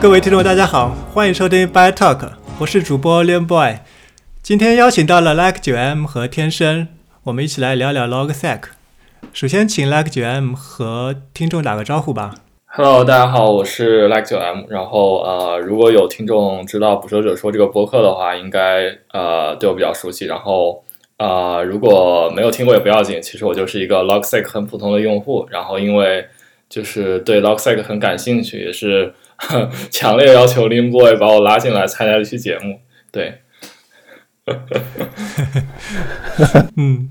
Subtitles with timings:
[0.00, 3.80] 各位听众，大家好，欢迎收听 By Talk，我是主播 Liam Boy。
[4.42, 6.88] 今天邀请到了 Like 9M 和天生，
[7.24, 8.62] 我们一起来聊聊 Logsec。
[9.34, 12.36] 首先，请 Like 9M 和听众打个招呼吧。
[12.64, 14.64] Hello，大家好，我是 Like 9M。
[14.70, 20.24] 然后呃，如果有听众知道《捕蛇者说》这个播客的话，应该呃对我比较熟悉。
[20.24, 20.82] 然后
[21.18, 25.46] 呃，如果没有听过也不要紧，其实我就是一个 Logsec 很普通的用户。
[25.50, 26.26] 然后因为
[26.70, 29.12] 就是对 Logsec 很感兴趣，也是。
[29.90, 32.80] 强烈要求林 boy 把我拉进来参加这期节目，
[33.10, 33.40] 对。
[36.76, 37.08] 嗯，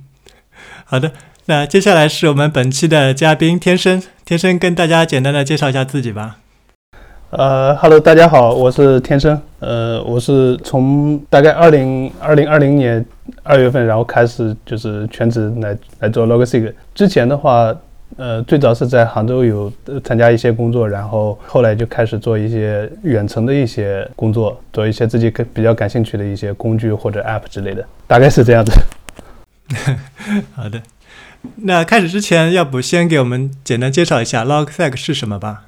[0.86, 1.12] 好的，
[1.46, 6.38] 那接下来是我们本期的嘉宾天生，天生跟大家简单的介绍一下自己吧。
[7.32, 13.06] 呃，Hello，大家好，我是天生，呃，我是从大概二零二零二零年
[13.44, 17.76] 二月份，然后开始就是全职来来做 Logseq，之前的话。
[18.18, 19.72] 呃，最早是在杭州有
[20.04, 28.72] 参加一些工作，然后后来就开始做一些远程的一些工作，做一些自己比较感兴趣的一些工具或者 App 之类的，大概是这样子。
[30.54, 30.82] 好的，
[31.56, 35.64] 那开始之前，要不先给我们简单介绍一下 Logseq 是什么吧？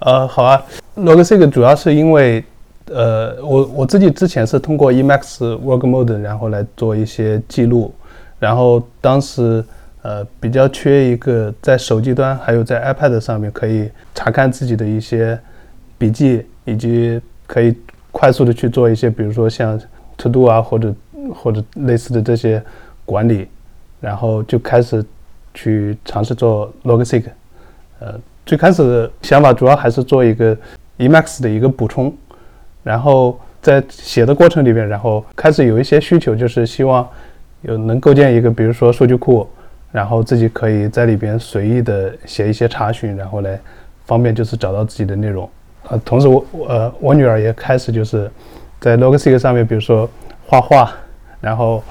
[0.00, 0.62] 呃，好啊
[0.96, 2.44] ，Logseq 主要是因为，
[2.86, 7.94] 呃，我我自己之前是通过 Emacs Work Mode 然后来做一些记录，
[8.38, 9.64] 然后当时。
[10.02, 15.38] 呃，比较缺一个在手机端，还有在 iPad 上面可以查看自己的一些
[15.98, 17.76] 笔记，以及可以
[18.10, 19.78] 快速的去做一些，比如说像
[20.16, 20.94] To Do 啊，或者
[21.34, 22.62] 或者类似的这些
[23.04, 23.46] 管理，
[24.00, 25.04] 然后就开始
[25.52, 27.24] 去尝试做 Logseq。
[27.98, 30.56] 呃，最开始的想法主要还是做一个
[30.96, 32.10] Emacs 的一个补充，
[32.82, 37.06] 然后在写的过程里面，然后开始有一些需求，就是希望
[37.60, 39.46] 有能构建一个，比如说数据库。
[39.92, 43.58] 然后自己可以在里边随意的写一些查询，然后来
[44.06, 45.48] 方便就是找到自己的内容。
[45.88, 48.30] 呃，同时我呃我女儿也开始就是
[48.78, 50.08] 在 Logseq 上面，比如说
[50.46, 50.92] 画画，
[51.40, 51.82] 然后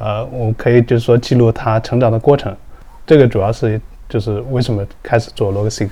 [0.00, 2.56] 呃我可以就是说记录她成长的过程。
[3.06, 5.90] 这个主要是就是为什么开始做 Logseq。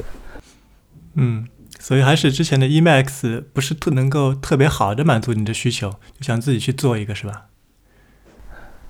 [1.14, 1.46] 嗯，
[1.78, 7.44] 所以还是之前的 Emacs 不是特能够特别好的满足你的需求，就想自己去做一个是吧？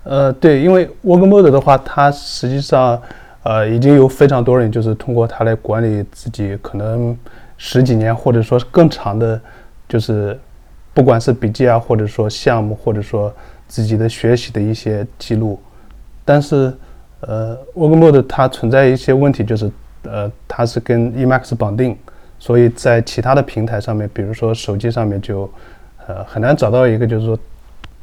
[0.03, 3.01] 呃，对，因为 Work Mode 的话，它实际上，
[3.43, 7.17] 呃，已经有非常多人就是通过它来管理自己可能
[7.57, 9.39] 十几年或者说更长的，
[9.87, 10.37] 就是
[10.93, 13.33] 不管是笔记啊，或者说项目，或者说
[13.67, 15.57] 自己的学习的一些记录。
[16.25, 16.73] 但是，
[17.21, 19.71] 呃，Work Mode 它存在一些问题，就是
[20.03, 21.97] 呃，它是跟 Emacs 绑定，
[22.39, 25.49] 所以在其他的平台上面，比如说手机上面就，
[26.07, 27.39] 呃，很难找到一个就是说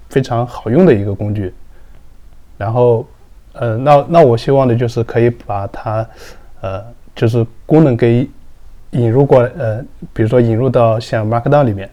[0.09, 1.53] 非常好用的一个工具。
[2.61, 3.07] 然后，
[3.55, 6.07] 呃，那那我希望的就是可以把它，
[6.61, 6.85] 呃，
[7.17, 8.29] 就是功能给
[8.91, 9.83] 引入过来，呃，
[10.13, 11.89] 比如说引入到像 Markdown 里面，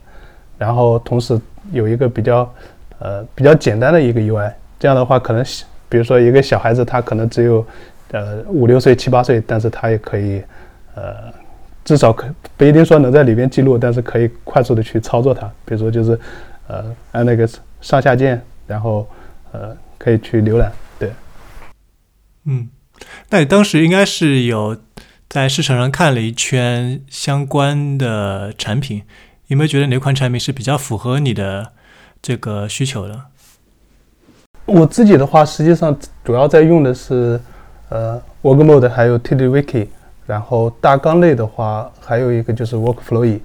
[0.58, 1.40] 然后同时
[1.72, 2.54] 有一个比较，
[3.00, 4.52] 呃，比较简单的一个 UI。
[4.78, 5.42] 这样的话，可能
[5.88, 7.66] 比如说一个小孩子，他可能只有，
[8.12, 10.44] 呃，五六岁、七八岁，但是他也可以，
[10.96, 11.14] 呃，
[11.86, 15.50] 至少可不一定说能在里边记录，但是可以快速的去操作它。
[15.64, 16.20] 比如说就是，
[16.68, 17.48] 呃，按那个
[17.80, 19.08] 上下键，然后，
[19.54, 19.74] 呃。
[19.98, 21.12] 可以去浏览，对。
[22.46, 22.70] 嗯，
[23.30, 24.78] 那你当时应该是有
[25.30, 29.04] 在市场上看了一圈相关的产品，
[29.48, 31.74] 有没有觉得哪款产品是比较符合你的
[32.22, 33.26] 这个需求的？
[34.66, 37.40] 我自己的话，实际上主要在用的是
[37.90, 39.88] 呃 Work Mode，还有 TiddlyWiki。
[40.26, 43.40] 然后大纲类的话，还有一个就是 Workflowy。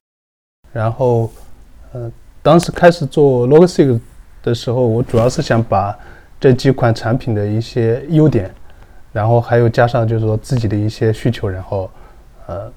[0.73, 1.33] 然后，
[1.93, 2.11] 呃，
[2.43, 4.01] 当时开始做 Logseq
[4.43, 5.97] 的时候，我主要是想把
[6.43, 8.53] 这几款产品的一些优点，
[9.13, 11.89] 然后还有加上就是说自己的一些需求，然后，
[12.49, 12.69] 呃，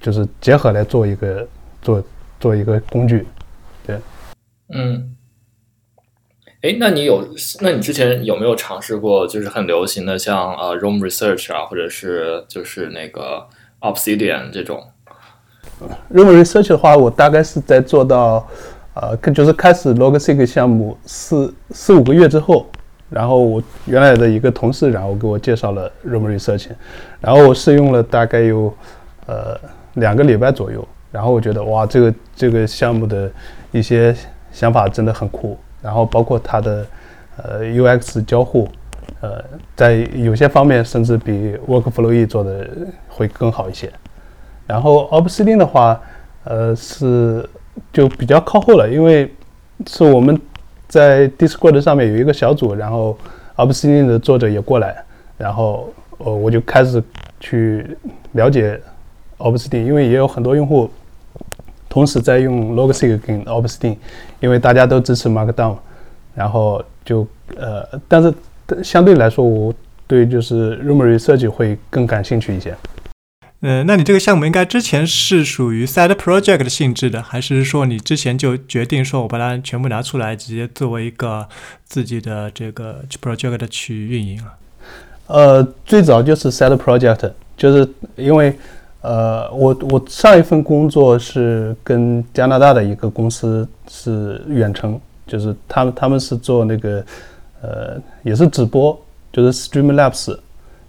[0.00, 1.46] 就是结合来做一个
[1.82, 2.02] 做
[2.40, 3.26] 做一个工具，
[3.86, 3.98] 对，
[4.74, 5.14] 嗯，
[6.62, 7.22] 哎，那你有，
[7.60, 13.46] 那你之前有没有尝试过，就是很流行的像呃 Room Research 啊，或者是就是那个
[13.80, 14.82] Obsidian 这种
[16.14, 18.48] ？Room Research 的话，我大概是在做到，
[18.94, 22.66] 呃，就是开始 Logseq 项目四四五个月之后。
[23.12, 26.68] 然后我原来的一个同事，然后给我介绍了 Room Research，
[27.20, 28.72] 然后我试用了大概有
[29.26, 29.54] 呃
[29.94, 33.30] 两个礼拜左右，然后我觉得哇，这个这个项目的
[33.70, 34.16] 一些
[34.50, 36.86] 想法真的很酷，然后包括它的
[37.36, 38.66] 呃 UX 交互，
[39.20, 39.44] 呃，
[39.76, 42.66] 在有些方面甚至比 Workflowy 做的
[43.08, 43.92] 会更好一些。
[44.66, 46.00] 然后 Obsidian 的话，
[46.44, 47.46] 呃是
[47.92, 49.30] 就比较靠后了，因为
[49.86, 50.40] 是我们。
[50.92, 53.16] 在 Discord 上面有一个小组，然后
[53.56, 55.02] Obsidian 的作者也过来，
[55.38, 57.02] 然后呃我就开始
[57.40, 57.96] 去
[58.32, 58.78] 了解
[59.38, 60.90] Obsidian，因为也有很多用户
[61.88, 63.96] 同时在用 Logic 跟 Obsidian，
[64.40, 65.78] 因为大家都支持 Markdown，
[66.34, 68.30] 然后就呃，但是
[68.84, 69.72] 相对来说，我
[70.06, 72.76] 对就是 Rumory 设计会更感兴趣一些。
[73.64, 81.48] 嗯，那你这个项目应该之前是属于 side project 性质的，还是说你之前就决定说我把它全部拿出来，直接作为一个
[81.84, 84.58] 自己的这个 project 去运营啊？
[85.28, 88.52] 呃，最早就是 side project，就是因为
[89.00, 97.04] 呃，我我上一份工作是跟加拿大的一个公司是远程，就是他们他们是做那个
[97.60, 99.00] 呃也是直播，
[99.32, 100.36] 就是 Streamlabs，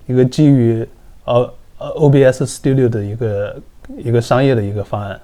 [0.07, 0.83] 一个基于
[1.25, 1.53] 呃。
[1.95, 3.55] ，OBS Studio 的一个
[3.97, 5.19] 一个商业的一个方案，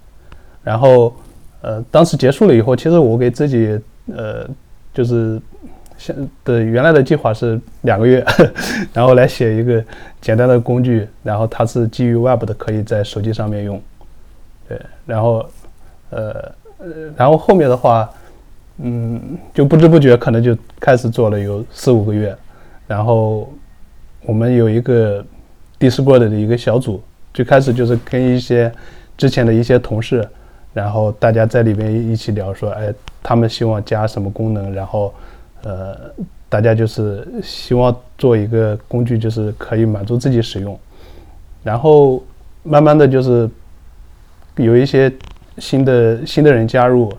[0.63, 1.13] 然后
[1.61, 3.79] 呃，当时结束了以后，其实我给自己
[4.15, 4.47] 呃，
[4.93, 5.41] 就是
[5.97, 8.25] 现的原来的计划是两个月，
[8.93, 9.83] 然后来写一个
[10.21, 13.81] 简单的工具，然后它是基于 Web 的，可以在手机上面用，
[14.67, 15.45] 对，然后
[16.09, 16.85] 呃呃，
[17.15, 18.09] 然后后面的话，
[18.77, 22.35] 嗯，就不知不觉可能就开始做了有四五个月，
[22.87, 23.51] 然后
[24.25, 25.23] 我们有一个。
[25.79, 27.01] Discord 的一个小组，
[27.33, 28.69] 最开始就是跟一些
[29.17, 30.27] 之前的一些同事，
[30.73, 32.93] 然后大家在里面一起聊，说，哎，
[33.23, 35.13] 他们希望加什么功能，然后，
[35.63, 35.95] 呃，
[36.49, 40.77] 大家就是希望做一个工具，就是可以满足自己使用。
[41.63, 42.21] 然后
[42.63, 43.49] 慢慢的就是
[44.57, 45.11] 有一些
[45.59, 47.09] 新的新的人加入，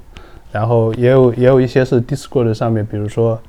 [0.53, 3.41] 然后也有也有一些是 Discord 上面，比如说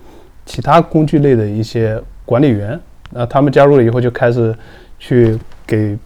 [0.46, 2.80] 其他工具类的一些管理员，
[3.10, 4.56] 那他们加入了以后就开始。
[5.02, 5.98] 去给，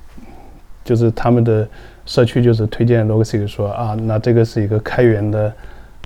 [0.85, 1.67] 就是他们的
[2.05, 5.53] 社区就是推荐 Logic 说啊，那这个是一个开源的，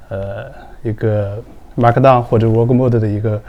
[0.09, 0.51] 呃，
[0.81, 1.37] 一个
[1.77, 3.41] Markdown 或者 Work Mode 的一个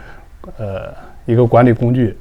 [0.57, 0.93] 呃
[1.25, 2.15] 一个管理工具，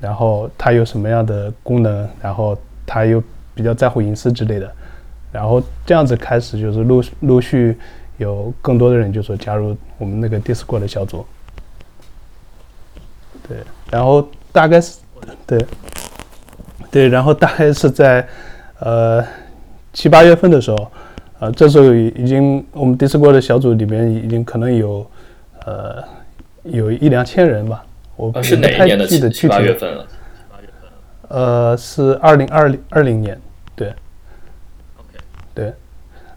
[0.00, 2.56] 然后它有什么样的功能，然后
[2.86, 3.20] 它又
[3.52, 4.72] 比较在乎隐私之类的，
[5.32, 7.76] 然后这样子开始就是陆陆续
[8.18, 11.26] 有更多的人就说加入我们那个 Discord 的小组，
[13.48, 13.56] 对，
[13.90, 15.00] 然后大概是
[15.48, 15.66] 对。
[16.90, 18.26] 对，然后大概是在，
[18.80, 19.24] 呃，
[19.92, 20.90] 七八月份的时候，
[21.38, 25.06] 呃，这时候已经我们 Discord 的小组里面已经可能有，
[25.64, 26.02] 呃，
[26.64, 27.84] 有一两千人吧。
[28.16, 30.06] 我是哪一年的七七八月份了？
[31.28, 33.40] 呃，是二零二零二零年，
[33.76, 33.94] 对。
[35.54, 35.72] 对，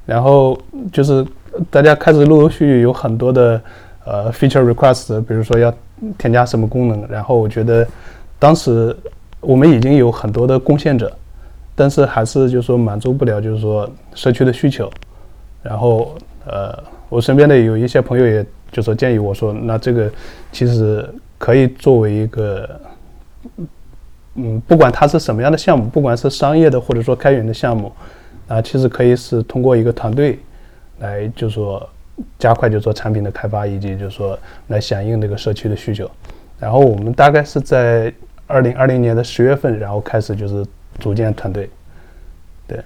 [0.06, 0.56] 然后
[0.92, 1.26] 就是
[1.72, 3.60] 大家开始陆陆续续有很多的
[4.06, 5.74] 呃 feature request，比如说要
[6.18, 7.88] 添加什么功能，然后我觉得
[8.38, 8.96] 当时。
[9.44, 11.12] 我们已经有很多的贡献者，
[11.76, 14.90] 但是还是就是说满足不了，就是说社区的需求。
[15.62, 16.78] 然后，呃，
[17.10, 20.10] 我身边的有一些朋友也就说建议我说，那这个
[20.52, 21.08] 其实
[21.38, 22.70] 可以作为一个，
[24.36, 27.92] 嗯，不管它是什么样的项目，不管是商业的或者说开源的项目，
[28.48, 30.40] 啊，其实可以是通过一个团队
[31.00, 31.90] 来，就是说
[32.38, 34.38] 加快，就是说产品的开发，以及就是说
[34.68, 36.10] 来响应那个社区的需求。
[36.60, 38.14] 然后我们大概是在。
[38.54, 40.64] 二零二零年的十月份，然后开始就是
[41.00, 41.68] 组建团队，
[42.68, 42.80] 对，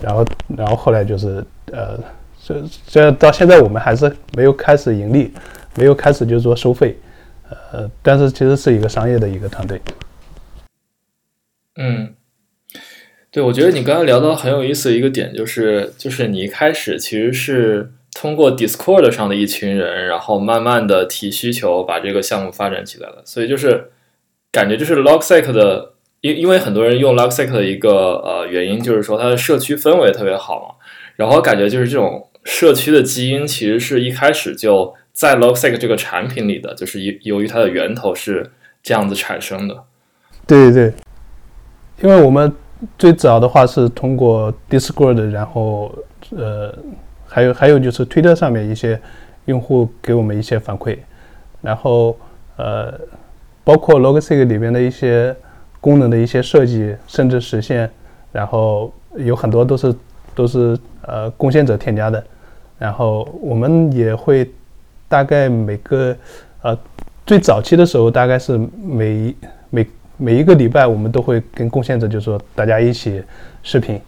[0.00, 0.24] 然后
[0.56, 1.98] 然后后来就是呃，
[2.40, 5.32] 这这到现在我们还是没有开始盈利，
[5.74, 6.96] 没有开始就是说收费，
[7.72, 9.80] 呃，但是其实是一个商业的一个团队。
[11.74, 12.14] 嗯，
[13.32, 23.90] 对，我觉得你刚刚聊到很有意思的一个点，就是就是你一开始其实是通过 Discord 上的一群人，然后慢慢的提需求，把这个项目发展起来了，所以就是。
[24.52, 25.92] 感觉就是 Logseq 的，
[26.22, 30.74] 因因为很多人用 Logseq 的一个呃原因，就是说它的社区氛围特别好嘛。
[31.14, 38.50] 然后感觉就是这种社区的基因，其实是一开始就在 Logseq 这个产品里的，就是由由于它的源头是
[38.82, 39.84] 这样子产生的。
[40.46, 40.94] 对对对，
[42.02, 42.52] 因为我们
[42.98, 45.94] 最早的话是通过 Discord，然后
[46.36, 46.76] 呃
[47.24, 49.00] 还有还有就是推特上面一些
[49.44, 50.98] 用户给我们一些反馈，
[51.62, 52.18] 然后
[52.56, 52.98] 呃。
[53.62, 55.34] 包括 Logic 里面的一些
[55.80, 57.88] 功能的一些设计，甚至实现，
[58.32, 59.94] 然后有很多都是
[60.34, 62.24] 都是呃贡献者添加的，
[62.78, 64.50] 然后我们也会
[65.08, 66.16] 大概每个
[66.62, 66.76] 呃
[67.26, 69.34] 最早期的时候，大概是每
[69.68, 69.86] 每
[70.16, 73.22] 每一个礼拜，我们都会跟贡献者就是说大家一起
[73.62, 74.00] 视频，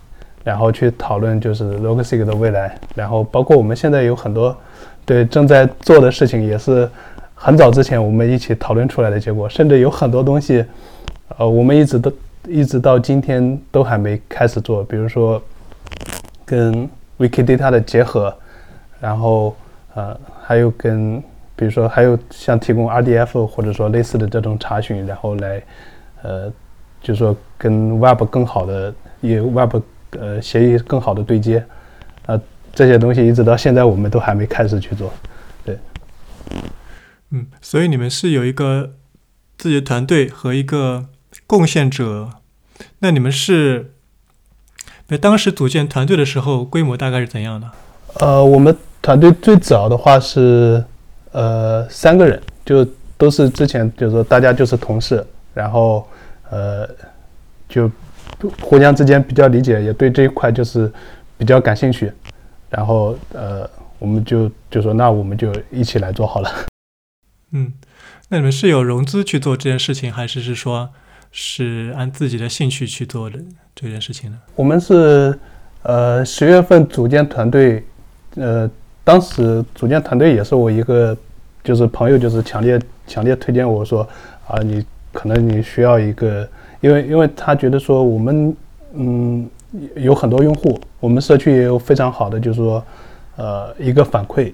[0.42, 4.56] 然后去讨论就是 Logic 的未来，然后包括我们现在有很多
[5.04, 6.88] 对正在做的事情也是。
[7.44, 10.64] 很早之前我们一起讨论出来的结果，甚至有很多东西，
[11.38, 12.12] 呃，我们一直都
[12.46, 14.84] 一直到今天都还没开始做。
[14.84, 15.42] 比如说
[16.46, 18.32] 跟 Wikidata 的结合，
[19.00, 19.56] 然后
[19.96, 21.20] 呃，还有跟
[21.56, 25.60] 比如说还有像提供 RDF 或者说类似的这种查询，然后来
[26.22, 26.48] 呃，
[27.00, 29.82] 就是说跟 Web 更好的也 Web
[30.12, 31.64] 呃协议更好的对接，
[32.26, 32.40] 呃，
[32.72, 35.12] 这些东西一直到现在我们都还没开始去做。
[35.64, 35.76] 对，
[37.34, 38.92] 嗯，所以你们是有一个
[39.56, 41.06] 自己的团队和一个
[41.46, 42.28] 贡献者，
[42.98, 43.94] 那你们是
[45.08, 47.70] 那当时组建团队的时候规模大概是怎样的？
[48.20, 50.84] 呃，我们团队最早的话是
[51.30, 52.86] 呃三个人，就
[53.16, 56.06] 都是之前就是说大家就是同事，然后
[56.50, 56.86] 呃
[57.66, 57.90] 就
[58.60, 60.92] 互相之间比较理解，也对这一块就是
[61.38, 62.12] 比较感兴趣，
[62.68, 66.50] 然后呃我们就就说那我们就一起来做好了。
[67.52, 67.72] 嗯，
[68.28, 70.90] 那你们是有融资去做这件事情，还是是说
[71.30, 73.38] 是按自己的兴趣去做的
[73.74, 74.38] 这件事情呢？
[74.54, 75.38] 我们是
[75.82, 77.84] 呃十月份组建团队。
[78.36, 78.66] 呃，
[79.04, 81.14] 当时组建团队也是我一个，
[81.62, 84.08] 就是朋友，就是强烈强烈推荐我说，
[84.46, 84.82] 啊，你
[85.12, 86.48] 可能你需要一个，
[86.80, 88.56] 因为因为他觉得说我们
[88.94, 89.46] 嗯
[89.96, 92.82] 有很多用户，我们社区也有非常好的就是说
[93.36, 94.50] 呃一个反馈，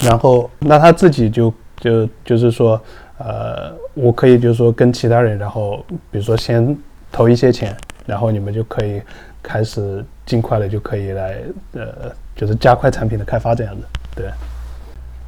[0.00, 2.80] 然后那他自己就就就是说
[3.18, 6.76] 呃我可以就是说跟其他人，然后比如说先
[7.10, 7.76] 投一些钱，
[8.06, 9.00] 然后你们就可以
[9.42, 11.36] 开始尽快的就可以来
[11.72, 12.12] 呃。
[12.38, 13.82] 就是加快产品的开发这样子，
[14.14, 14.30] 对，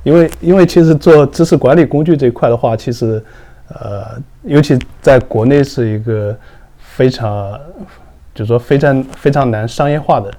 [0.05, 3.21] 因为因为其实做知识管理工具这一块的话，其实
[3.67, 6.33] 呃，尤其在国内是一个
[6.79, 7.59] 非常，
[8.33, 10.33] 就是说非常非常难商业化的。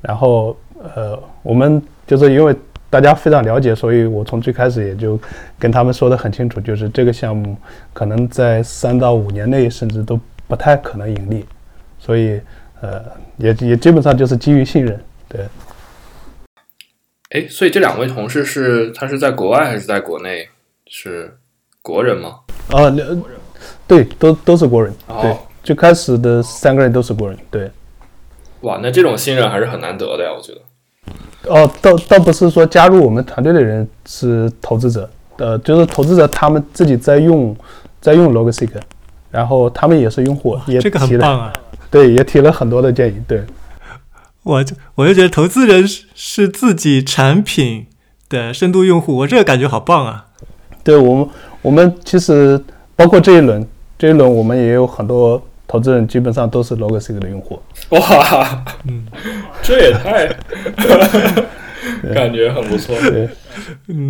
[0.00, 0.56] 然后
[0.94, 2.56] 呃，我们就是因为
[2.88, 5.18] 大家非常了解，所以我从最开始也就
[5.58, 7.56] 跟他们说的很清楚，就是这个项目
[7.92, 11.44] 可能在三到五年内甚至都不太可能盈利，
[11.98, 12.40] 所以
[12.80, 13.04] 呃，
[13.38, 15.40] 也也基本上就是基于信任，对。
[17.30, 20.48] 哎，所以这两位同事是他是在国外还是在国内？
[20.86, 21.36] 是
[21.82, 22.38] 国人吗？
[22.70, 22.86] 啊，
[23.88, 24.94] 对，都都是国人。
[25.20, 27.36] 对，最开始的三个人都是国人。
[27.50, 27.68] 对。
[28.60, 30.60] 哇，那这种信任还是很难得的呀，我觉得。
[31.48, 37.56] 哦，倒倒不是说加入我们团队的人是投资者，呃，就是投资者他们自己在用
[38.00, 38.70] 在用 Logseek，
[39.30, 41.52] 然后他们也是用户，也这个很棒啊。
[41.90, 43.16] 对，也提了很多的建议。
[43.26, 43.44] 对。
[44.42, 47.86] 我就我就觉得投资人是是自己产品
[48.28, 50.26] 的深度用户，我这个感觉好棒啊！
[50.84, 51.28] 对我们，
[51.62, 52.62] 我们其实
[52.94, 53.66] 包括这一轮，
[53.98, 57.60] 这一轮我们也有很多投资人，基本上都是 Logseek 的用户。
[57.90, 59.06] 哇，嗯，
[59.62, 60.26] 这也太
[62.14, 62.94] 感觉很不错。
[63.00, 63.28] 对，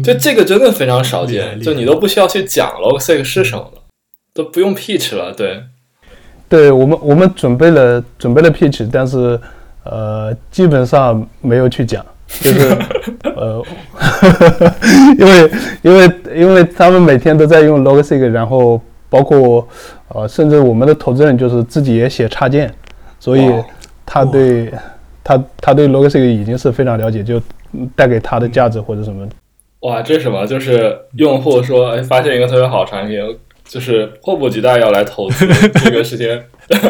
[0.02, 3.82] 就这个真的非常少见，就你都不需要去讲 Logseek 是什么了，
[4.34, 5.32] 都不用 pitch 了。
[5.32, 5.62] 对，
[6.48, 9.38] 对我们我们准备了准备了 pitch，但是。
[9.88, 12.04] 呃，基本上没有去讲，
[12.40, 12.76] 就是
[13.22, 13.62] 呃，
[15.16, 15.50] 因为
[15.82, 19.68] 因为因为他们每天都在用 Logseek，然后包括
[20.08, 22.72] 呃，甚至我们的投资人就是自己也写插件，
[23.18, 23.50] 所以
[24.04, 24.72] 他对
[25.24, 27.40] 他他对 Logseek 已经是非常了解，就
[27.94, 29.28] 带给他的价值或者什么。
[29.80, 30.46] 哇，这是什么？
[30.46, 33.18] 就是用户说，哎，发现一个特别好产品。
[33.68, 35.44] 就是迫不及待要来投资
[35.82, 36.40] 这个事情，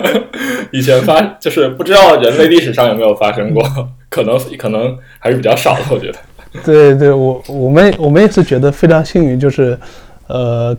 [0.71, 3.63] 以前发就是不知道人类历史上有没有发生过，
[4.11, 6.19] 可能可能还是比较少的，我觉得。
[6.67, 9.79] 对对，我我们我们也是觉得非常幸运，就是
[10.27, 10.77] 呃，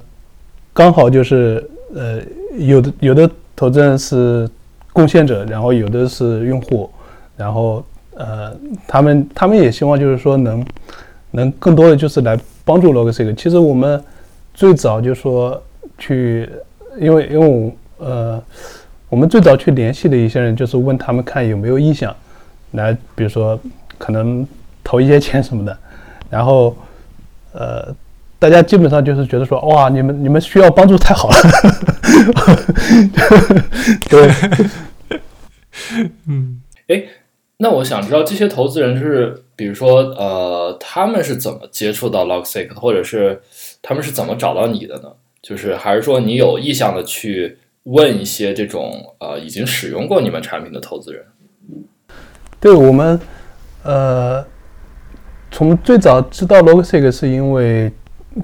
[0.72, 2.22] 刚好就是呃，
[2.58, 4.50] 有的有的投资人是
[4.94, 6.90] 贡献者，然后有的是用户，
[7.36, 7.84] 然后
[8.16, 8.56] 呃，
[8.88, 10.66] 他们他们也希望就是说能
[11.32, 13.36] 能更多的就是来帮助 Logseek。
[13.36, 14.04] 其实我们
[14.54, 15.62] 最早就说。
[16.00, 16.48] 去，
[17.00, 18.44] 因为因为我呃，
[19.10, 22.16] 我们最早去联系的一些人，就是问他们看有没有意向，
[22.74, 23.60] 来，比如说
[23.98, 24.48] 可能
[24.84, 25.76] 投一些钱什么的，
[26.30, 26.76] 然后
[27.52, 27.92] 呃，
[28.40, 31.36] 大家基本上就是觉得说，哇，你们你们需要帮助太好了，
[34.10, 34.30] 对，
[36.28, 37.04] 嗯，哎，
[37.58, 43.42] 那我想知道这些投资人是，比如说呃，他们是怎么接触到 Logseek，或者是
[43.82, 45.10] 他们是怎么找到你的呢？
[45.42, 51.24] 就是还是说你有意向的去问一些这种呃已经使用过你们产品的投资人？
[52.60, 53.20] 对我们
[53.84, 54.46] 呃
[55.50, 57.92] 从最早知道 Logseek 是因为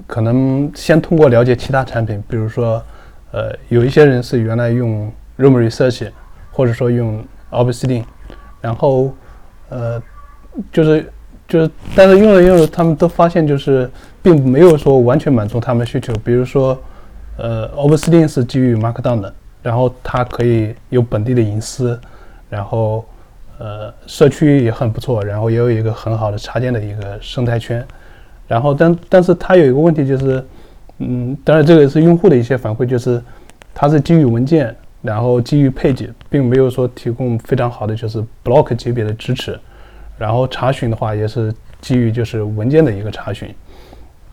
[0.06, 2.82] 可能先通过了解其他产品，比如说
[3.32, 6.10] 呃有一些人是原来用 Room Research
[6.50, 8.04] 或者说用 Obsidian，
[8.60, 9.12] 然后
[9.68, 10.02] 呃
[10.72, 11.12] 就是
[11.46, 13.90] 就是但是用着用着他们都发现就是
[14.22, 16.78] 并没有说完全满足他们的需求，比如说。
[17.36, 22.00] 呃，Obsidian 是基于 Markdown 的，然后它可以有本地的隐私，
[22.48, 23.04] 然后
[23.58, 27.84] 呃，社区也很不错，然后也有一个很好的插件的一个生态圈，
[28.46, 30.44] 然后但但是它有一个问题就是，
[30.98, 33.22] 嗯，当然这个是用户的一些反馈，就是
[33.74, 39.58] 它是基于文件，然后基于配置，并没有说提供非常好的就是 Block 级别的支持，
[40.18, 43.52] 然后查询的话也是基于就是文件的一个查询，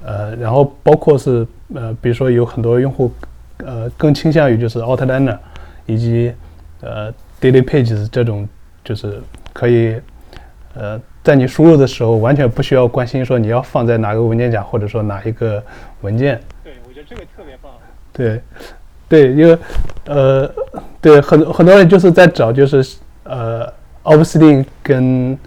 [0.03, 3.11] 呃，然后包括是呃，比如说有很多用户
[3.57, 5.37] 呃更倾向于就是 outliner
[5.85, 6.33] 以及
[6.81, 8.47] 呃 daily pages 这种
[8.83, 9.21] 就是
[9.53, 9.95] 可以
[10.73, 15.63] 呃在你输入的时候完全不需要关心说你要放在哪个文件夹或者说哪一个
[16.01, 16.39] 文件。
[16.63, 17.71] 对，我觉得这个特别棒。
[18.11, 18.41] 对，
[19.07, 19.57] 对，因为
[20.05, 20.51] 呃，
[20.99, 23.71] 对很很多人就是在找就是呃
[24.03, 25.37] Obsidian 跟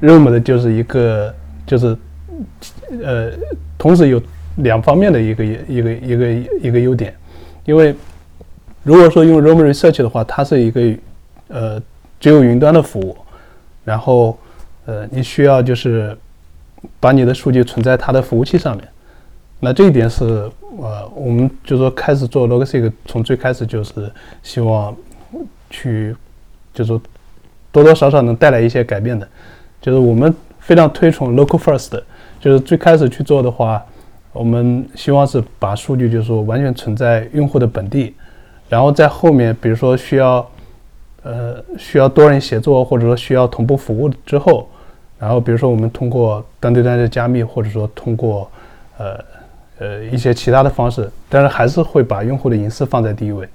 [0.00, 1.34] Room 的就是一个
[1.66, 1.96] 就是
[3.02, 3.30] 呃
[3.78, 4.20] 同时有
[4.56, 7.14] 两方面的一个一个一个一个优点，
[7.64, 7.94] 因为
[8.82, 10.80] 如果说用 Room Research 的话，它是一个
[11.48, 11.82] 呃
[12.18, 13.16] 只有云端的服务，
[13.84, 14.36] 然后
[14.86, 16.16] 呃你需要就是
[16.98, 18.88] 把你的数据存在它的服务器上面，
[19.60, 20.24] 那这一点是
[20.78, 24.10] 呃我们就说开始做 Logseq 从最开始就是
[24.42, 24.94] 希望
[25.70, 26.16] 去
[26.74, 27.00] 就说
[27.70, 29.28] 多多少少能带来一些改变的。
[29.80, 32.00] 就是我们非常推崇 local first，
[32.38, 33.84] 就是最开始去做的话，
[34.32, 38.14] 我们希望是把数据就是说完全存在用户的本地，
[38.68, 40.48] 然后在后面，比如说需要
[41.24, 44.68] 呃需要多人协作或者说需要同步服务之后，
[45.22, 48.50] 然后比如说我们通过端对端的加密或者说通过
[48.98, 49.24] 呃
[49.78, 53.48] 呃一些其他的方式，但是还是会把用户的隐私放在第一位，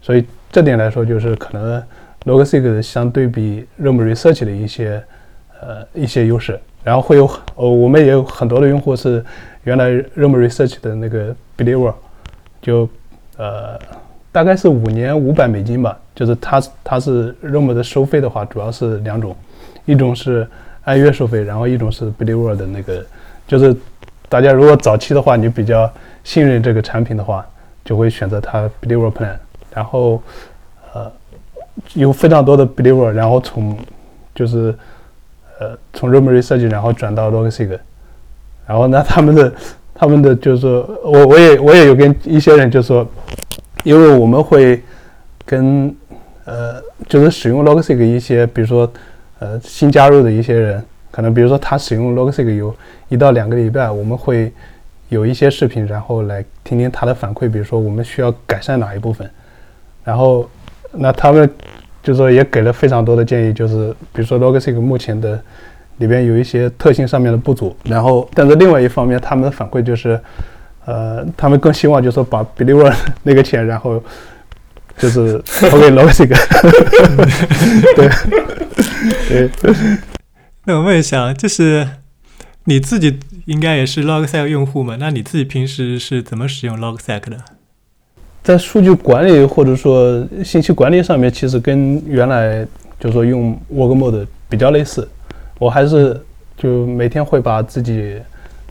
[0.00, 1.82] 所以这点来说就是可能
[2.24, 5.02] Logseq 相对比 Room Research 的一些。
[5.64, 9.24] 呃，一些优势，然后会有呃，我们也有很多的用户是
[9.62, 11.94] 原来 Room Research 的那个 Believer，
[12.60, 12.88] 就
[13.36, 13.78] 呃
[14.32, 19.36] 大概是五年五百美金吧，就是它它是 Room 的收费的话，主要是两种，
[19.84, 20.44] 一种是
[20.84, 23.04] 按月收费，然后一种是 Believer 的那个，
[23.46, 23.74] 就是
[24.28, 25.90] 大家如果早期的话，你比较
[26.24, 27.46] 信任这个产品的话，
[27.84, 29.36] 就会选择它 Believer Plan，
[29.74, 30.22] 然后
[30.92, 31.10] 呃
[31.94, 33.76] 有非常多的 Believer，然后从
[34.34, 34.74] 就是。
[35.60, 37.78] 呃，从 r o m a r y 设计然后转到 Logseq，
[38.66, 39.52] 然后呢，他们的
[39.94, 43.06] 他们的就是说我我也我也有跟一些人就说，
[43.84, 44.82] 因为我们会
[45.46, 45.94] 跟
[46.46, 48.90] 呃就是使用 Logseq 一些，比如说
[49.42, 52.74] 呃新加入的一些人，可能比如说他使用 Logseq 有
[53.08, 54.52] 一到两个礼拜，我们会
[55.08, 59.28] 有一些视频，然后来听听他的反馈，比如说我们需要改善哪一部分，
[60.04, 60.48] 然后
[60.92, 61.50] 那他们。
[62.04, 65.40] 就说，也给了非常多的建议，就是比如说 Logseq 目前的
[65.98, 70.18] 里边有一些特性上面的不足，然后但是另外一方面，他们的反馈就是，
[70.84, 74.02] 呃，他们更希望就是说把 Believer 那个钱，然后
[74.98, 76.28] 就是投给 Logseq。
[79.28, 79.74] 对对。
[80.64, 81.88] 那我问一下，就是
[82.64, 84.96] 你自己应该也是 Logseq 用户嘛？
[85.00, 87.38] 那你自己平时是怎么使用 Logseq 的？
[88.42, 92.66] 在数据管理或者说信息管理上面，其实跟原来
[92.98, 95.08] 就是说用 Work Mode 比较类似。
[95.58, 96.20] 我还是
[96.56, 98.16] 就每天会把自己，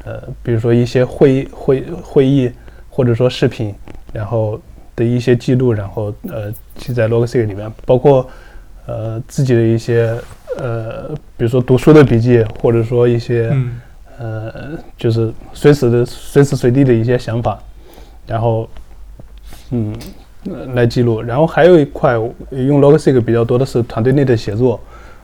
[0.04, 2.52] 呃，比如说一些会议会会议
[2.90, 3.74] 或者说视频，
[4.12, 4.62] 然后
[5.02, 8.30] 的一些记录，然后呃记在 Logseq 里面，包括
[8.86, 10.16] 呃自己的一些
[10.58, 13.52] 呃，比如说读书的笔记，或者说一些
[14.20, 17.60] 呃，就是随时的随时随地的一些想法，
[18.28, 18.70] 然后。
[19.74, 19.96] 嗯，
[20.76, 21.22] 来记录。
[21.22, 22.16] 然后还有一块
[22.50, 24.78] 用 Logseq 比较多的是团队内的协作。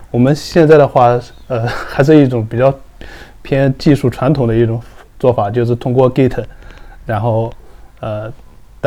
[0.10, 2.74] 我们现在的话，呃，还是一种比较
[3.42, 4.82] 偏技术传统的一种
[5.20, 6.42] 做法，就是通过 Git，
[7.06, 7.52] 然后
[8.00, 8.32] 呃，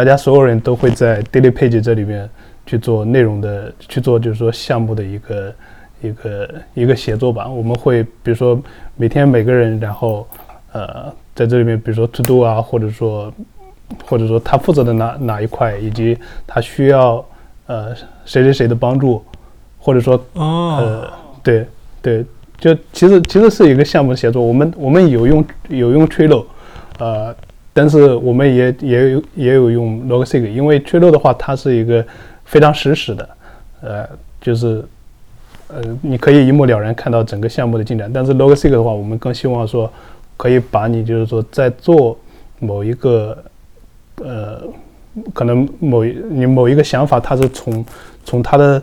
[0.00, 2.26] 大家所有人都会在 Daily Page 这里面
[2.64, 5.54] 去做内容的，去做就是说项目的一个
[6.00, 7.46] 一个一个协作吧。
[7.46, 8.58] 我们会比如说
[8.96, 10.26] 每天每个人，然后
[10.72, 13.30] 呃，在这里面，比如说 To Do 啊，或者说。
[14.06, 17.16] 或者说他负责的哪哪一块，以及他需要
[17.66, 17.92] 呃
[18.24, 19.20] 谁谁谁的帮助，
[19.80, 21.66] 或者说呃对
[22.00, 22.24] 对，
[22.56, 24.40] 就其实其实是一个项目协作。
[24.40, 26.44] 我们我们有用有用 Trello，
[27.00, 27.34] 呃，
[27.72, 32.04] 但是我们也也有也有用 Logseq，因为 Trello 的话它是一个
[32.44, 33.28] 非常实时的，
[33.82, 34.08] 呃，
[34.40, 34.84] 就是
[35.68, 38.10] 呃你可以一目了然看到整个项目的进展。
[38.12, 39.90] 但是 Logseq 的话，我们更希望说
[40.36, 42.18] 可以把你就是说在做
[42.58, 43.38] 某一个
[44.22, 44.62] 呃，
[45.32, 47.84] 可能某你某一个想法，它是从
[48.24, 48.82] 从它的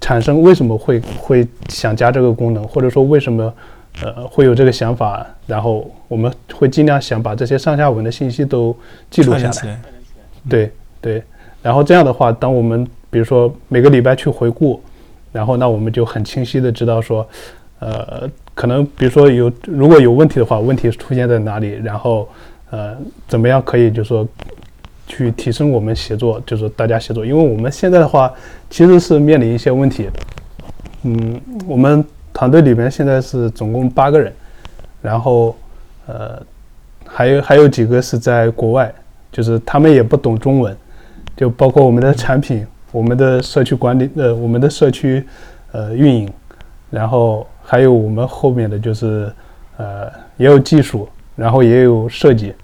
[0.00, 3.52] 产生为什么会会想加这个功能，或者说为什么
[4.02, 8.76] 呃会有这个想法，然后我们会尽量想把这些上下文的信息都
[9.10, 9.80] 记录下来。
[10.48, 11.22] 对对，
[11.62, 14.80] 然后这样的话，当我们比如说每个礼拜去回顾，
[15.32, 17.28] 然后那我们就很清晰的知道说，
[17.78, 22.28] 呃，可能比如说有如果有问题的话，问题出现在哪里，然后。
[22.70, 22.94] 呃，
[23.26, 24.28] 怎么样可以就是说，
[25.06, 28.30] 去提升我们协作，就是大家协作，因为我们现在的话，
[28.68, 30.10] 其实是面临一些问题。
[31.04, 32.04] 嗯，我们
[32.38, 34.32] 团队里面现在是总共八个人，
[35.02, 35.56] 然后
[36.06, 36.40] 呃
[37.04, 38.94] 还有还有几个是在国外，
[39.32, 40.76] 就是他们也不懂中文，
[41.36, 45.26] 就包括我们的产品、我们的社区管理呃我们的社区
[45.72, 46.32] 呃运营，
[46.90, 49.28] 然后还有我们后面的就是
[49.76, 52.54] 呃也有技术，然后也有设计。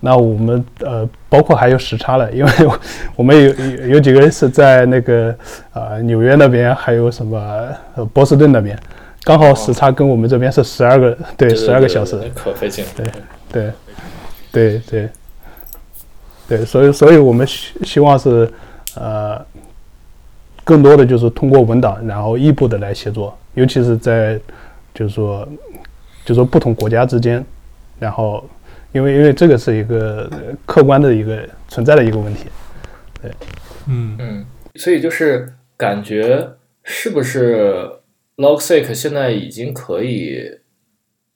[0.00, 2.50] 那我们呃，包括还有时差了，因为
[3.14, 5.36] 我们有有有几个人是在那个
[5.74, 7.38] 呃纽约那边，还有什么
[7.94, 8.76] 呃波士顿那边，
[9.24, 12.84] 刚好时差跟我们这边是十二个，对，十二个小时，可费劲。
[12.96, 13.06] 对
[13.50, 13.72] 对
[14.50, 15.08] 对对
[16.48, 18.50] 对，所以所以我们希希望是
[18.96, 19.44] 呃，
[20.64, 24.38] 更多的就是通过文档，然后异步的来协作，尤其是在
[24.94, 25.48] 就是说
[26.24, 27.44] 就是说不同国家之间，
[27.98, 28.44] 然后。
[28.94, 30.30] 因为因为这个是一个
[30.66, 32.44] 客观的一个存在的一个问题，
[33.22, 33.30] 对，
[33.86, 36.46] 嗯嗯，所以就是感觉
[36.84, 37.88] 是不是
[38.36, 40.58] Logseq 现在已经可以，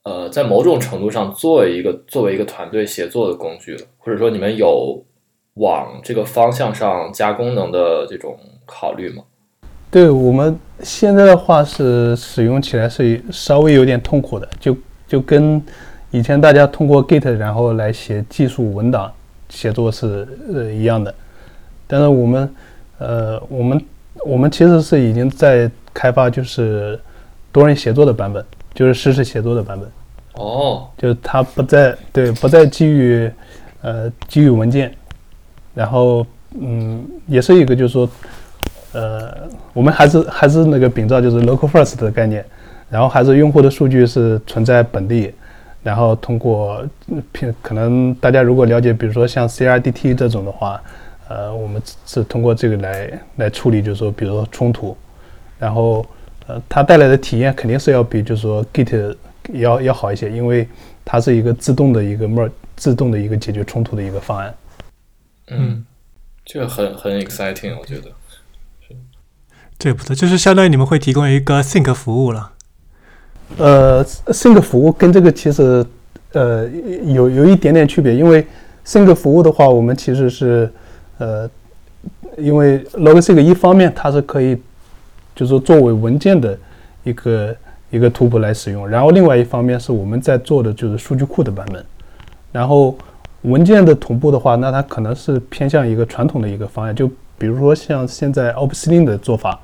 [0.03, 5.05] 呃，在某种程度上做一个作为一个团队协作的工具了，或者说你们有
[5.55, 9.23] 往这个方向上加功能的这种考虑吗？
[9.91, 15.63] 对我们现在的话是使用起来是稍微有点痛苦的，就就跟。
[16.13, 19.13] 以前大家通过 Git 然后来写技术文档
[19.51, 21.13] 写作是呃一样的，
[21.87, 22.55] 但是我们
[22.99, 23.85] 呃我们
[24.27, 26.99] 我们其实是已经在开发就是
[27.53, 29.89] 多人协作的版本，就是实时协作的版本。
[30.35, 33.31] 哦，就是它不再对不再基于
[33.83, 34.93] 呃基于文件，
[35.75, 36.27] 然后
[36.61, 38.09] 嗯也是一个就是说
[38.93, 39.33] 呃
[39.73, 42.45] 我们还是还是那个秉照就是 local first 的概念，
[42.91, 45.33] 然后还是用户的数据是存在本地。
[45.83, 46.85] 然后通过，
[47.31, 50.83] 平可能大家如果了解，比如说像 CRDT 这种的话，
[51.29, 54.97] 呃，我们是通过这个来来处理，就是说，比如说冲突，
[55.59, 56.07] 然后
[56.47, 59.17] 呃，它带来的体验肯定是要比就是说 Git
[59.53, 60.69] 要要好一些，因为
[61.05, 64.55] 它是一个自动的一个 mer 自动的一个解决冲突的一个方案。
[65.49, 65.85] 嗯，
[66.45, 68.11] 这个很很 exciting，我觉得。
[69.79, 72.53] 这不错，就是相当于你们会提供一个 Think 服务了。
[73.59, 75.85] 呃，Think 服务跟这个其实
[76.33, 76.67] 呃
[77.05, 78.47] 有有一点点区别，因为
[78.87, 80.73] Think 服务的话，我们其实是
[81.19, 81.49] 呃，
[82.37, 84.61] 因为 Logsync 一方面它是可以
[85.35, 86.59] 就是作为文件的
[87.05, 87.57] 一个
[87.91, 91.85] 一个图谱来使用，然后另外一方面是我们在做的就是数据库的版本，
[92.53, 92.97] 然后
[93.43, 99.59] 文件的同步的话，那它可能是偏向一个传统的一个方案，就比如说像现在 o p s l i n 的做法，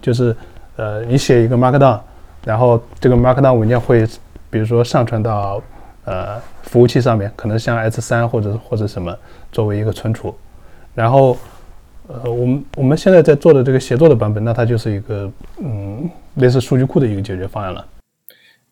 [0.00, 0.36] 就是
[0.76, 1.98] 呃你写一个 Markdown。
[2.44, 4.04] 然后这个 Markdown 文件会，
[4.50, 5.62] 比如说上传到
[6.04, 9.16] 呃服务器上面，可能像 S3 或者或者什么
[9.52, 10.34] 作为一个存储。
[10.94, 11.36] 然后
[12.08, 17.86] 呃我们我们现在在做的这个协作的版本，那它就是一个嗯类似数据库的一个解决方案了。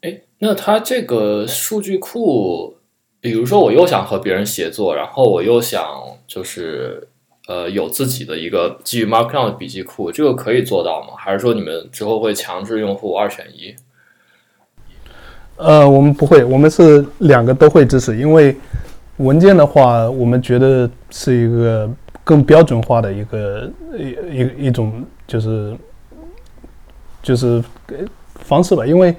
[0.02, 2.76] 哎，那它这个数据库，
[3.20, 5.84] 比如说我又想和别人协作，然后我又想
[6.26, 7.06] 就是。
[7.48, 11.14] 呃，有自己的一个基于 Markdown 的笔记库，这个可以做到吗？
[11.18, 13.74] 还是说你们之后会强制用户二选一？
[15.56, 18.16] 呃，我们不会，我们是两个都会支持。
[18.16, 18.54] 因为
[19.16, 21.90] 文件的话，我们觉得是一个
[22.30, 25.76] 更标准化的一个一一一种就是
[27.20, 27.60] 就是
[28.36, 28.86] 方式吧。
[28.86, 29.12] 因为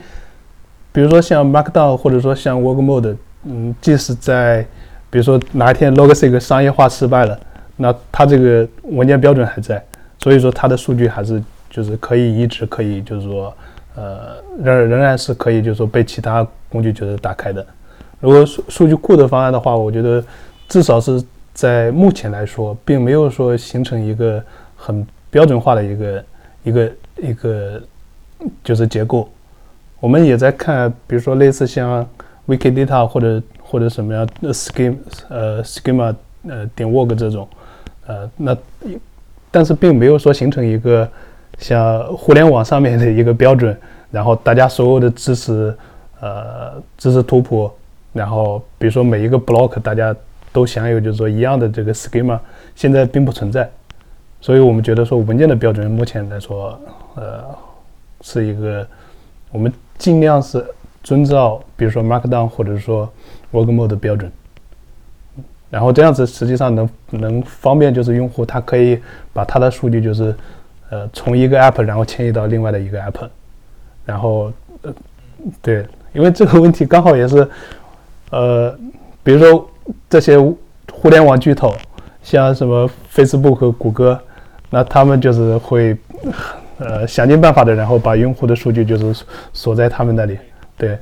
[0.94, 4.66] 比如说像 Markdown，或者说像 Work Mode，嗯，即使在
[5.10, 7.38] 比如说哪一天 Logseq 商业化失败了。
[7.76, 9.84] 那它这个文件标准还在，
[10.20, 13.54] 所以说它的数据还是就是可以一直可以就是说，
[13.96, 17.66] 呃，仍仍然是可以就是说被其他工具就是打开的。
[18.22, 20.24] 如果数数据库的方案的话，我觉得
[20.70, 21.22] 至少是
[21.54, 24.44] 在目前来说，并没有说形成一个
[24.76, 26.26] 很标准化的一个
[26.64, 27.82] 一个一个
[28.64, 29.30] 就是结构。
[30.00, 32.08] 我们也在看，比如说类似像
[32.48, 34.96] Wikidata 或者或者什么样 Schema
[35.30, 36.16] 呃 Schema
[36.48, 37.48] 呃点 Work 这种。
[38.08, 38.58] 呃，那
[39.52, 41.08] 但是并没有说形成一个
[41.60, 43.78] 像互联网上面的一个标准，
[44.10, 45.76] 然后大家所有的知识，
[46.20, 47.72] 呃，知识图谱，
[48.12, 50.16] 然后比如说每一个 block 大家
[50.52, 52.40] 都享有就是说一样的这个 schema，
[52.76, 53.70] 现在并不存在，
[54.40, 56.80] 所以我们觉得说文件的标准目前来说，
[57.16, 57.44] 呃，
[58.22, 58.86] 是一个
[59.52, 60.66] 我们尽量是
[61.04, 63.12] 遵照比如说 Markdown 或者说
[63.52, 64.32] Work Mode 的标准。
[65.70, 69.00] 然后这样子实际上能能方便，就是用户他可以
[69.32, 70.36] 把他的数据就是，
[70.90, 73.30] 呃，从一个 app 然后迁移到另外的一个 app，
[74.06, 74.94] 然后呃，
[75.62, 77.50] 对，因为这个问题刚好也是，
[78.32, 78.78] 呃，
[79.24, 79.66] 比如说
[80.10, 80.38] 这些
[80.92, 81.76] 互联网巨头，
[82.22, 84.22] 像什么 Facebook 和、谷歌，
[84.70, 85.98] 那他们就是会
[86.78, 90.38] 呃想尽办法的，然后把用户的数据就是锁在他们那里。
[90.78, 90.98] 对，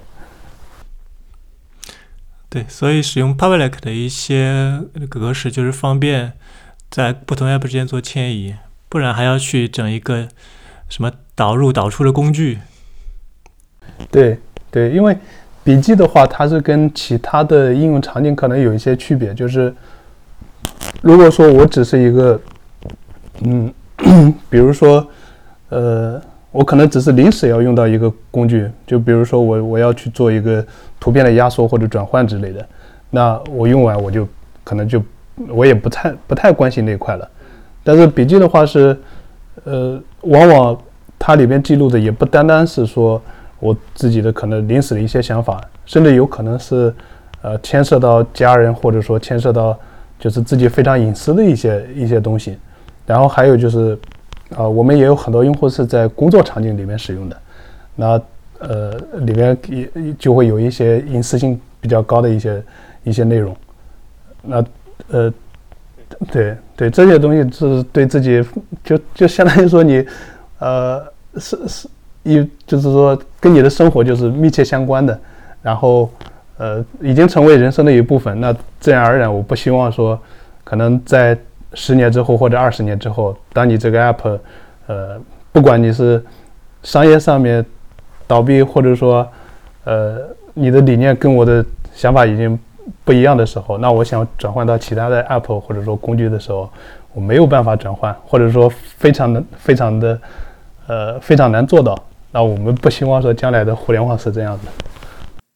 [2.50, 6.34] 对，所以使用 public 的一些格式就是方便
[6.89, 8.56] 在不同 app 之间做迁移，
[8.89, 10.28] 不然还要去整一个
[10.89, 12.60] 什么导入导出的工具。
[14.10, 14.39] 对
[14.72, 15.18] 对，因为
[15.70, 19.72] 笔记的话，它是跟其他的应用场景可能有一些区别，就是
[21.04, 22.42] 如果说我只是一个，
[23.44, 23.72] 嗯，
[24.50, 25.06] 比如说，
[25.70, 26.20] 呃，
[26.52, 30.66] 我可能只是临时要用到一个工具，就比如说我我要去做一个
[31.00, 32.66] 图片的压缩或者转换之类的，
[33.12, 34.28] 那我用完我就
[34.64, 35.00] 可能就
[35.50, 37.30] 我也不太不太关心那块了。
[37.84, 38.98] 但是笔记的话是，
[39.66, 40.76] 呃，往往
[41.20, 43.22] 它里边记录的也不单单是说。
[43.60, 46.93] 我自己的可能临时的一些想法，甚至有可能是，
[47.41, 49.78] 呃，牵涉到家人，或者说牵涉到
[50.17, 52.58] 就是自己非常隐私的一些一些东西。
[53.06, 54.00] 然后还有就是，
[54.56, 57.38] 啊，我们也有很多用户是在工作场景里面使用的，
[57.95, 58.22] 那
[58.60, 58.91] 呃，
[59.22, 62.63] 里面也就会有一些隐私性比较高的一些
[63.04, 63.56] 一些内容。
[64.41, 64.63] 那
[65.10, 65.34] 呃，
[66.32, 68.41] 对对，这些东西是对自己
[68.84, 70.06] 就就相当于说你，
[70.60, 71.04] 呃，
[71.38, 71.89] 是是。
[72.24, 75.18] 一就是说，跟你的生活就是密切相关的，
[75.62, 76.10] 然后，
[76.58, 78.40] 呃，已经成为人生的一部分。
[78.42, 80.20] 那自然而然，我不希望说，
[80.64, 81.38] 可能在
[81.74, 84.40] 十年之后或者二十年之后，当你这个 app，
[84.88, 85.20] 呃，
[85.52, 86.24] 不管你是
[86.84, 87.66] 商业上面
[88.28, 89.28] 倒闭，或者说，
[89.86, 90.18] 呃，
[90.54, 92.58] 你的理念跟我的想法已经
[93.06, 96.70] 不一样的时候，那我想转换到其他的 app 或者说工具的时候，
[97.14, 100.20] 我没有办法转换，或者说非常的非常的，
[100.88, 101.98] 呃，非常难做到。
[102.32, 104.72] 那我们不希望说将来的互联网是这样的。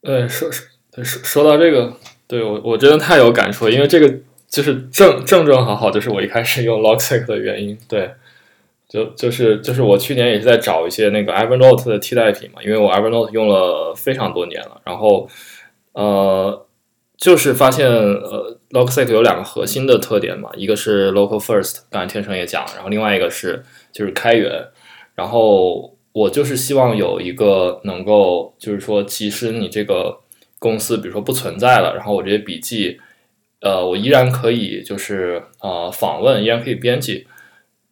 [0.02, 1.92] 对，说说说说到这个，
[2.26, 4.12] 对我我真的太有感触了，因为这个
[4.48, 7.78] 就是正正正好好就是我一开始用 Logseq 的原因。
[7.88, 8.10] 对，
[8.88, 15.28] 就就是就是我去年也是在找一些那个 Evernote 的替代品嘛，因为我 Evernote 用了非常多年了，然后
[15.92, 16.66] 呃，
[17.16, 24.50] 就是发现呃 Logseq 有两个核心的特点嘛，一个是 Local First，刚才天成也讲了，然后另外一个是就是开源，
[25.14, 25.93] 然后。
[26.14, 30.20] 我就是希望有一个能够，就是说，即使你这个
[30.60, 33.00] 公司，比如说不存在了，然后我这些笔记，
[33.60, 37.26] 呃，我依然可以，就是呃，访问，依然可以编辑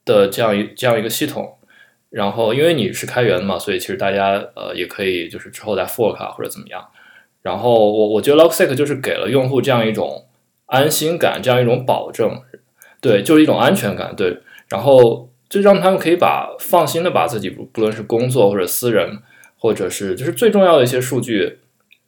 [0.05, 1.59] 的这样一这样一个系统。
[2.11, 6.87] 然后，因为你是开源嘛，所以其实大家呃也可以，就是之后再 fork 或者怎么样。
[7.43, 10.27] 然后，我我觉得 Logseq 就是给了用户这样一种
[10.67, 12.41] 安心感，这样一种保证，
[13.01, 14.39] 对，就是一种安全感，对。
[14.69, 15.32] 然后。
[15.53, 19.19] 就让他们可以把放心的把自己不不论是工作或者私人，
[19.59, 21.59] 或者是就是最重要的一些数据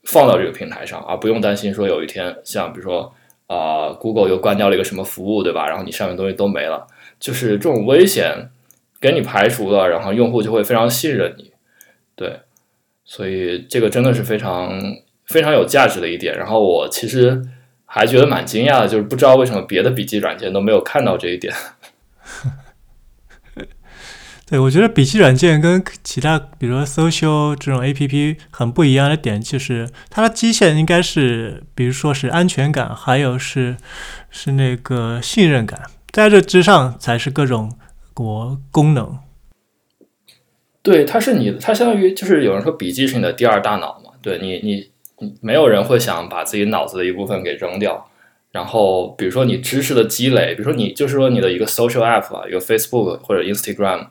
[0.04, 3.12] 放到这个平台上，而不用担心说有一天像比如说
[3.46, 5.68] 啊，Google 又关掉了一个什么服务，对吧？
[5.68, 6.87] 然后你上面东西都没了，
[7.20, 8.48] 就是这种危险
[8.98, 11.52] 给你排除了，然后用户就会非常信任你，
[12.16, 12.40] 对，
[13.04, 14.80] 所以这个真的是非常
[15.26, 16.35] 非常有价值的一点。
[16.35, 17.42] 然后我其实
[17.85, 21.52] 还觉得蛮惊讶的，就是不知道为什么别的笔记软件都没有看到这一点。
[24.54, 33.76] 对，我觉得笔记软件跟其他，比如说 social 这种 A P P 很不一样的点，就是它的基线应该是，比如说是安全感，还有是
[34.30, 37.72] 是那个信任感，在这之上才是各种
[38.12, 39.18] 国功能。
[40.84, 44.12] 对，它是你，它相当于就是有人说笔记是你的第二大脑嘛？
[44.22, 44.60] 对你，
[45.18, 48.08] 你没有人会想把自己脑子的一部分给扔掉。
[48.52, 54.06] 然后，比如说你知识的积累，比如说你就是说你的一个 social app 啊，一个 Facebook 或者 Instagram。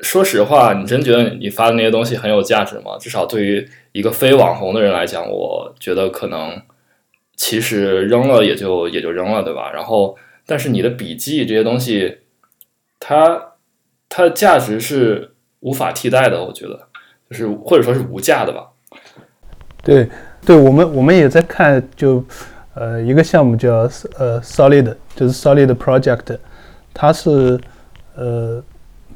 [0.00, 2.96] 说实话，你真觉得你发的那些东西很有价值吗？
[3.00, 6.62] 至少对于一个非网红的人来讲，我觉得可能
[7.34, 9.72] 其实扔了也就也就扔了，对吧？
[9.72, 12.18] 然后，但是你的笔记这些东西，
[13.00, 13.54] 它
[14.08, 16.78] 它的价值是无法替代的，我觉得，
[17.28, 18.68] 就是或者说是无价的吧。
[19.82, 20.08] 对，
[20.46, 22.24] 对我们我们也在看，就
[22.74, 26.38] 呃一个项目叫呃 Solid，就是 Solid Project，
[26.94, 27.58] 它是
[28.14, 28.62] 呃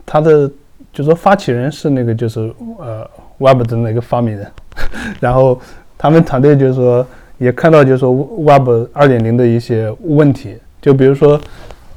[0.05, 0.51] 它的。
[0.93, 4.47] 就说发起人是那个，就是呃，Web 的那个发明人，
[5.19, 5.59] 然后
[5.97, 7.07] 他们团队就是说
[7.39, 11.41] 也看到，就是说 Web 二点零的一些问题，就比如说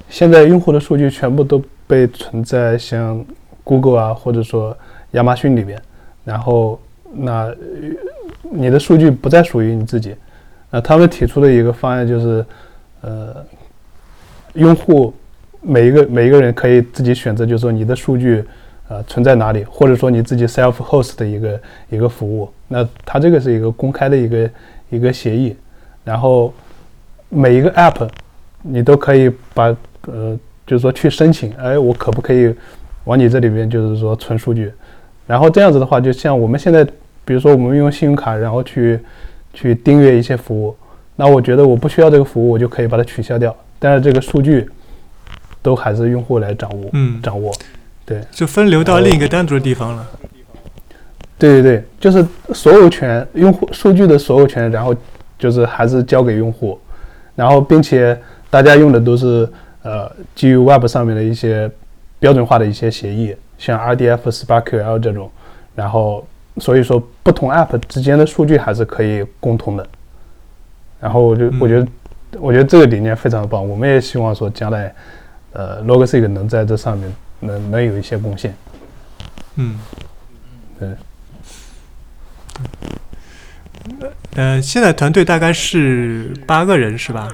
[0.09, 3.21] 现在用户的数据全部都被存在像
[3.65, 4.75] Google 啊，或者说
[5.11, 5.77] 亚马逊里边，
[6.23, 6.79] 然后
[7.11, 7.53] 那
[8.49, 10.15] 你的数据不再属于你自己，
[10.71, 12.45] 那他们提出的一个方案就是，
[13.01, 13.45] 呃，
[14.53, 15.13] 用户
[15.59, 18.41] 每一个每一个人可以自己选择，就是说你的数据。
[18.87, 24.49] 呃，存在哪里，或者说你自己 self host 的一个一个服务，那它这个是一个公开的一个
[24.91, 25.55] 一个协议，
[26.03, 26.53] 然后
[27.29, 28.07] 每一个 app
[28.61, 29.75] 你都可以把
[30.07, 32.53] 呃，就是说去申请，哎，我可不可以
[33.05, 34.71] 往你这里边就是说存数据，
[35.25, 36.83] 然后这样子的话，就像我们现在，
[37.25, 38.99] 比如说我们用信用卡，然后去
[39.53, 40.75] 去订阅一些服务，
[41.15, 44.69] 那我觉得我不需要这个服务，我就可以把它取消掉，但是这个数据
[45.63, 47.51] 都还是用户来掌握，嗯，掌握，
[48.05, 50.07] 对，就分流到另一个单独的地方了。
[51.37, 54.95] 对对对，就是所有权用户数据的所有权，然后
[55.37, 56.79] 就是还是交给用户，
[57.35, 58.17] 然后并且
[58.49, 59.49] 大家用的都是
[59.83, 61.69] 呃基于 Web 上面的一些
[62.19, 65.29] 标准化的一些协议，像 RDF、SparkQL 这种，
[65.75, 66.25] 然后
[66.59, 69.85] 所以说不同 App 之间的数据还是可以共通的。
[71.01, 71.87] 然后我就我觉得
[72.39, 74.93] 我觉得这个理念非常棒，我们也希望说将来
[75.51, 77.13] 呃 Logsig 能在这上面
[77.45, 78.55] 能能有一些贡献。
[79.55, 79.79] 嗯，
[80.79, 80.89] 对。
[84.35, 87.27] 呃，现在团队大概是八个人是吧？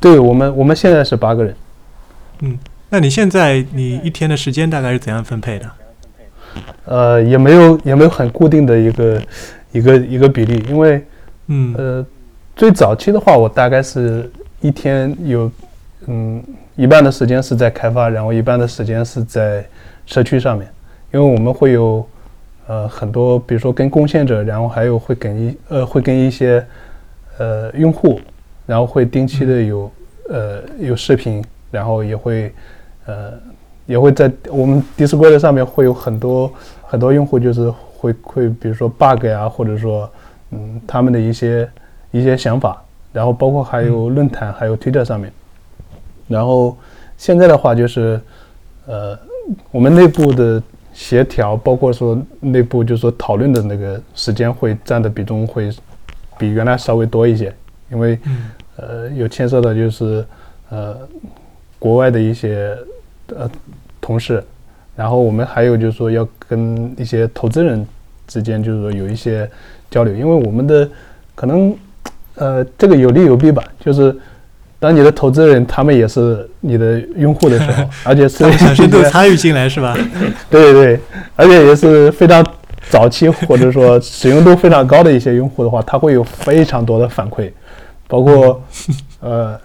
[0.00, 1.56] 对我们，我们现在是八个人。
[2.40, 2.58] 嗯，
[2.90, 5.70] 那你现在你一天的时间大概是怎样分配的？
[6.84, 9.22] 呃，也没有也没有很固定的一个
[9.72, 11.04] 一个一个比例，因为
[11.46, 12.06] 嗯呃，
[12.56, 14.30] 最早期的话，我大概是
[14.60, 15.50] 一天有
[16.08, 16.42] 嗯
[16.74, 19.64] 一半的时间是在开发，然后一半的时间是在
[20.04, 20.68] 社区上面，
[21.12, 22.04] 因为我们会有。
[22.70, 26.62] 呃，很多，比如说跟贡献者，然后还有会跟一呃，会跟一些
[27.38, 28.20] 呃用户，
[28.66, 29.90] 然后会定期的有
[30.28, 32.52] 呃有视频，然后也会
[33.06, 33.32] 呃
[33.86, 40.06] 也会在我们 Discord 上面会有很多很多用户，就是会会比如说 bug 呀，或者说
[40.50, 41.66] 嗯他们的一些
[42.10, 45.32] 一些想法，然后包括还有论坛，还有 Twitter 上面，
[46.28, 46.76] 然后
[47.16, 48.20] 现在的话就是
[48.86, 49.18] 呃
[49.72, 50.62] 我们内部的。
[50.94, 55.70] 协调，包括说内部就是说讨论的那个时间会占的比重会
[56.36, 57.54] 比原来稍微多一些，
[57.88, 58.18] 因为
[58.74, 60.24] 呃有牵涉到就是
[60.70, 60.96] 呃
[61.78, 62.76] 国外的一些
[63.28, 63.48] 呃
[64.00, 64.42] 同事，
[64.96, 67.86] 然后我们还有就是说要跟一些投资人
[68.26, 69.48] 之间就是说有一些
[69.88, 70.90] 交流，因为我们的
[71.36, 71.76] 可能
[72.34, 74.18] 呃这个有利有弊吧，就是。
[74.80, 79.96] 当你的投资人他们也是你的用户的时候， 而且是想深度参与进来是吧？
[80.48, 81.00] 对对，
[81.34, 82.44] 而且也是非常
[82.88, 87.50] 早期或者说使用度非常高的一些用户的话，他会有非常多的反馈，
[88.06, 88.62] 包括
[89.20, 89.58] 呃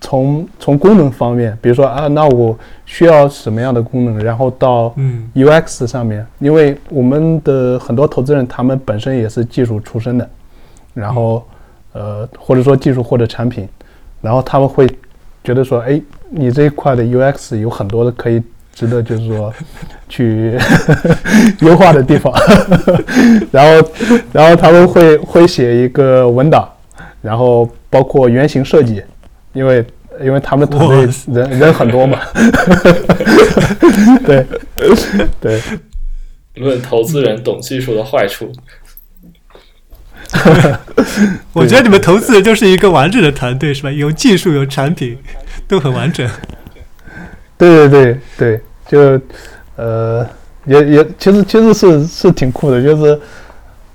[0.00, 4.92] 从从功能方面，比如说啊，那我需要什么样的功能，然后到
[5.34, 10.28] UX 上面，因为我们的很多投资人他们本身也是技术出身的，
[10.92, 11.46] 然后
[11.92, 13.68] 呃或者说技术或者产品。
[14.24, 14.88] 然后他们会
[15.44, 18.42] 觉得说，哎，你这一块的 UX 有很多的可以
[18.74, 19.52] 值得，就是说
[20.08, 20.58] 去
[21.60, 22.32] 优化的地方。
[23.52, 23.88] 然后，
[24.32, 26.66] 然后他们会会写一个文档，
[27.20, 29.02] 然后包括原型设计，
[29.52, 29.84] 因为
[30.22, 32.18] 因为他们团队人人很多嘛。
[34.26, 34.46] 对
[35.40, 35.60] 对。
[36.54, 38.50] 论投资人懂技术的坏处。
[41.52, 43.90] 我觉得你们投资人就是一个完整的团队，是吧？
[43.90, 45.16] 有技术，有产品，
[45.68, 46.28] 都很完整。
[47.56, 49.20] 对对对对，就
[49.76, 50.26] 呃，
[50.66, 53.20] 也也，其实其实是是挺酷的，就是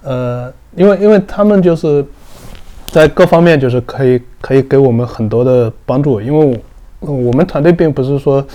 [0.04, 2.04] 呃，因为因为他们就是
[2.88, 6.62] 在各方面就是可以可以给我们很多的帮助，因为
[7.00, 8.46] 我们团队并不是说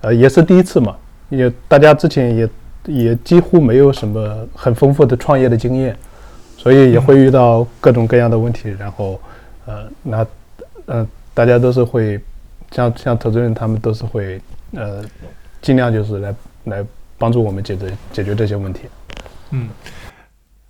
[0.00, 0.94] 呃也是第一次嘛，
[1.28, 2.48] 也大家之前也
[2.86, 5.96] 也几乎没有什么很丰富的创业的经验。
[6.62, 9.20] 所以也会遇到各种各样的问题，然后，
[9.66, 10.24] 呃，那，
[10.86, 12.20] 呃，大家都是会，
[12.70, 15.02] 像像投资人他们都是会，呃，
[15.60, 16.34] 尽量就是来
[16.66, 16.84] 来
[17.18, 18.82] 帮助我们解决解决这些问题。
[19.50, 19.70] 嗯，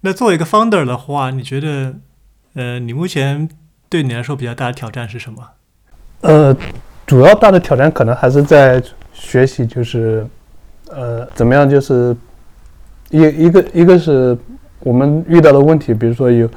[0.00, 1.94] 那作为一个 founder 的话，你觉得，
[2.54, 3.46] 呃，你目前
[3.90, 5.46] 对你来说比较大的挑战是什么？
[6.22, 6.56] 呃，
[7.06, 10.26] 主要大的挑战可能还是在学习，就是，
[10.88, 12.16] 呃，怎么样，就是
[13.10, 14.34] 一一个一个是。
[14.84, 16.48] 我们遇到的问题，比如说有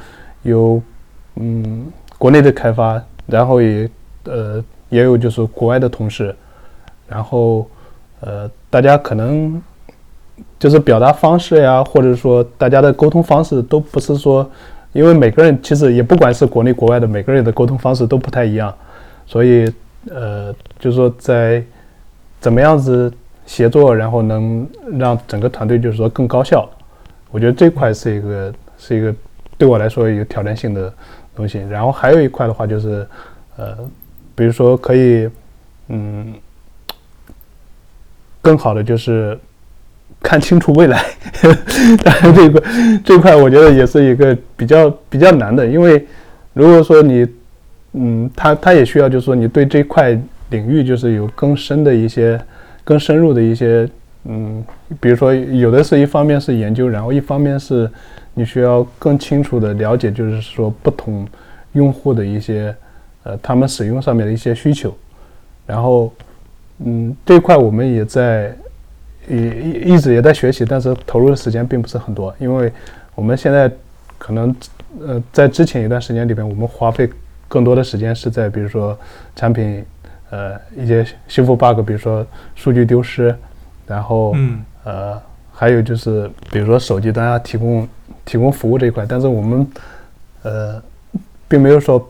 [0.43, 0.81] 有
[1.35, 1.85] 嗯
[2.17, 3.89] 国内的开发，然后也
[4.23, 6.35] 呃也有就是国外的同事，
[7.07, 7.67] 然后
[8.21, 9.61] 呃大家可能
[10.57, 14.49] 就是表达方式呀，或者说大家的沟通方式都不是说，
[14.93, 18.73] 因为每个人其实也不管是国内国外的每个人的沟通方式都不太一样，
[19.25, 19.71] 所以
[20.09, 21.63] 呃就是说在
[22.39, 23.11] 怎么样子
[23.45, 24.67] 协作，然后能
[24.97, 26.67] 让整个团队就是说更高效。
[27.31, 29.13] 我觉得这块是一个是一个
[29.57, 30.93] 对我来说有挑战性的
[31.35, 33.05] 东西，然后还有一块的话就是，
[33.57, 33.77] 呃，
[34.35, 35.29] 比如说可以，
[35.89, 36.33] 嗯，
[38.41, 39.37] 更好的就是
[40.21, 41.03] 看清楚未来，
[42.03, 42.63] 当然这个
[43.03, 46.05] 这块我觉得也是一个比较比较难的，因为
[46.53, 47.27] 如果说你，
[47.93, 50.17] 嗯，他他也需要就是说你对这块
[50.49, 52.39] 领域就是有更深的一些
[52.83, 53.89] 更深入的一些，
[54.25, 54.63] 嗯，
[54.99, 57.89] 比如说有的是一方面是研究，然后一方面是
[58.33, 61.27] 你需要更清楚的了解，就是说不同
[61.73, 62.75] 用户的一些，
[63.23, 64.95] 呃，他们使用上面的一些需求，
[65.65, 66.11] 然后，
[66.79, 68.53] 嗯，这块我们也在
[69.27, 72.71] 也一一直也在学习，但是投入的时间并不是很多，因为
[73.13, 73.71] 我们现在
[74.17, 74.55] 可能，
[75.05, 77.09] 呃，在之前一段时间里边，我们花费
[77.47, 78.97] 更多的时间是在比如说
[79.35, 79.85] 产品。
[80.31, 83.33] 呃，一些修复 bug，比如说数据丢失，
[83.87, 84.35] 然后
[84.83, 85.21] 呃，
[85.51, 87.87] 还有就是比如说手机端要提供
[88.25, 89.67] 提供服务这一块，但是我们
[90.43, 90.81] 呃，
[91.47, 92.09] 并没有说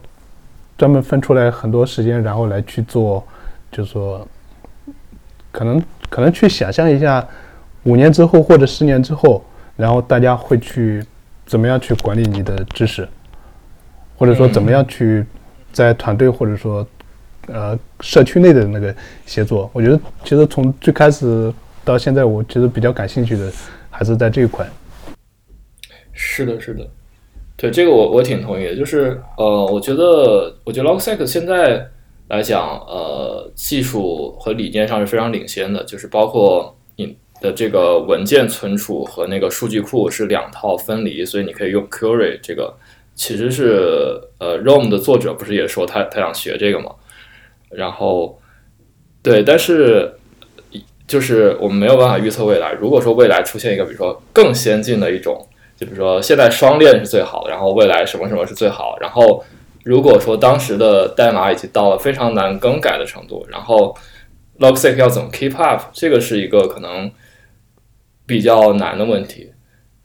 [0.77, 3.23] 专门分出来很多时间，然后来去做，
[3.71, 4.27] 就是说
[5.51, 7.25] 可能可能去想象一下
[7.83, 9.43] 五年之后或者十年之后，
[9.75, 11.05] 然后大家会去
[11.45, 13.07] 怎么样去管理你的知识，
[14.17, 15.25] 或者说怎么样去
[15.71, 16.85] 在团队或者说。
[17.47, 18.91] 呃，社区内的那个
[19.27, 21.53] 协作，我觉得其实从最开始
[21.85, 23.49] 到现在，我觉得比较感兴趣的
[23.89, 24.67] 还是在这一块。
[26.11, 26.85] 是的，是的，
[27.55, 28.75] 对这个我我挺同意的。
[28.75, 31.87] 就是呃，我觉得我觉得 Logseq 现在
[32.29, 35.83] 来讲，呃，技术和理念上是非常领先的。
[35.83, 42.73] 就是包括你的这个文件存储和那个数据库是两套分离，所以你可以用 Query 这个。
[43.13, 46.91] 其实是呃，Rome 的作者不是也说他他想学这个吗？
[47.69, 48.39] 然后，
[49.23, 50.13] 对，但是
[51.07, 52.73] 就是我们没有办法预测未来。
[52.73, 55.47] 如果说未来出现一个，比如说更先进的一种，
[55.77, 58.97] 就比如说现在双链是最好的，然后未来什么什么是最好。
[58.99, 59.43] 然后
[59.83, 63.95] 如果说当时的代码已经到了非常难更改的程度，然后
[64.59, 67.11] Logsec 要怎么 keep up，这个是一个可能
[68.25, 69.51] 比较难的问题。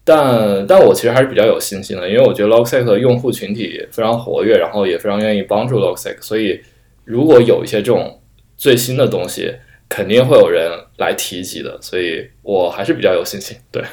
[0.05, 6.61] 但但我其实还是比较有信心的，因为我觉得 Logsec 的用户群体非常活跃，然后也非常愿意帮助 Logsec 所以。
[7.03, 8.21] 如果有一些这种
[8.57, 9.53] 最新的东西，
[9.91, 13.57] 肯定会有人来提及的，所以我还是比较有信心。
[13.73, 13.85] 对，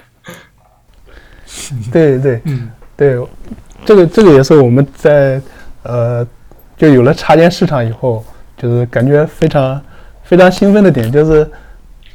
[1.92, 3.18] 对对，嗯，对，
[3.84, 5.42] 这个这个也是我们在
[5.82, 6.26] 呃，
[6.78, 8.24] 就有了插件市场以后，
[8.56, 9.82] 就是感觉非常
[10.24, 11.50] 非常兴奋的点，就是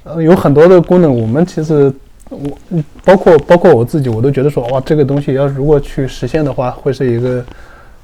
[0.05, 1.93] 呃有很多的功能，我们其实
[2.30, 2.57] 我
[3.05, 7.45] 包括包括我自己，我都觉得说哇，这个东西要如果去实现的话，会是一个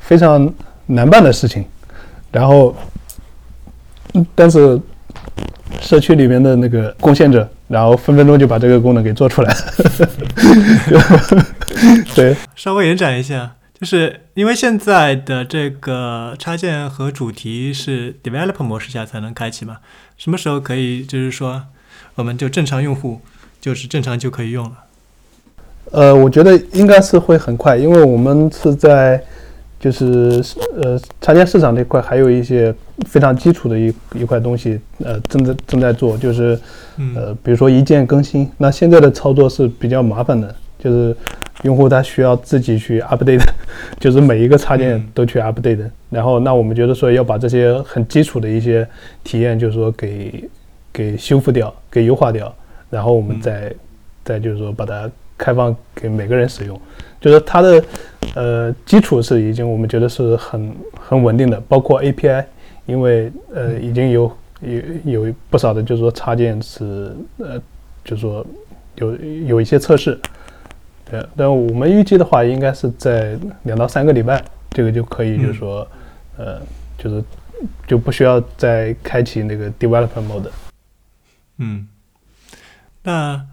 [0.01, 0.53] 非常
[0.87, 1.65] 难办的事情。
[2.33, 2.75] 然后，
[4.35, 4.79] 但是
[5.81, 9.57] 社区里面的那个贡献者，然后分分钟就把这个功能给做出来。
[12.15, 19.79] 对，稍微延展一下，就是因为现在的这个插件和主题是 developer 模式下才能开启嘛，
[20.17, 21.05] 什么时候可以？
[21.05, 21.63] 就是说，
[22.17, 23.21] 我们就正常用户
[23.61, 24.73] 就是正常就可以用了。
[25.93, 29.23] 呃，我觉得应该是会很快，因为我们是在。
[29.81, 30.43] 就是
[30.83, 32.75] 呃，插件市场这块还有一些
[33.07, 36.59] 非常基础的一一块东西，呃，正在正在做，就是
[37.15, 38.51] 呃，比如说一键更新。
[38.59, 41.17] 那现在的操作是比较麻烦的，就是
[41.63, 43.45] 用户他需要自己去 update，
[44.01, 45.89] 就是每一个插件都去 update。
[46.11, 48.87] 然后，那我们觉得说要把这些很基础的一些
[49.23, 50.49] 体验，就是说给
[50.93, 52.53] 给修复掉，给优化掉，
[52.91, 53.73] 然后我们再
[54.25, 55.09] 再就是说把它
[55.39, 56.79] 开放给每个人使用。
[57.21, 57.85] 就是它的
[58.35, 62.45] 呃基础是已经我们觉得是很很稳定的，包括 API，
[62.87, 64.83] 因为呃已经有有
[65.27, 67.59] 有不少的，就是说插件是呃
[68.05, 68.47] 就是说
[68.97, 69.17] 有
[69.47, 70.17] 有一些测试，
[71.11, 75.87] 对，但我们预计的话，应该是在两到三个礼拜，这个就可以就是说
[76.37, 76.61] 呃
[76.97, 77.25] 就是
[77.87, 80.51] 就不需要再开启那个 developer mode。
[81.59, 81.89] 嗯，
[83.03, 83.45] 那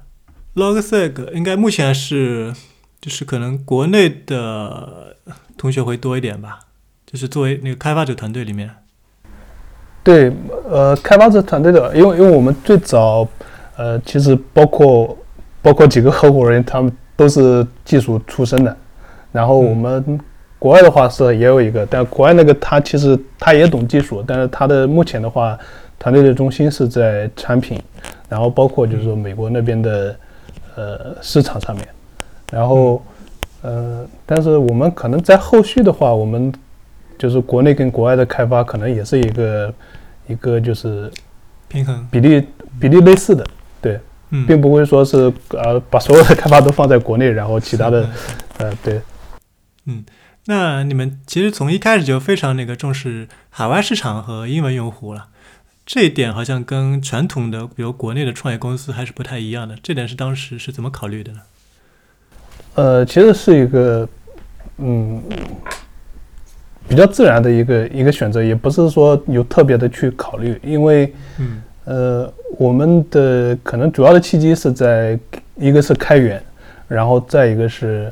[0.56, 2.54] Log Seg 应该目前是。
[3.02, 5.16] 就是可能国内的
[5.56, 6.62] 同学会多一点吧，
[7.06, 8.68] 就是作为那个开发者团队里面，
[10.04, 10.32] 对，
[10.68, 13.28] 呃，开发者团队的，因为因为我们最早，
[13.78, 15.16] 呃，其实包括
[15.62, 18.76] 包括几个合伙人，他们都是技术出身的，
[19.32, 20.20] 然后我们
[20.58, 25.56] 国外的话是也有一个，但国外那个他其实他也懂技术，但是他的目前的话，
[26.00, 27.80] 团队的中心是在产品，
[28.28, 30.18] 然后包括就是说美国那边的
[30.76, 31.88] 呃市场上面。
[32.52, 33.04] 然后，
[33.62, 36.54] 呃，但是我们可能在后续的话，我们
[37.18, 39.74] 就是国内跟国外的开发可能也是一个
[40.28, 41.12] 一个就是
[41.68, 42.08] 平衡。
[42.12, 42.48] 比例
[42.80, 43.46] 比例类似的，
[43.82, 44.00] 对，
[44.48, 48.08] 并不会说是呃把所有的开发都放在国内，然后其他的，
[48.58, 49.02] 呃，对，
[49.86, 50.06] 嗯，
[50.46, 55.28] 那你们其实从一开始就非常那个重视海外市场和英文用户了，
[55.86, 61.40] 这一点好像跟传统的比如国内的创业公司还是不太一样的，这点是当时是怎么考虑的呢？
[62.74, 64.10] 呃，其实是一个，
[64.78, 65.22] 嗯，
[66.90, 71.14] 比较自然的一个一个选择，也不是说有特别的去考虑，因为，
[71.86, 75.18] 呃，我们的可能主要的契机是在
[75.56, 76.42] 一个是开源，
[76.88, 78.12] 然后再一个是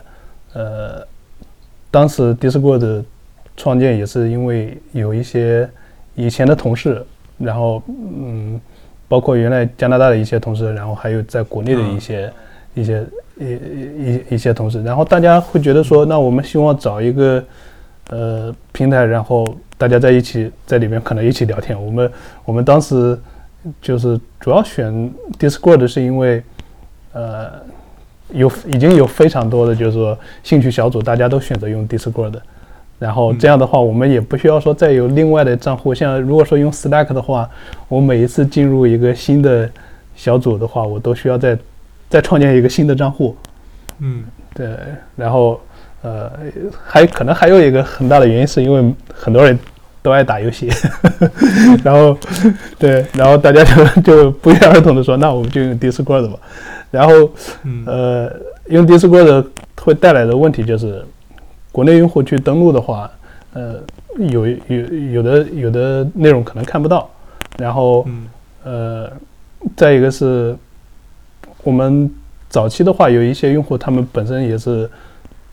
[0.54, 1.06] 呃，
[1.90, 3.04] 当时 Discord 的
[3.58, 5.68] 创建也是因为有一些
[6.16, 7.06] 以前的同事，
[7.44, 8.60] 然后嗯，
[9.08, 12.34] 包括原来加拿大的一些同事，然后还有在国内的一些、
[12.74, 13.06] 一些
[13.38, 17.44] 一一一些同事，然后大家会觉得说，那我们希望找一个
[18.10, 19.46] 呃平台，然后
[19.78, 21.80] 大家在一起在里面可能一起聊天。
[21.80, 22.12] 我们
[22.46, 23.20] 我们当时
[23.82, 26.42] 就是主要选 Discord 是因为
[27.12, 27.52] 呃
[28.32, 32.40] 有已经有非常多的就是说兴趣小组，大家都选择用 Discord。
[33.04, 35.94] 然后这样的话，我们也不需要说再有另外的账户。
[35.94, 37.50] 像如果说用 Slack 的话，
[37.90, 39.70] 我每一次进入一个新的
[40.16, 41.58] 小组的话，我都需要再
[42.10, 43.36] 再创建一个新的账户。
[44.00, 44.24] 嗯
[44.54, 44.70] 对，
[45.18, 45.60] 然后
[46.02, 46.32] 呃，
[46.82, 49.60] 还可能还有一个很大的原因，是因为很多人
[50.02, 50.70] 都爱打游戏，
[51.84, 52.18] 然后
[52.80, 56.40] 对，然后大家就就不约而同的说，那我们就用 Discord 吧。
[56.90, 57.30] 然后
[57.86, 58.32] 呃，
[58.68, 59.46] 用 Discord
[59.82, 61.04] 会带来的问题就是，
[61.74, 63.10] 国内用户去登录的话，
[63.54, 63.82] 呃，
[64.18, 64.58] 有有
[65.12, 67.10] 有的有的内容可能看不到，
[67.58, 68.28] 然后嗯
[68.64, 69.12] 呃，
[69.76, 70.56] 再一个是，
[71.64, 72.08] 我们
[72.48, 74.88] 早期的话，有一些用户他们本身也是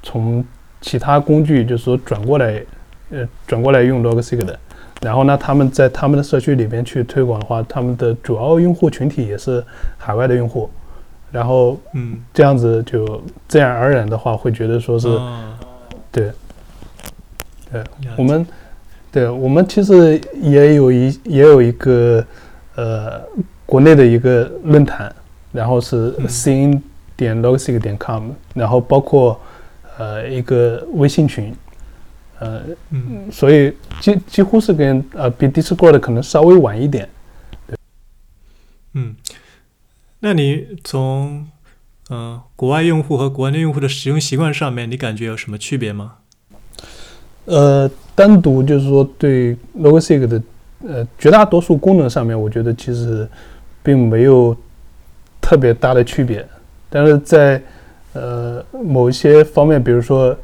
[0.03, 0.45] 从
[0.83, 2.63] 其他工具，就是说转过来，
[3.11, 4.59] 呃，转过来用 Logsig 的。
[5.01, 9.65] 然后呢，他们在他们的社区里边去推广的话，他们的主要用户群体也是
[9.97, 10.69] 海外的用户。
[11.33, 15.55] 然后嗯，这样子就自然而然的话，会觉得说是、哦
[16.13, 16.33] 对，
[17.71, 17.85] 对，
[18.17, 18.47] 我们，
[19.13, 22.25] 对我们其实也有一也有一个
[22.75, 23.23] 呃
[23.65, 25.15] 国内的一个论坛，
[25.53, 26.27] 然后是嗯。
[26.29, 26.81] Sin
[27.17, 29.39] 点 logsig 点 com，然后包括
[29.99, 31.55] 呃一个微信群，
[32.39, 33.31] 呃，嗯。
[33.31, 37.09] 所以几几乎是跟呃比 Discord 可能稍微晚一点。
[37.67, 37.77] 对。
[38.95, 39.15] 嗯，
[40.19, 41.47] 那你从
[42.11, 46.15] 呃国外用户和国内用户的使用习惯上面，你感觉有什么区别吗？
[47.47, 50.43] 呃，单独就是说对 Logsig 的
[50.87, 53.29] 呃绝大多数功能上面，我觉得其实
[53.83, 54.57] 并没有
[55.41, 56.47] 特别大的区别，
[56.89, 57.63] 但是在
[58.13, 60.37] 呃某一些方面，比如说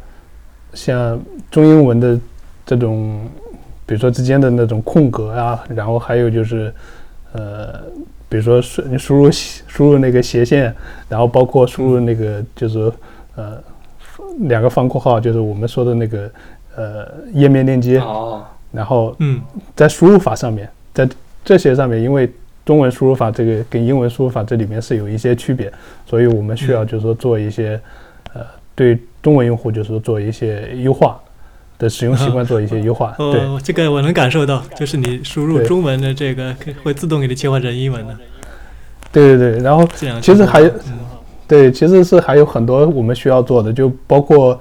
[0.72, 2.18] 像中英文的
[2.64, 3.28] 这种，
[3.84, 6.72] 比如说之间的那种空格啊，然后还有就是
[7.32, 7.82] 呃，
[8.28, 10.74] 比如说输你输入输入那个斜线，
[11.08, 12.92] 然后包括输入那个就是
[13.36, 13.58] 呃
[14.40, 16.30] 两个方括号，就是我们说的那个
[16.76, 19.40] 呃页面链接，哦，然后嗯
[19.74, 21.08] 在输入法上面，在
[21.44, 22.30] 这些上面，因为
[22.64, 25.72] 中文输入法这个跟英文输入法这里面是有一些区别，
[26.04, 27.80] 所以我们需要就是说做一些
[28.34, 28.40] 呃
[28.74, 31.20] 对中文用户就是说做一些优化
[31.78, 33.40] 的使用习惯做一些优化，对。
[33.40, 38.16] 哦，这个我能感受到，就是你输入中文的这个会自动给你切换成英文的，
[39.12, 40.98] 对对对，然后这样其实还有嗯
[41.48, 44.60] 对，其实是还有很多我们需要做的，就包括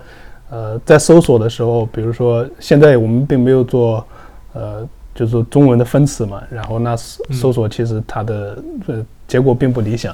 [0.49, 4.05] 呃在搜索的时候，比如说现在我们并没有做
[4.53, 8.57] 呃就是说中文的分词嘛，然后那搜索其实它的
[8.87, 10.13] 呃结果并不理想。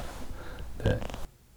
[0.82, 0.92] 对，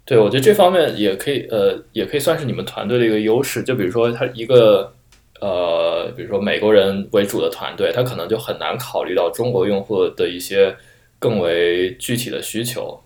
[0.04, 3.62] 对我觉得这方面也可以，呃，也可以算是你们团队的一个优势。
[3.62, 4.92] 就比如说，它一个，
[5.40, 10.74] 呃，比如说美国人为主的团队，他可能就很难考虑到中国用户的一些
[11.18, 12.98] 更为具体的需求。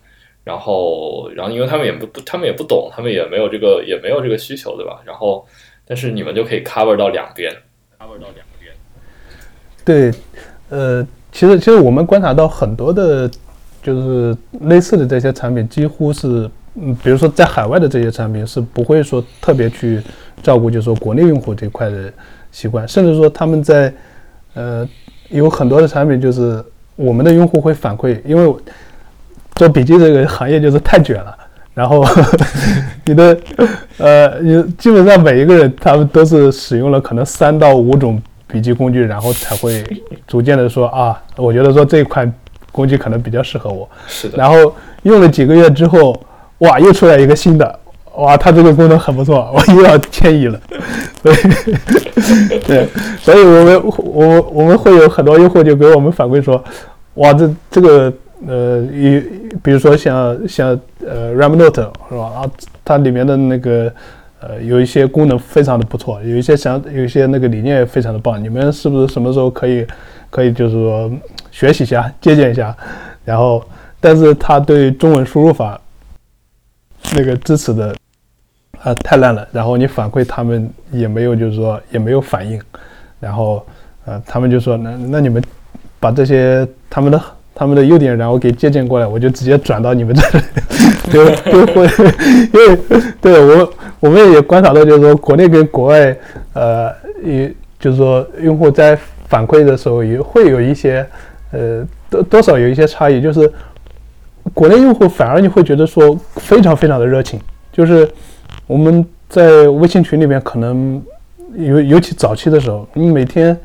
[0.42, 5.00] 然后，然后因为他们也不不，他们也不懂，他们也没有这个，也没有这个需求，对吧？
[5.04, 5.46] 然后，
[5.86, 7.52] 但是你们就可以 cover 到两边
[7.98, 8.72] ，cover 到两边。
[9.84, 10.10] 对，
[10.70, 13.30] 呃，其实其实我们观察到很多的，
[13.82, 20.00] 就是类似的这些产品，几乎是，嗯，比如说在海外的这些产品是不会说特别去
[20.42, 22.12] 照顾，就是说国内用户这块的
[22.52, 23.92] 习惯，甚至说他们在，
[24.54, 24.88] 呃，
[25.28, 26.64] 有很多的产品就是
[26.96, 28.54] 我们的用户会反馈，因为
[29.54, 31.36] 做笔记这个行业就是太卷了。
[31.72, 32.04] 然后
[33.06, 33.38] 你的
[33.96, 39.84] 呃，你基本上每一个人他们都是使用了可能三到五种笔记工具，然后才会
[40.26, 42.30] 逐渐的说啊，我觉得说这一款
[42.72, 43.88] 工具可能比较适合我。
[44.08, 44.74] 是的，然后
[45.04, 46.20] 用了几个月之后，
[46.58, 47.78] 哇，又出来一个新的，
[48.16, 50.60] 哇，它这个功能很不错， 我又要迁移了。
[51.22, 51.36] 所以，
[52.66, 52.88] 对，
[53.20, 56.62] 所以我们我我们会有很多用户就给我们反馈说，
[57.14, 58.12] 哇，这这个
[58.46, 59.22] 呃，一
[59.62, 62.24] 比如说像像呃 RamNote 是吧？
[62.24, 62.50] 啊，
[62.84, 63.92] 它里面的那个
[64.40, 68.42] 呃有一些功能非常的不错，有一些想有一些那个理念也非常的棒。
[68.42, 69.86] 你们是不是什么时候可以
[70.30, 71.10] 可以就是说
[71.50, 72.74] 学习一下、借鉴一下？
[73.24, 73.62] 然后，
[74.00, 75.78] 但是它对中文输入法
[77.14, 77.94] 那个支持的
[78.82, 82.58] 啊、太烂了，然后你反馈他们也没有就是说也没有反应，
[83.18, 83.64] 然后
[84.06, 85.42] 呃他们就说那那你们
[85.98, 87.20] 把这些他们的
[87.54, 90.44] 他们的优点，然后给借鉴过来，我就直接转到你们这里，
[91.12, 91.86] 就就会，
[92.54, 96.16] 因为对我我们也观察到，就是说国内跟国外，
[96.54, 96.90] 呃，
[97.22, 98.98] 也就是说用户在
[99.28, 101.06] 反馈的时候也会有一些，
[101.50, 103.52] 呃，多多少有一些差异，就是
[104.54, 107.40] 国内用户反而你会觉得说非常非常的热情，
[107.72, 108.08] 就是
[108.66, 111.02] 我们在微信群里面可能
[111.56, 113.56] 尤尤其早期的时候，你每天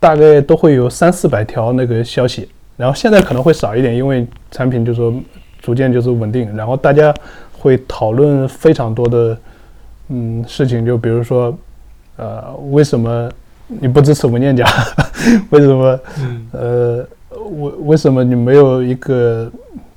[0.00, 2.48] 大概都会有三四百条那个消息。
[2.76, 5.14] 然后现在可能会少一点，因为产品就是说
[5.60, 7.14] 逐渐就是稳定，然后大家
[7.52, 9.38] 会讨论非常多的
[10.08, 11.56] 嗯事情，就比如说
[12.16, 13.30] 呃为什么
[13.68, 14.66] 你不支持文件夹？
[15.50, 16.00] 为什么
[16.52, 17.06] 呃
[17.60, 19.52] 为为什么你没有一个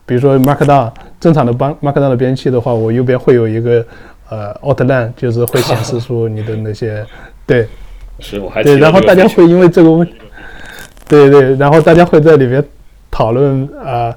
[0.06, 3.86] 比如说 Markdown 正常的帮 Markdown 的编辑器的话，我右边会有一个
[4.30, 7.06] 呃 Outline，就是会显示出你的那些
[7.46, 7.68] 对。
[8.18, 10.08] 是我还对，然后大家会因为这个问。
[11.08, 12.64] 对对，然后大家会在里面
[13.12, 14.16] 讨论啊，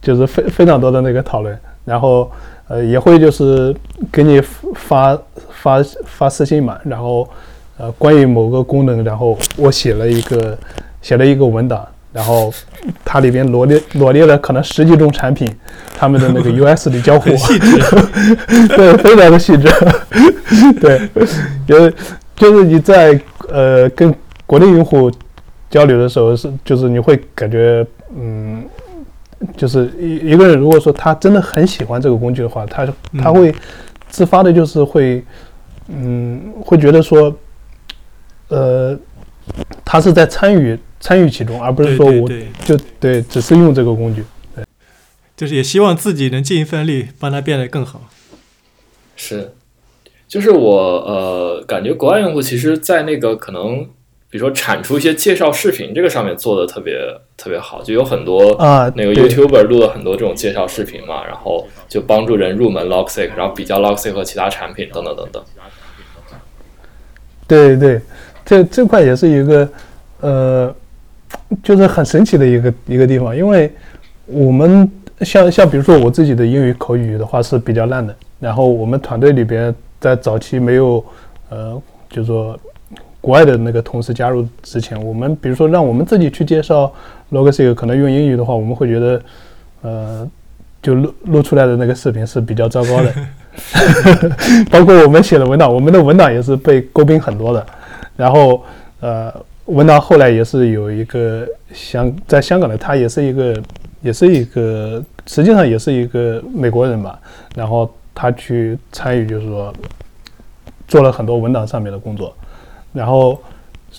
[0.00, 2.28] 就是非非常多的那个讨论，然后
[2.68, 3.72] 呃也会就是
[4.10, 4.40] 给你
[4.74, 5.16] 发
[5.50, 7.28] 发发私信嘛，然后
[7.76, 10.58] 呃关于某个功能，然后我写了一个
[11.02, 12.52] 写了一个文档，然后
[13.04, 15.50] 它里边罗列罗列了可能十几种产品，
[15.98, 17.30] 他们的那个 US 的交互，
[18.76, 19.68] 对，非常的细致，
[20.80, 21.08] 对，
[21.66, 21.94] 就是
[22.36, 24.14] 就是你在呃跟
[24.46, 25.10] 国内用户。
[25.70, 27.82] 交流的时候是，就是你会感觉，
[28.14, 28.62] 嗯，
[29.56, 32.86] 就是一一个人如果说他真的很喜欢这个工具的话，他
[33.18, 33.54] 他会
[34.10, 35.24] 自发的，就是会，
[35.88, 37.34] 嗯，会觉得说，
[38.48, 38.94] 呃，
[39.82, 42.26] 他是在参与参与其中，而不是说我
[42.64, 44.24] 就对只是用这个工具，
[44.56, 44.64] 对，
[45.36, 48.08] 就是也希望自己能尽一份力，帮他变得更好。
[49.16, 49.52] 是，
[50.26, 53.86] 就是我呃，感觉国外用户其实，在那个可能。
[54.32, 56.96] 比如说产出一些介绍视频，这个上面做的特别
[57.36, 65.44] 特别好，就有很多啊那个 YouTuber 录了很多这种介绍视频嘛，然后就帮助人入门 Logseq，然后比较 Logseq 和其他产品等等等等。
[67.46, 68.00] 对对，
[68.42, 69.68] 这这块也是一个
[70.20, 70.74] 呃，
[71.62, 73.70] 就是很神奇的一个一个地方，因为
[74.26, 81.04] 我们像像比如说我自己的英语口语的话是比较烂的，然后我们团队里边在早期没有
[81.48, 82.58] 呃，就说。
[83.20, 86.92] 国外的那个同事加入之前，我们比如说让我们自己去介绍
[87.30, 89.22] Logseq，可能用英语的话，我们会觉得，
[89.82, 90.28] 呃，
[90.82, 93.14] 就录录出来的那个视频是比较糟糕的。
[94.72, 97.64] 包括我们写的文档，我们的文档也是被诟病很多的。
[98.16, 98.64] 然后，
[98.98, 99.32] 呃，
[99.66, 103.62] 文档后来也是有一个香在香港的，他也是一个，
[104.00, 107.18] 也是一个，实际上也是一个美国人吧。
[107.54, 109.72] 然后他去参与，就是说
[110.88, 112.34] 做了很多文档上面的工作。
[112.92, 113.40] 然后，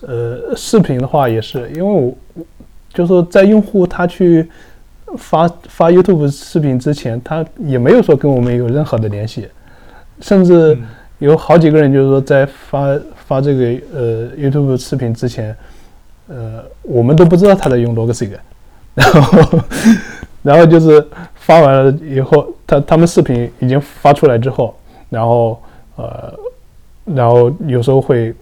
[0.02, 2.14] 呃，视频的话也是，因为我
[2.94, 4.48] 就是说在用户他去
[5.18, 9.48] 发发 YouTube 视频之前，他也没有说跟我们有任何的联系，
[10.20, 10.78] 甚至
[11.20, 12.88] 有好几个人就是说在发
[13.28, 15.56] 发这个呃 YouTube 视频之前，
[16.28, 18.32] 呃，我们都不知道他在用 Logseq，
[18.96, 19.60] 然后
[20.42, 21.06] 然后就是
[21.36, 24.76] 发完了以后，他他们视频已经发出来之后，
[25.10, 25.62] 然后
[25.96, 26.34] 呃，
[27.06, 28.34] 然后有时候会。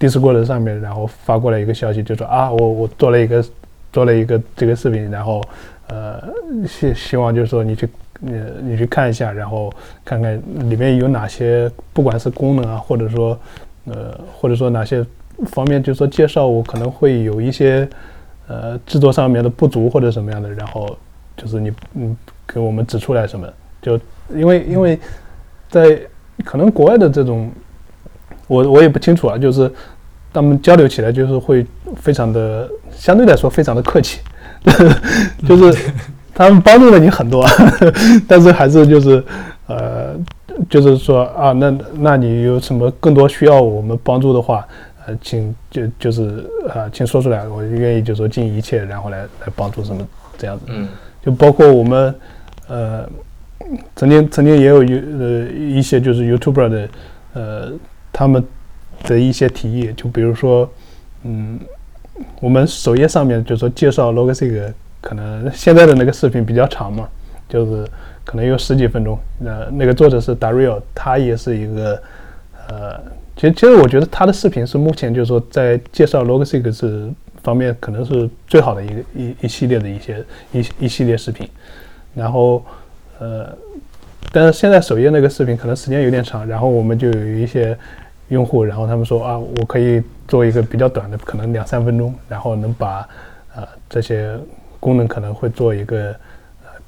[0.00, 3.44] Discord 上面，然后发过来一个消息，就说啊，我我做了一个
[3.92, 5.40] 做了一个这个视频，然后
[5.86, 6.20] 呃
[6.66, 9.72] 希希望就是说你去你你去看一下，然后
[10.04, 10.34] 看看
[10.68, 13.38] 里面有哪些不管是功能啊，或者说
[13.92, 15.04] 呃或者说哪些
[15.46, 17.88] 方面，就是说介绍我可能会有一些
[18.46, 20.96] 呃制作上面的不足或者什么样的，然后
[21.36, 22.16] 就是你嗯
[22.46, 23.46] 给我们指出来什么，
[23.82, 23.98] 就
[24.34, 24.98] 因为因为
[25.70, 26.00] 在
[26.44, 27.50] 可能国外的这种。
[28.50, 29.70] 我我也不清楚啊，就是
[30.32, 31.66] 他们交流起来就是会
[31.96, 34.20] 非常的相对来说非常的客气，
[35.46, 35.92] 就是
[36.34, 37.46] 他们帮助了你很多，
[38.26, 39.22] 但是还是就是
[39.68, 40.16] 呃
[40.68, 44.66] 就是说啊那那你有什么更多需要我们帮助的话，
[45.06, 50.06] 呃请就就是啊请说出来，我愿意就说尽一切然后来来帮助什么
[50.36, 50.88] 这样子，嗯，
[51.22, 52.14] 就包括我们
[52.66, 53.08] 呃
[53.94, 56.88] 曾经曾经也有一呃一些就是 YouTuber 的
[57.34, 57.72] 呃。
[58.10, 58.42] 他们
[59.04, 60.68] 的一些提议，就比如说，
[61.22, 61.60] 嗯，
[62.40, 67.08] 我们首页上面就说介绍 Logseq，可能现在的那个视频比较长嘛，
[67.48, 67.86] 就是
[68.28, 69.18] 可能有十几分钟。
[69.38, 72.02] 那那个作者是 Dario，他也是一个，
[72.68, 73.00] 呃，
[73.34, 77.10] 其实其实我觉得他的视频是目前就是说在介绍 log six
[77.42, 80.22] 方面可能是最好的一个一一系列的一些
[80.52, 81.48] 一一系列视频。
[82.14, 82.62] 然后，
[83.18, 83.48] 呃，
[84.30, 87.74] 但是现在首页那个视频可能时间有点长，然后我们就有一些。
[88.30, 93.08] 用户，然后他们说啊，我可以做一个比较短的，可能两三分钟，然后能把
[93.56, 94.36] 呃这些
[94.78, 96.14] 功能可能会做一个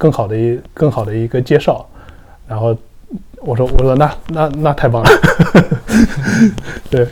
[0.01, 1.87] 更好的一更好的一个介绍。
[2.49, 2.75] 然后
[3.43, 5.11] 我说我说那那那太棒了，
[6.91, 7.07] 对，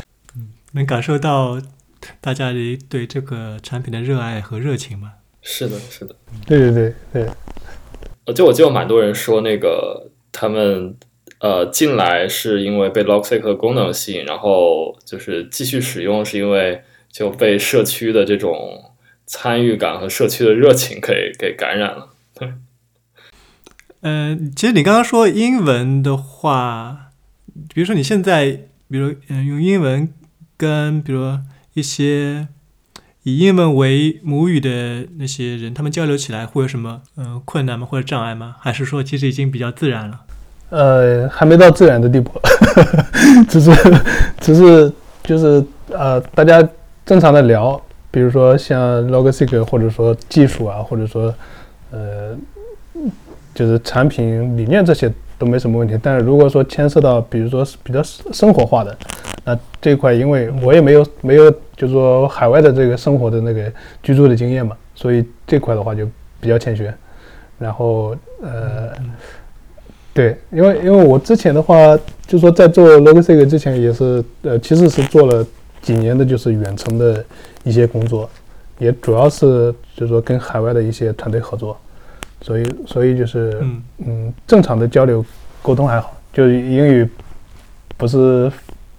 [0.72, 1.60] 能感受到
[2.22, 5.12] 大家的对这个产品的热爱和热情吗？
[5.42, 6.14] 是的，是的，
[6.46, 7.26] 对对对对，
[8.24, 10.96] 呃，就我记得有蛮多人说那个他们
[11.40, 16.82] 呃进来是因为被 Logseq 的功能吸引，然后就是继续使用是因为
[17.12, 18.92] 就被社区的这种
[19.26, 22.08] 参与感和社区的热情给给感染了。
[24.02, 27.10] 嗯，其实你刚刚说英文的话，
[27.74, 30.08] 比如说你现在，比如嗯用英文
[30.56, 31.36] 跟比如
[31.74, 32.46] 一些
[33.24, 37.84] 以英文为母语的那些人，他们交流起来会有什么嗯困难吗？
[37.90, 38.54] 或者障碍吗？
[38.60, 40.20] 还是说其实已经比较自然了？
[40.70, 42.30] 呃，还没到自然的地步，
[43.50, 43.72] 只是
[44.40, 44.92] 只是
[45.24, 46.66] 就是呃，大家
[47.04, 47.80] 正常的聊，
[48.12, 51.34] 比如说像 Logseq 或者说技术啊，或者说
[51.90, 52.38] 呃。
[53.58, 58.96] 就是产品理念这些都没什么问题，但是如果说牵涉到，比如说比较生活化的，
[59.44, 63.68] 那这块因为我也没有没有，就是说海外的这个生活的那个
[64.00, 66.06] 居住的经验嘛，所以这块的话就
[66.40, 66.94] 比较欠缺。
[67.58, 68.92] 然后呃，
[70.14, 71.98] 对，因为因为我之前的话，
[72.28, 75.44] 就说在做 Logseq 之前也是呃，其实是做了
[75.82, 77.24] 几年的，就是远程的
[77.64, 78.30] 一些工作，
[78.78, 81.76] 也主要是就是说跟海外的一些团队合作。
[82.40, 85.24] 所以，所以就是，嗯嗯，正常的交流
[85.62, 87.08] 沟通还好，就是英语
[87.96, 88.50] 不是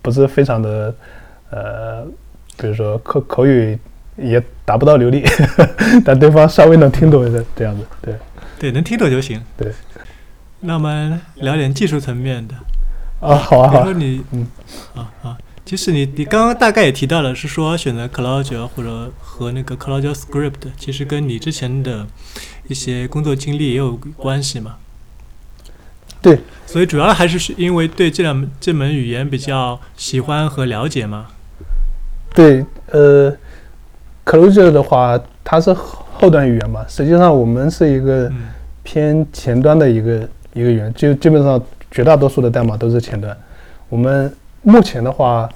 [0.01, 0.93] 不是非常的，
[1.51, 2.05] 呃，
[2.57, 3.77] 比如说口口语
[4.17, 5.23] 也达不到流利，
[6.03, 8.15] 但对方稍微能听懂的这样子，对，
[8.59, 9.41] 对，能听懂就行。
[9.55, 9.71] 对，
[10.61, 12.55] 那我们聊点技术层面的。
[13.21, 13.83] 啊，好啊，好。
[13.83, 14.47] 比如说你，嗯，
[14.95, 15.37] 啊啊。
[15.65, 22.07] 其实你你刚刚大概也提到了，是说选择 Clojure 或者和那个 Clojure Script，其实跟你之前的
[22.69, 24.77] 一些工作经历也有关系嘛？
[26.21, 31.27] 对，所以主要还是是因为对这两这门语言比较喜欢和了解嘛？
[32.33, 33.35] 对，呃
[34.23, 38.31] ，Clojure 的话，它是后端语言嘛，实际上我们是一个
[38.83, 41.61] 偏前端的一个一个语言，就基本上
[41.91, 43.37] 绝大多数的代码都是前端，
[43.89, 44.33] 我们。
[44.61, 45.49] 目前的话，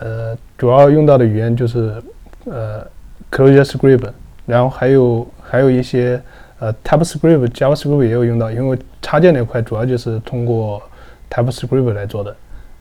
[0.00, 2.02] 呃，主要用到的语言就是
[2.46, 2.84] 呃
[3.30, 4.10] ，ClojureScript，
[4.46, 6.20] 然后还有还有一些
[6.62, 10.80] 呃，TypeScript、JavaScript 也有用到，因为插件那块主要就是通过
[11.28, 12.36] TypeScript 来做的，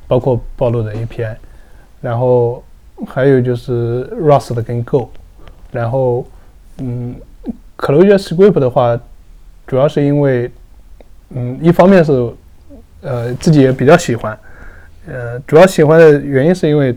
[0.08, 1.36] 包括暴露的 API，
[2.00, 2.64] 然后
[3.08, 5.10] 还有就是 Rust 跟 Go，
[5.72, 6.28] 然后
[6.78, 7.16] 嗯
[7.76, 9.00] ，ClojureScript 的话，
[9.66, 10.52] 主要是因为
[11.30, 12.32] 嗯，一方面是
[13.02, 14.38] 呃自己也比较喜欢。
[15.08, 16.96] 呃，主要喜欢的原因是因为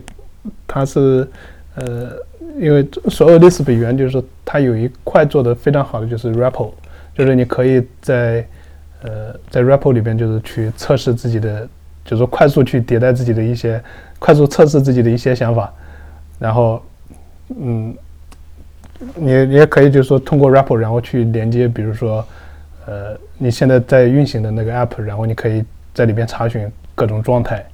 [0.67, 1.27] 它是
[1.73, 2.11] 呃，
[2.57, 6.71] 因为所有 Lisp 语言就是它有一块做的非常好的就是 REPL，
[7.13, 8.45] 就是你可以在
[9.03, 11.67] 呃在 REPL 里边就是去测试自己的，
[12.03, 13.81] 就是说快速去迭代自己的一些
[14.19, 15.73] 快速测试自己的一些想法，
[16.39, 16.81] 然后
[17.59, 17.95] 嗯，
[19.15, 22.25] 你你也可以就是说通过 REPL 然后去连接，比如说
[22.85, 27.65] 呃你现在在运行的那个 App，然后你可以在里边查询各种状态。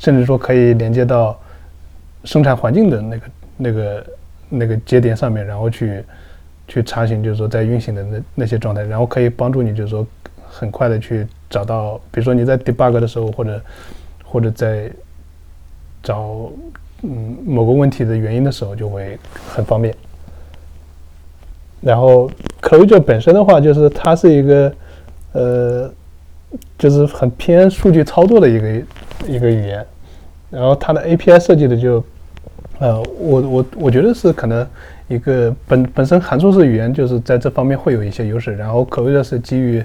[0.00, 1.36] 甚至说可以连接到
[2.22, 3.22] 生产环境的那个、
[3.56, 4.06] 那个、
[4.48, 6.04] 那个节点上面，然后去
[6.66, 10.06] 去查询，就是说在运行的那那些状态，然后可以帮助你，就是说
[10.48, 13.60] 很快的去找到，比如说你在 debug 的时候，或者
[14.24, 14.90] 或者在
[16.02, 16.50] 找
[17.02, 19.18] 嗯某个问题的原因的时候，就会
[19.48, 19.94] 很方便。
[21.80, 22.30] 然后
[22.60, 24.72] Clojure 本身的话，就是它是一个
[25.32, 25.92] 呃，
[26.76, 28.82] 就是很偏数据操作的一个。
[29.26, 29.84] 一个语言，
[30.48, 32.02] 然后它的 API 设计的就，
[32.78, 34.66] 呃，我我我觉得是可能
[35.08, 39.84] 一个本本身函数式语言就是在这方面会有一些优势，然后可谓的是基于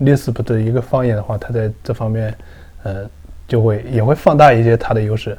[0.00, 2.34] Lisp 的一个方言的话，它在这方面，
[2.82, 3.08] 呃，
[3.48, 5.36] 就会也会放大一些它的优势，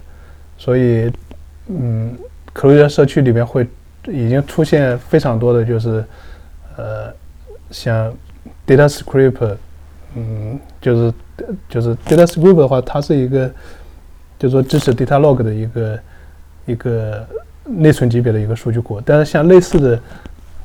[0.58, 1.12] 所以，
[1.68, 2.18] 嗯，
[2.54, 3.68] 可谓的社区里面会
[4.08, 6.04] 已经出现非常多的就是，
[6.78, 7.14] 呃，
[7.72, 8.14] 像
[8.68, 9.58] DataScript。
[10.18, 11.14] 嗯，就是
[11.68, 13.52] 就是 Data Script 的话，它是一个，
[14.40, 16.00] 就是说支持 Data Log 的一个
[16.66, 17.26] 一个
[17.66, 19.02] 内存级别的一个数据库。
[19.06, 20.00] 但是像类似的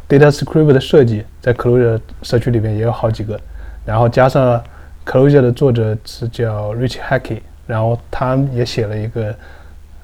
[0.09, 3.41] Data Script 的设计，在 Clojure 社区里面也有好几个。
[3.85, 4.63] 然后加上
[5.07, 9.35] Clojure 的作者是叫 Rich Hackey，然后他也写了一个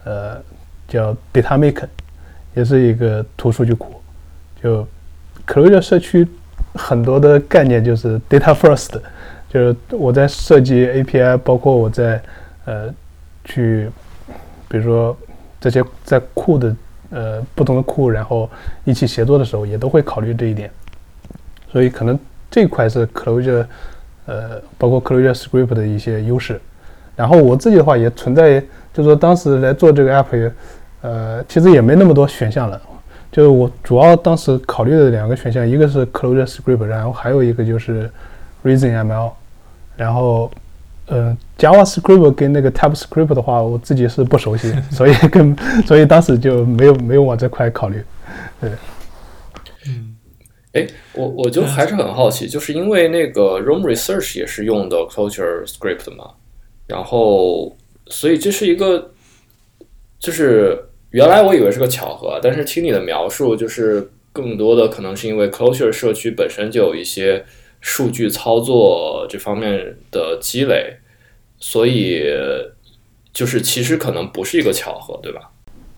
[0.05, 0.37] 呃
[0.89, 1.87] 叫 Data Make，
[2.55, 4.01] 也是一个图数据库。
[4.63, 4.87] 就
[5.47, 6.27] Clojure 社区
[6.75, 9.01] 很多的概念就是 Data First。
[9.49, 12.21] 就是我在设计 API，包括我在
[12.65, 12.93] 呃
[13.45, 13.89] 去，
[14.69, 15.17] 比如说
[15.61, 16.77] 这些在库的
[17.11, 18.49] 呃不同的库，然后
[18.85, 20.71] 一起协作的时候，也都会考虑这一点。
[21.71, 22.19] 所以可能
[22.51, 23.67] 这块是 Clojure，
[24.27, 26.61] 呃，包括 Clojure Script 的一些优势。
[27.15, 28.61] 然后我自己的话也存在，
[28.93, 30.53] 就是说当时来做这个 app，
[31.03, 32.81] 呃，其实也没那么多选项了。
[33.33, 38.11] 就是我主要当时考虑的两个选项，一个是 Clojure Script，然后还有一个就是
[38.65, 39.31] Reason ML。
[39.97, 40.51] 然后，
[41.07, 48.03] 呃，JavaScript 跟那个 TypeScript 的话，我自己是不熟悉， 所以跟所以当时就没有没有往这块考虑。
[48.61, 48.71] 对，
[49.87, 50.17] 嗯，
[50.73, 56.31] 哎，我我就还是很好奇，就是因为那个 Roam Research 也是用的 Clojure Script 嘛，
[56.87, 57.77] 然后
[58.07, 59.13] 所以这是一个，
[60.19, 60.83] 就是。
[61.11, 67.43] 原来我以为是个巧合，但是听你的描述，就是更多的可能是因为 Clojure 社区本身就有一些
[67.81, 70.97] 数据操作这方面的积累，
[71.59, 72.23] 所以
[73.33, 75.51] 就是其实可能不是一个巧合，对吧？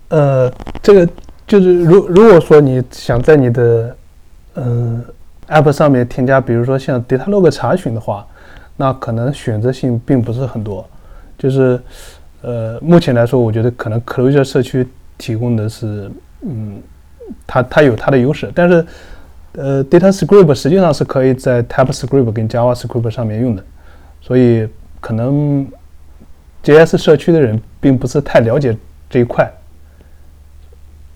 [0.08, 0.52] 呃，
[0.82, 1.08] 这个
[1.46, 3.96] 就是如如果说你想在你的
[4.54, 5.04] 嗯
[5.48, 8.26] App 上面添加，比如说像 Data Log 查询的话，
[8.76, 10.88] 那可能选择性并不是很多。
[11.38, 11.80] 就是
[12.42, 14.86] 呃，目前来说，我觉得可能 Closure 社区。
[15.20, 16.08] 提供的是，
[16.42, 16.80] 嗯，
[17.44, 18.86] 它它有它的优势，但是，
[19.60, 23.64] 呃，DataScript 实际上是可以在 TypeScript 跟 JavaScript 上面用的，
[24.20, 24.68] 所以
[25.00, 25.66] 可能
[26.62, 28.76] JS 社区的人并不是太了解
[29.10, 29.52] 这一块。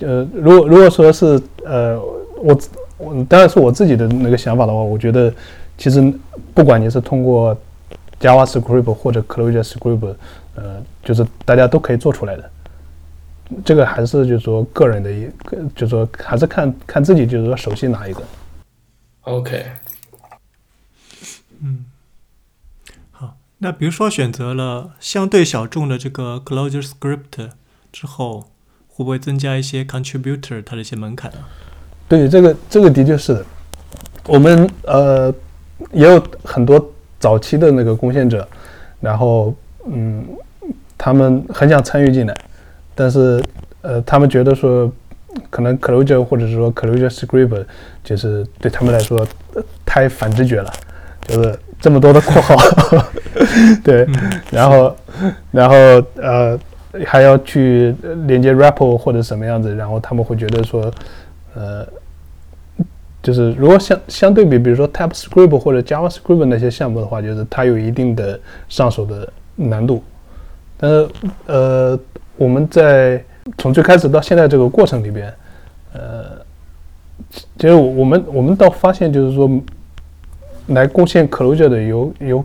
[0.01, 2.01] 呃，如果如果说是呃，
[2.37, 2.59] 我
[2.99, 5.33] 我当然是我自己的那个想法的话，我觉得
[5.79, 6.13] 其实
[6.53, 7.57] 不管你是通过
[8.21, 10.15] JavaScript 或者 Clojure Script，
[10.57, 12.51] 呃，就是大家都可以做出来的。
[13.65, 18.23] 这个还是就是说个人的一个，就是说还是看看自己，就是说熟悉哪一个。
[19.23, 19.65] OK。
[21.61, 21.85] 嗯，
[23.11, 27.51] 好，那比如说选择了相对小众的这个 Closure Script
[27.93, 28.51] 之后，
[28.89, 31.49] 会不会增加一些 Contributor 它的一些门槛啊？
[32.09, 33.47] 对，这个这个的确是的。
[34.27, 35.33] 我们呃
[35.93, 38.47] 也有很多早期的那个贡献者，
[39.01, 39.55] 然后
[39.87, 40.27] 嗯，
[40.99, 42.37] 他们很想参与进来。
[42.95, 43.43] 但是，
[43.81, 44.93] 呃，他们觉得说，
[45.49, 47.65] 可能 Clojure 或者是说 Clojure Script
[48.05, 49.27] 就是对他们来说
[49.87, 50.71] 太反直觉了，
[51.27, 52.55] 就是这么多的括号，
[53.83, 54.07] 对，
[54.51, 54.97] 然后，
[55.51, 55.75] 然后
[56.17, 56.59] 呃
[57.07, 57.95] 还要去
[58.27, 60.93] 连接 REPL 或者什么样子，然后他们会觉得说，
[61.55, 61.87] 呃，
[63.23, 68.39] 就是如果相相对比，比如说 TypeScript 或者 JavaScript 那些项目的话，就是它有一定的
[68.69, 69.27] 上手的
[69.57, 70.05] 难度，
[70.77, 71.09] 但是
[71.47, 71.99] 呃。
[72.43, 73.23] 我们在
[73.57, 75.33] 从最开始到现在这个过程里边，
[75.93, 76.25] 呃，
[77.57, 79.49] 其实我们我们倒发现，就是说，
[80.67, 82.45] 来贡献 closure 的有有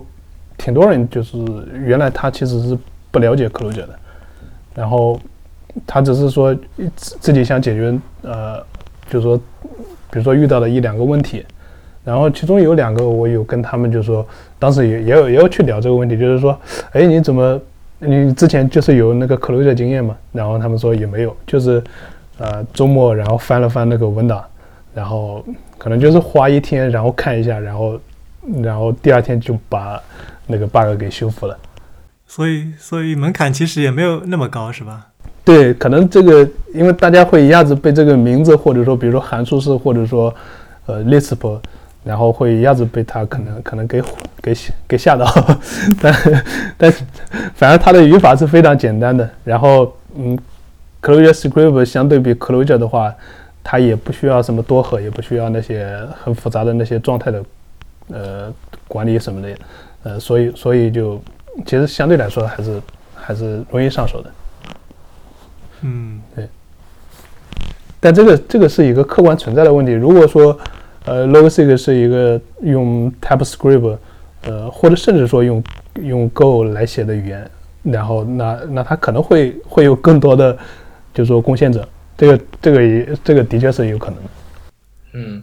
[0.56, 1.36] 挺多人，就是
[1.84, 2.78] 原来他其实是
[3.10, 3.98] 不了解 closure 的，
[4.72, 5.18] 然后
[5.84, 6.56] 他只是说
[6.96, 8.58] 自己想解决，呃，
[9.10, 9.36] 就是说，
[10.12, 11.44] 比如说遇到了一两个问题，
[12.04, 14.24] 然后其中有两个我有跟他们，就是说，
[14.60, 16.56] 当时也也有也有去聊这个问题，就是说，
[16.92, 17.60] 哎，你怎么？
[18.00, 20.16] 你之前就是有那个 Clojure 经验嘛？
[20.32, 21.82] 然后他们说也没有，就是
[22.38, 24.44] 呃周末然后翻了翻那个文档，
[24.94, 25.44] 然后
[25.76, 28.00] 可能就是花一天然后看一下，然后
[28.62, 30.00] 然后第二天就把
[30.46, 31.58] 那个 bug 给修复了。
[32.26, 35.06] 所以所以门槛其实也没有那么高，是吧？
[35.44, 40.34] 对，可能这个因为大家会一下子被这个名字或者说比如说函数式或者说
[40.86, 41.58] 呃 Lisp。
[42.04, 44.02] 然后会一下子被他可能可能给
[44.42, 45.26] 给给吓到，
[46.00, 46.14] 但
[46.76, 46.92] 但
[47.54, 49.28] 反正他的语法是非常简单的。
[49.44, 50.38] 然后嗯
[51.02, 53.12] ，Clojure Script 相对比 Clojure 的话，
[53.62, 57.44] 它也不需要什么多核，也不需要那些很复杂的那些状态的
[58.08, 58.52] 呃
[58.86, 59.56] 管理什么的，
[60.04, 61.20] 呃，所以所以就
[61.66, 62.82] 其实相对来说还是
[63.14, 64.30] 还是容易上手的。
[65.82, 66.48] 嗯，对。
[68.00, 69.92] 但这个这个是一个客观存在的问题。
[69.92, 70.56] 如果说
[71.08, 73.96] 呃，Logic 是一个用 TypeScript，
[74.42, 75.64] 呃，或者甚至说用
[76.02, 77.50] 用 Go 来写的语言，
[77.82, 80.52] 然后那那它可能会会有更多的，
[81.14, 84.30] 就是说贡献者，这个这个也这个的确是有可能的。
[85.14, 85.42] 嗯，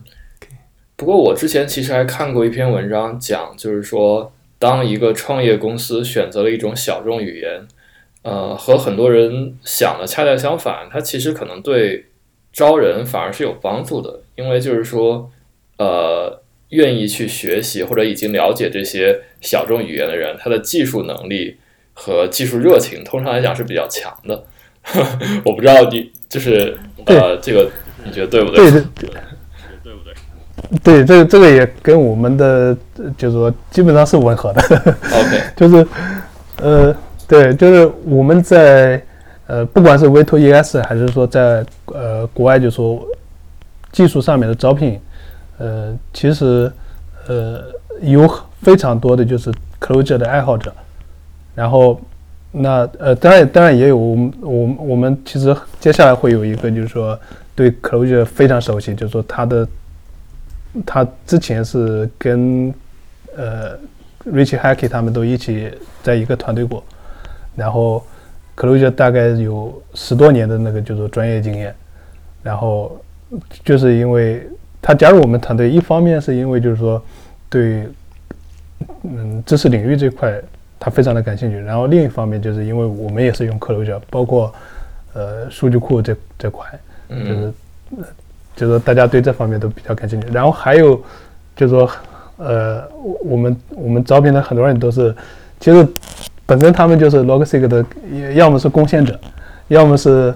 [0.95, 7.68] 不过我之前其实还看过一篇文章，讲就是说，当一个创业公司选择了一种小众语言，
[8.22, 12.05] 呃，和很多人想的恰恰相反，它其实可能对
[12.53, 15.32] 招人反而是有帮助的，因为就是说。
[15.78, 21.57] 呃，愿意去学习或者已经了解这些小众语言的人，他的技术能力
[21.93, 24.43] 和技术热情，通常来讲是比较强的。
[25.43, 27.69] 我不知道你就是呃，这个
[28.03, 28.71] 你觉得对不对？
[28.71, 29.09] 对对对，
[29.84, 30.13] 对不对？
[30.84, 32.76] 对，这个这个也跟我们的
[33.17, 34.61] 就是说基本上是吻合的。
[35.13, 35.88] OK， 就是
[36.57, 36.95] 呃，
[37.28, 39.01] 对，就是我们在
[39.47, 43.05] 呃，不管是 V to ES 还是说在呃国外，就说
[43.91, 44.99] 技术上面的招聘。
[45.57, 46.71] 呃，其实
[47.27, 47.63] 呃
[48.01, 48.29] 有
[48.61, 50.73] 非常多的就是 Clojure 的爱好者，
[51.53, 52.01] 然后
[52.51, 57.17] 那呃当然当然也有我们我们我们其实接下来会有一个就是说
[57.55, 59.67] 对 Clojure 非常熟悉，就是说他的
[60.85, 62.73] 他之前是跟
[63.37, 63.77] 呃
[64.25, 65.71] Rich h a c k e 他们都一起
[66.03, 66.83] 在一个团队过，
[67.55, 68.03] 然后
[68.57, 71.73] Clojure 大概有十多年的那个就是专业经验，
[72.43, 72.99] 然后
[73.63, 74.47] 就是因为
[74.88, 77.03] 他加入我们团队，一方面是因为就是说
[77.49, 77.88] 对
[79.01, 80.39] 嗯知识领域这块
[80.79, 84.53] 他非常的感兴趣，然后另一方面就是因为我们也是用 Clojure，包括
[85.13, 86.67] 呃数据库这这块，
[87.09, 87.53] 就是
[87.97, 88.03] 呃
[88.55, 90.95] 就是说大家对这方面都比较感兴趣，然后还有
[91.55, 91.89] 就是说
[92.38, 95.15] 呃我我们我们招聘的很多人都是
[95.59, 95.88] 其实
[96.45, 97.83] 本身他们就是 Logseek 的，
[98.36, 99.19] 要么是贡献者，
[99.67, 100.31] 要么是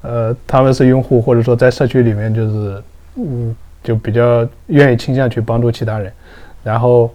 [0.00, 2.82] 呃他们是用户，或者说在社区里面就是
[3.14, 6.12] 嗯就比较愿意倾向去帮助其他人，
[6.62, 7.10] 然后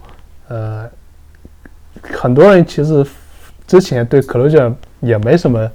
[0.48, 0.88] 呃
[2.02, 3.04] 很多人其实
[3.66, 5.70] 之前对 Clojure 也没什么，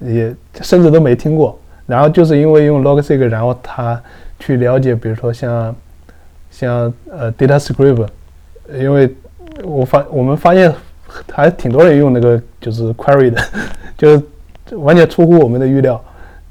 [0.00, 4.00] 也甚至都没听过，然后就是因为用 Logseek，然后他
[4.38, 5.74] 去了解，比如说像
[6.50, 8.06] 像呃 DataScript，
[8.72, 9.14] 因为
[9.62, 10.72] 我发我们发现
[11.32, 13.42] 还挺多人用那个就是 Query 的，
[13.98, 16.02] 就是完全出乎我们的预料，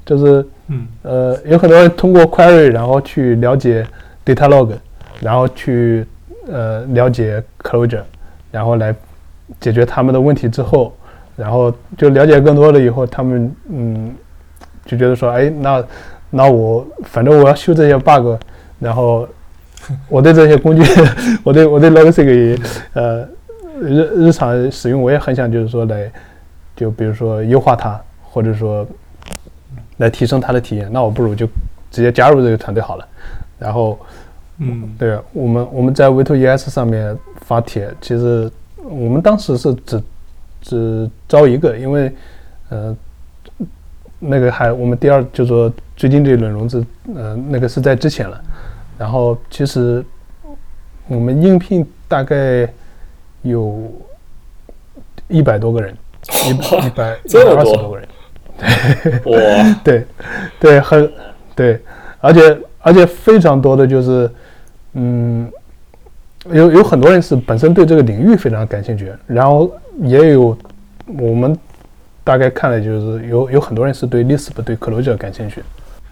[0.04, 0.86] 就是嗯。
[1.02, 3.86] 呃有很多人通过 Query 然后去了解
[4.24, 4.72] Data Log，
[5.20, 6.06] 然后去
[6.48, 8.02] 呃了解 closure，
[8.50, 8.94] 然后来
[9.60, 10.92] 解决他们的问题之后，
[11.36, 14.14] 然后就了解更多了以后，他们嗯
[14.86, 15.84] 就觉得说，哎，那
[16.30, 18.36] 那我反正我要修这些 bug，
[18.78, 19.28] 然后
[20.08, 20.82] 我对这些工具，
[21.42, 22.58] 我对我对也
[22.94, 23.26] 呃
[23.80, 26.10] 日日常使用，我也很想就是说来，
[26.76, 28.86] 就比如说优化它，或者说
[30.00, 31.46] 来提升他的体验，那我不如就
[31.90, 33.06] 直接加入这个团队好了。
[33.58, 33.98] 然后
[34.58, 38.50] 嗯对我们我们在 V2ES 上面发帖，其实
[38.82, 40.02] 我们当时是只
[40.62, 42.12] 只招一个，因为
[42.70, 42.96] 呃
[44.18, 46.84] 那个还我们第二就说最近这一轮融资，
[47.14, 48.42] 呃那个是在之前了，
[48.98, 50.02] 然后其实
[51.08, 52.66] 我们应聘大概
[53.42, 53.92] 有
[55.28, 55.94] 一百多个人，
[56.48, 58.08] 一百 一百二十多个人。
[59.26, 60.04] 哇，对，
[60.58, 61.12] 对，很
[61.54, 61.80] 对，
[62.20, 64.30] 而且而且非常多的就是，
[64.94, 65.50] 嗯，
[66.52, 69.70] 有有很多人是本身对这个领域非常感兴趣，然后
[70.02, 70.56] 也有
[71.18, 71.56] 我们
[72.24, 75.62] 大概看了就是有有很多人是对 Lisp 对 Clojure 感兴趣。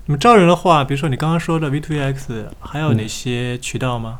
[0.06, 4.18] 那么招人的话，比如说你刚刚说的 V2X，还有哪嗯些渠道吗？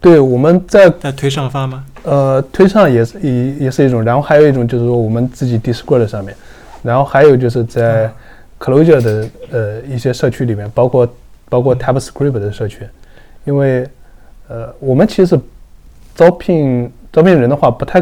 [0.00, 1.84] 对，我们在在推上发吗？
[2.04, 6.36] 呃推上也是也也是一种，然后还有一种就是说我们自己 Discord 上面，
[6.86, 8.08] 然后还有就是在
[8.60, 11.08] Clojure 的呃一些社区里面，包括
[11.48, 12.86] 包括 TypeScript 的社区，
[13.44, 13.86] 因为
[14.48, 15.38] 呃我们其实
[16.14, 18.00] 招聘招聘人的话，不太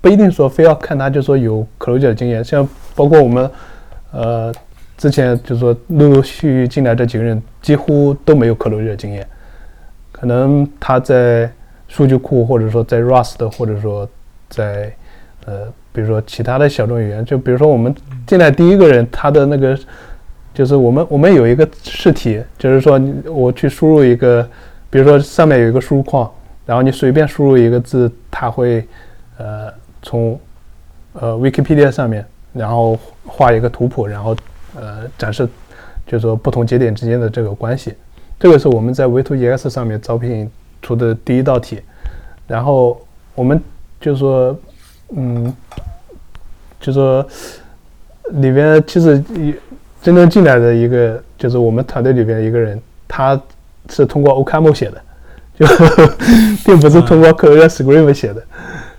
[0.00, 3.50] 不一定说非要看他就说有 Clojure 的经验，像包括我们
[4.10, 4.52] 呃
[4.98, 9.26] 之前就说陆陆续续进来这几个人几乎都没有 Clojure 的经验，
[10.12, 11.50] 可能他在
[11.88, 14.08] 数据库或者说在 Rust 或者说
[14.48, 14.92] 在
[15.46, 17.94] 呃比如说其他的小众语言，就比如说我们
[18.26, 19.78] 进来第一个人他的那个
[20.52, 23.00] 就是我们我们有一个试题，就是说
[23.32, 24.42] 我去输入一个，
[24.90, 26.28] 比如说上面有一个输入框，
[26.66, 28.84] 然后你随便输入一个字，它会
[29.38, 29.72] 呃
[30.02, 30.38] 从
[31.12, 34.36] 呃 Wikipedia 上面，然后画一个图谱，然后
[34.74, 35.48] 呃展示，
[36.08, 37.94] 就是说不同节点之间的这个关系。
[38.40, 40.50] 这个是我们在 V2EX 上面招聘
[40.82, 41.80] 出的第一道题，
[42.48, 43.00] 然后
[43.34, 43.62] 我们
[44.00, 44.56] 就说，
[45.16, 45.54] 嗯，
[46.84, 47.26] 就说
[48.32, 49.54] 里边其实一
[50.02, 52.78] 真正进来的一个，就是我们团队里边一个人，
[53.08, 53.40] 他
[53.88, 55.00] 是通过 o c a m o 写的，
[55.58, 55.66] 就
[56.66, 58.42] 并不是通过 Clojure Script 写的。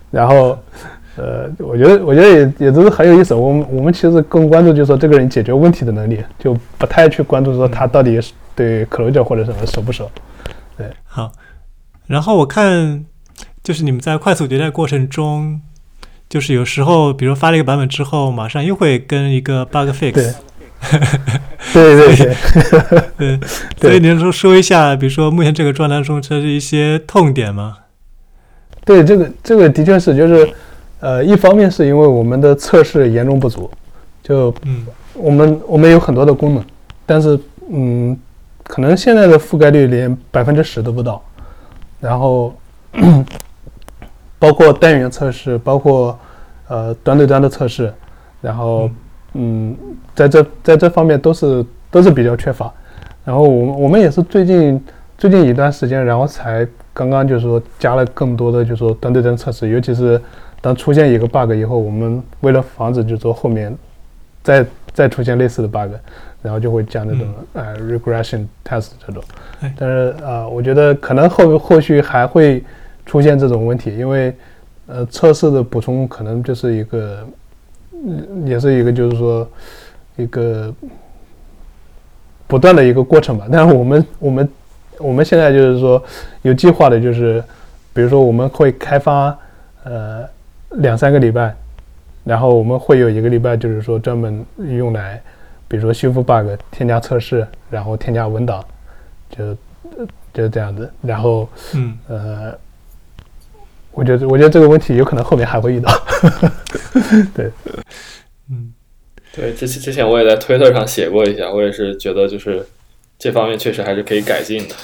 [0.09, 0.57] 然后，
[1.15, 3.35] 呃，我觉得我觉得也也都是很有意思。
[3.35, 10.09] 我们我们其实更关注就是说这个人解决问题的能力，就不太去关注说他到底是对 Clojure 或者什么熟不熟。
[10.77, 11.31] 对好，
[12.07, 13.05] 然后我看
[13.63, 15.61] 就是你们在快速迭代过程中，
[16.29, 20.33] 就是有时候，比如发了一个版本之后，马上又会跟一个 bug fix，对。
[21.73, 22.15] 对对
[23.17, 23.39] 对，
[23.79, 27.77] 对，所以您能说说一下，比如说目前这个状态中这是一些痛点吗？
[28.85, 30.47] 对，这个这个的确是，就是，
[30.99, 33.69] 呃，一方面是因为我们的测试严重不足，
[34.21, 34.85] 就嗯。
[35.17, 36.65] 我们我们有很多的功能，
[37.05, 37.39] 但是
[37.71, 38.15] 嗯，
[38.65, 41.23] 可能现在的覆盖率连百分之十都不到，
[42.01, 42.53] 然后
[44.37, 46.17] 包括单元测试，包括
[46.67, 47.93] 呃端对端的测试，
[48.41, 48.89] 然后
[49.33, 49.75] 嗯，
[50.13, 52.71] 在这在这方面都是都是比较缺乏，
[53.23, 54.83] 然后我们我们也是最近
[55.17, 60.21] 最近一段时间，然后才刚刚就是说加了更多的就是说端对端测试，尤其是
[60.61, 63.75] 当出现一个 bug 以后，我们为了防止就是说后面
[64.43, 65.93] 再再出现类似的 bug，
[66.41, 69.23] 然后就会加那种呃 regression test 这种。
[69.77, 72.63] 但是啊，我觉得可能后后续还会
[73.05, 74.35] 出现这种问题，因为
[74.87, 77.27] 呃测试的补充可能就是一个，
[77.91, 79.47] 嗯，也是一个就是说
[80.15, 80.73] 一个
[82.47, 83.47] 不断的一个过程吧。
[83.51, 84.49] 但是我们我们
[84.97, 86.01] 我们现在就是说
[86.41, 87.43] 有计划的，就是
[87.93, 89.37] 比如说我们会开发
[89.83, 90.23] 呃
[90.71, 91.55] 两三个礼拜，
[92.23, 95.21] 然后我们会有一个礼拜就是说专门用来，
[95.67, 98.63] 比如说修复 bug、添加测试，然后添加文档。
[99.27, 99.57] 就
[100.31, 102.57] 就这样子，然后嗯呃，
[103.95, 105.89] 我觉得我觉得这个问题有可能后面还会遇到，
[107.33, 107.49] 对，
[108.51, 108.73] 嗯，
[109.33, 112.65] 对，之之前我也在推特上写过一下，我也是觉得就是
[113.17, 114.75] 这方面确实还是可以改进的。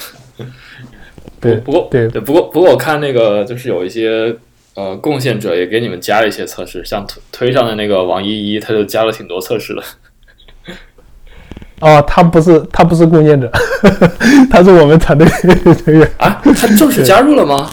[1.42, 4.34] 对，不过对不过不过我看那个就是有一些
[4.76, 9.84] 呃贡献者也给你们加了一些测试，像推推上的那个王依依，他就加了挺多测试的。
[11.82, 13.52] 哦，他不是他不是贡献者，
[14.50, 17.70] 他是我们团队成员啊，他正式加入了吗？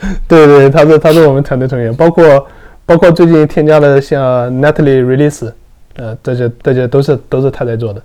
[0.28, 2.46] 对对，他是他是我们团队成员，包括
[2.86, 5.52] 包括最近添加的像 Natalie Release，
[5.96, 8.02] 呃，这些这些都是都是他在做的。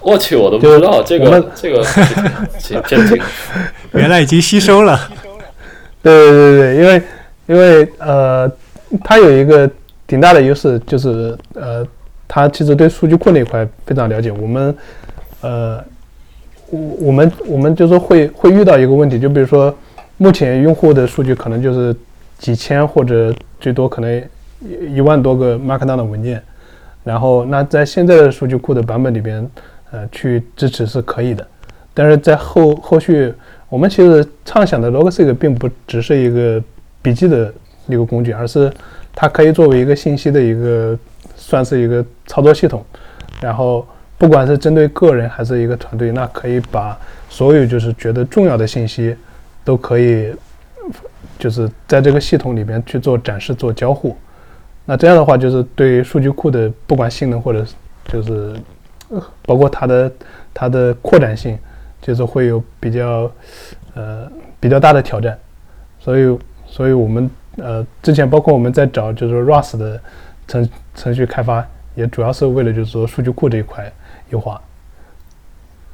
[0.00, 1.84] 我去，我都不知道这个这个
[2.58, 3.22] 挺真挺，
[3.92, 4.98] 原来已经吸收了。
[6.02, 7.02] 对对对对，因为
[7.46, 8.50] 因为呃，
[9.02, 9.68] 他有一个
[10.06, 11.86] 挺大的优势，就是呃。
[12.30, 14.30] 他其实对数据库那块非常了解。
[14.30, 14.76] 我们，
[15.40, 15.82] 呃，
[16.68, 19.74] 我我们我们就是会会遇到一个问题，就比如说，
[20.18, 21.96] 目前用户的数据可能就是
[22.38, 24.22] 几千或者最多可能
[24.94, 26.42] 一万多个 Markdown 的文件，
[27.02, 29.50] 然后那在现在的数据库的版本里边，
[29.90, 31.46] 呃，去支持是可以的，
[31.94, 33.32] 但是在后后续，
[33.70, 36.62] 我们其实畅想的 Logseq 并不只是一个
[37.00, 37.52] 笔记的
[37.86, 38.70] 一个工具，而是
[39.14, 40.98] 它可以作为一个信息的一个。
[41.40, 42.84] 算是一个操作系统，
[43.40, 43.86] 然后
[44.18, 46.98] 不管是针对个人还是一个团队，那可以把
[47.30, 49.16] 所有就是觉得重要的信息
[49.68, 50.32] 都可以，
[51.38, 54.16] 就是在这个系统里边去做展示、做交互。
[54.86, 57.66] 那这样的话，就是对数据库的不管性能或者
[58.06, 58.56] 就是
[59.42, 60.12] 包括它的
[60.54, 61.58] 它的扩展性，
[62.00, 63.30] 就是会有比较
[63.92, 64.26] 呃
[64.58, 65.38] 比较大的挑战。
[66.00, 70.00] 所以，所以我们呃之前包括我们在找就是 Rust 的。
[70.50, 71.62] 程程序开发
[71.94, 73.92] 也主要是为了就是说数据库这一块
[74.30, 74.58] 优化，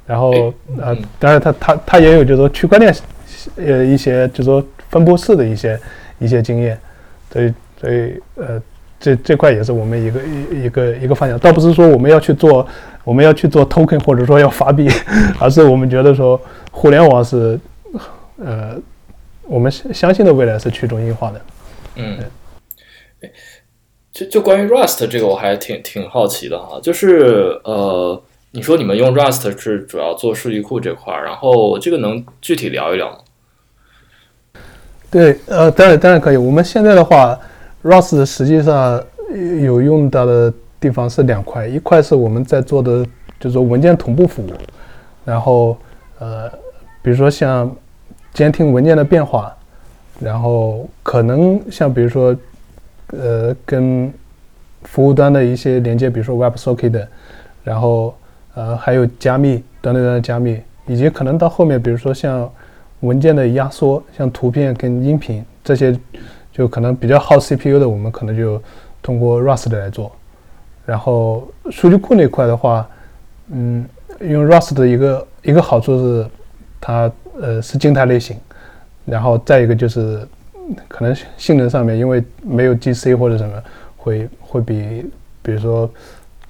[0.05, 0.31] 然后
[0.79, 2.95] 呃，当然它它它也有就是说区块链
[3.55, 5.79] 呃一些就是说分布式的一些
[6.19, 6.79] 一些经验，
[7.31, 8.61] 所以所以呃
[8.99, 12.67] 这这块也是我们一个一一个一个方向，倒不是说我们要去做
[13.03, 14.87] 我们要去做 token 或者说要发币，
[15.39, 16.39] 而是我们觉得说
[16.71, 17.59] 互联网是
[18.37, 18.75] 呃
[19.43, 21.41] 我们相信的未来是去中心化的，
[21.95, 22.17] 嗯。
[24.11, 26.79] 就就关于 Rust 这个，我还挺挺好奇的哈。
[26.81, 33.17] 就是呃，你说你们用 Rust 是主要做数据库这块儿，然后这个能具体聊一聊吗？
[35.09, 36.37] 对，呃，当然当然可以。
[36.37, 37.39] 我们现在的话
[37.83, 39.01] ，Rust 实际上
[39.61, 43.05] 有用到的地方是两块，一块是我们在做的，
[43.39, 44.51] 就是说文件同步服务，
[45.23, 45.77] 然后
[46.19, 46.49] 呃，
[47.01, 47.69] 比如说像
[48.33, 49.55] 监听文件的变化，
[50.19, 52.35] 然后可能像比如说。
[53.09, 54.11] 呃，跟
[54.81, 57.05] 服务端的一些连接，比如说 WebSocket，
[57.63, 58.15] 然后
[58.55, 62.51] 呃还有加密端对端的加密，以及可能到后面，比如说像
[63.05, 65.97] 文件的压缩，像图片跟音频这些，
[66.51, 68.61] 就可能比较耗 CPU 的，我们可能就
[69.01, 70.11] 通过 Rust 来做。
[70.85, 72.87] 然后数据库那块的话，
[73.51, 73.85] 嗯，
[74.19, 76.27] 用 Rust 的一个一个好处是，
[76.81, 78.37] 它呃是静态类型，
[79.05, 80.27] 然后再一个就是。
[80.87, 83.63] 可能性能上面，因为没有 GC 或者什么，
[83.97, 85.05] 会会比
[85.43, 85.87] 比如说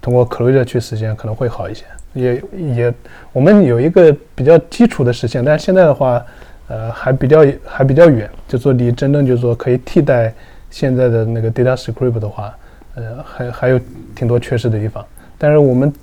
[0.02, 1.84] 通过 c l o s u r e 去实现可能会好一些。
[2.14, 2.94] 也也，
[3.34, 6.26] 我们有一个比较基础的实现，但是现在的话，
[6.68, 10.34] 呃，还比较还比较远，就说离真正就是说可以替代
[10.70, 12.56] 现在的那个 Data Script 的话，
[12.96, 13.80] 呃，还还有
[14.16, 15.06] 挺多缺失的地方。
[15.38, 15.94] 但是我们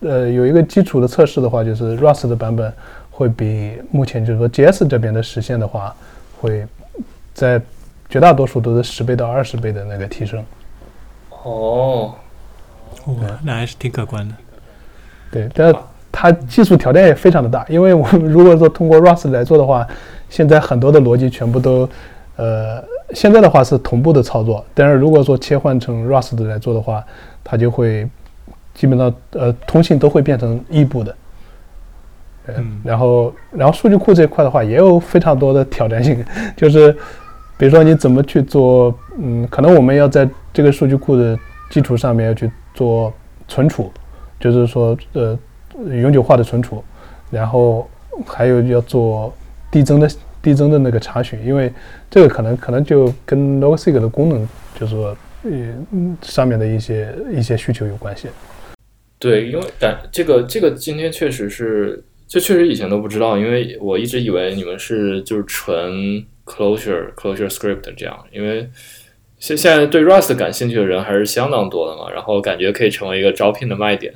[0.00, 2.72] 呃有一个基础的测试的话，就是 Rust 的版本
[3.10, 5.94] 会比目前就是说 JS 这边的实现的话
[6.40, 6.66] 会。
[7.36, 7.60] 在
[8.08, 10.42] 绝大多数都是十倍到二十倍的那个提升。
[11.42, 12.14] 哦，
[13.04, 14.34] 哇，那还是挺可观的。
[15.30, 15.70] 对，但
[16.10, 19.86] 它技术挑战也非常的大，因为我们 如果说通过 Rust 来做的话，
[20.28, 21.88] 现在很多的逻辑全部都，
[22.36, 27.04] 呃，现在的话是同步的操作，但是如果说切换成 Rust 来做的话，
[27.44, 28.08] 它就会
[28.74, 31.14] 基本上呃通信都会变成异步的。
[32.48, 36.24] 嗯，然后然后数据库这一块的话，也有非常多的挑战性，
[36.56, 36.92] 就是
[37.58, 41.36] 比如说你怎么去做，嗯，可能我们要在这个数据库的
[41.70, 43.12] 基础上面要去做
[43.48, 43.90] 存储，
[44.38, 45.36] 就是说呃
[45.84, 46.82] 永久化的存储，
[47.30, 47.88] 然后
[48.26, 49.34] 还有要做
[49.70, 50.08] 递增的
[50.42, 51.72] 递增的那个查询，因为
[52.10, 54.48] 这个可能可能就跟 Logseek 的功能，
[54.78, 58.28] 就是说嗯上面的一些一些需求有关系。
[59.18, 68.68] 对，因为感这个这个今天确实是，这确实以前都不知道，因为我一直以为你们是就是纯 closure closure script 这样，因为
[69.38, 74.12] 现现在对 Rust 感兴趣的人还是相当多的嘛，然后感觉可以成为一个招聘的卖点。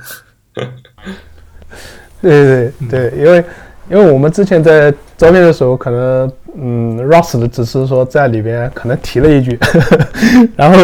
[2.22, 3.44] 对对对，因为
[3.88, 9.58] 因为我们之前在招聘的时候，可能嗯 Rust 的只是说在里边可能提了一句，
[10.56, 10.76] 然后。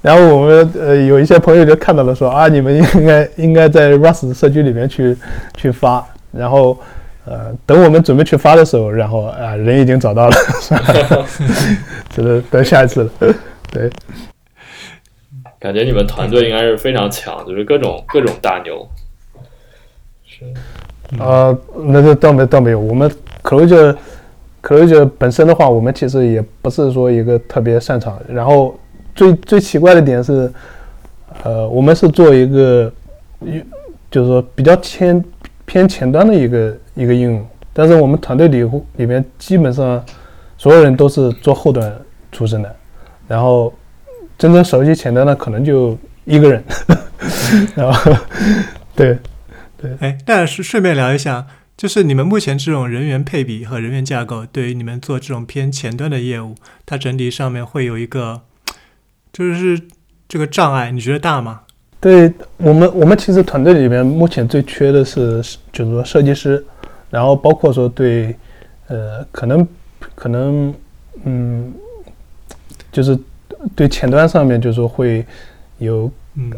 [0.00, 5.16] 然后我们呃有一些朋友就看到了，说啊，你们应该应该在 Rust 社区里面去
[5.56, 6.06] 去发。
[6.30, 6.78] 然后
[7.24, 10.36] 呃，等我们准备去发的时候，然后啊，人已经找到了，
[12.14, 13.10] 只能等下一次了。
[13.72, 13.90] 对，
[15.58, 18.88] 感觉你们团队应该是非常强，就是各种各种大牛。
[20.38, 21.22] 是。
[21.22, 21.56] 啊，
[21.86, 22.78] 那就倒没倒没有。
[22.78, 23.10] 我们
[23.42, 23.96] Clojure
[24.62, 28.78] Clojure 本身的话，我们其实也不是说一个特别擅长，然后。
[29.14, 30.48] 最最奇怪的点是，
[31.42, 32.92] 呃，我们是做一个，
[34.12, 35.24] 就是说比较偏
[35.66, 38.62] 偏前端的一个一个应用，但是我们团队里
[38.94, 40.00] 里面基本上
[40.56, 41.92] 所有人都是做后端
[42.30, 42.72] 出身的，
[43.26, 43.74] 然后
[44.38, 46.62] 真正熟悉前端的可能就一个人，
[47.74, 48.12] 然后
[48.94, 49.18] 对。
[49.80, 51.46] 对，哎，但是顺便聊一下，
[51.76, 58.42] 就是你们目前这种人员配比和人员架构，对于你们做这种偏前端的业务，它整体上面会有一个。
[59.30, 59.80] 就是
[60.26, 61.60] 这个障碍，你觉得大吗？
[62.00, 65.40] 对我们，我们其实团队里面目前最缺的是，
[65.70, 66.64] 就是说设计师，
[67.08, 68.34] 然后包括说对，
[68.88, 69.68] 呃，可能
[70.16, 70.74] 可能，
[71.24, 71.72] 嗯，
[72.90, 73.16] 就是
[73.76, 75.24] 对前端上面，就是说会
[75.76, 76.10] 有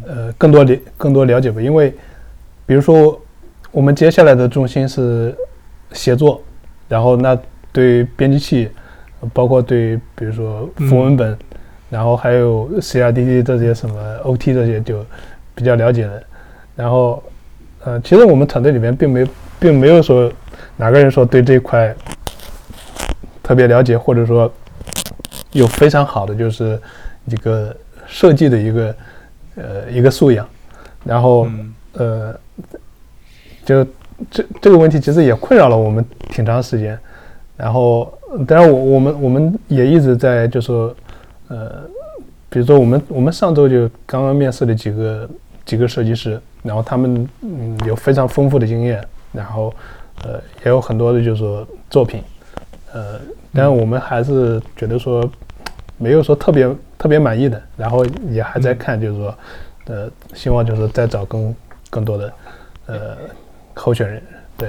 [0.06, 1.60] 呃更多了更多了解吧。
[1.60, 1.92] 因为
[2.70, 3.20] 比如说
[3.72, 5.36] 我们接下来的重心是
[5.90, 6.40] 协作，
[6.88, 7.36] 然后那
[7.72, 8.70] 对编辑器，
[9.32, 11.36] 包括对比如说符文本。
[11.88, 15.04] 然后还有 CRDD 这些什么 OT 这些就
[15.52, 16.22] 比较了解的，
[16.76, 17.20] 然后
[17.82, 19.26] 呃，其实我们团队里面并没
[19.58, 20.32] 并没有说
[20.76, 21.92] 哪个人说对这一块
[23.42, 24.48] 特别了解，或者说
[25.50, 26.80] 有非常好的就是
[27.24, 27.74] 一个
[28.06, 28.94] 设计的一个
[29.56, 30.48] 呃一个素养，
[31.02, 31.48] 然后
[31.94, 32.32] 呃，
[33.70, 33.90] 就
[34.30, 36.98] 这这个问题其实也困扰了我们挺长时间，
[37.56, 38.12] 然后
[38.46, 40.94] 当然我我们我们也一直在就说。
[41.52, 41.82] 呃，
[42.48, 45.28] 比如说我们我们上周就刚刚面试了几个
[45.64, 49.74] 几个设计师，然后他们嗯有非常丰富的经验，然后
[50.22, 50.34] 呃
[50.64, 52.22] 也有很多的就是说作品，
[52.92, 53.18] 呃，
[53.52, 55.28] 但是我们还是觉得说
[55.98, 59.34] 没有说特别特别满意的，然后也还在看，就是说
[59.86, 61.52] 呃希望就是再找更
[61.90, 62.32] 更多的
[62.86, 63.16] 呃
[63.74, 64.22] 候选人，
[64.56, 64.68] 对。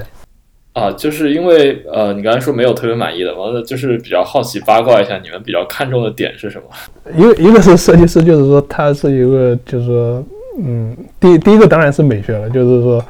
[0.74, 7.14] 啊，就是因为呃，你刚才说没有特别满意的，完了就是比较好奇八卦一下，你们比较看重的点是什么？
[7.14, 10.24] 一个一个是设计师，就是说他是一个，就是说，
[10.58, 13.04] 嗯，第第一个当然是美学了，就是说，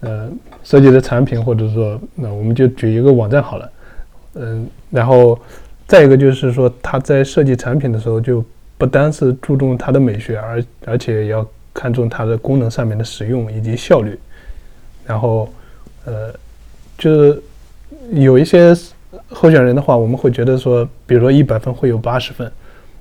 [0.00, 0.28] 呃，
[0.62, 3.72] 设计的产品或者说，那我们就举一个网站好了，
[4.34, 5.38] 嗯，然后
[5.86, 8.44] 再一个就是说他在设计产品的时候，就
[8.76, 14.18] 不单是注重它的美学，而而且也要看重它的功能上面的使用以及效率，
[15.06, 15.48] 然后，
[16.04, 16.34] 呃。
[16.98, 17.42] 就是
[18.12, 18.74] 有一些
[19.28, 22.50] 候选人的话，我们会觉得说，比如说一百分会有八十分，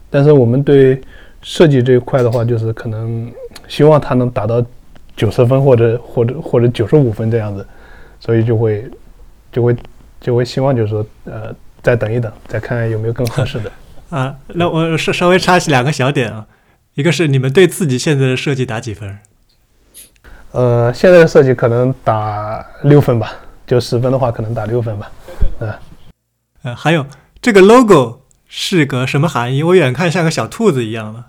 [0.10, 1.02] 但是我们对
[1.42, 3.32] 设计这一块的话，就是可能
[3.70, 4.62] 希望他能达到
[5.16, 7.66] 九十分或者或者或者九十五分这样子，
[8.20, 8.86] 所以就会
[9.50, 9.74] 就会
[10.20, 13.72] 就会希望就是说，呃，再等一等，再看看有没有更合适的。
[14.12, 16.46] 啊，那我稍稍微插两个小点啊，
[16.96, 19.20] 一个是你们对自己现在的设计打几分？
[20.52, 23.32] 呃，现在的设计可能打六分吧。
[23.68, 25.12] 就十分的话，可能打六分吧。
[25.60, 25.74] 嗯，
[26.62, 27.04] 呃，还有
[27.42, 29.64] 这个 logo 是个什么含义？
[29.64, 31.24] 我远看像个小兔子一样的。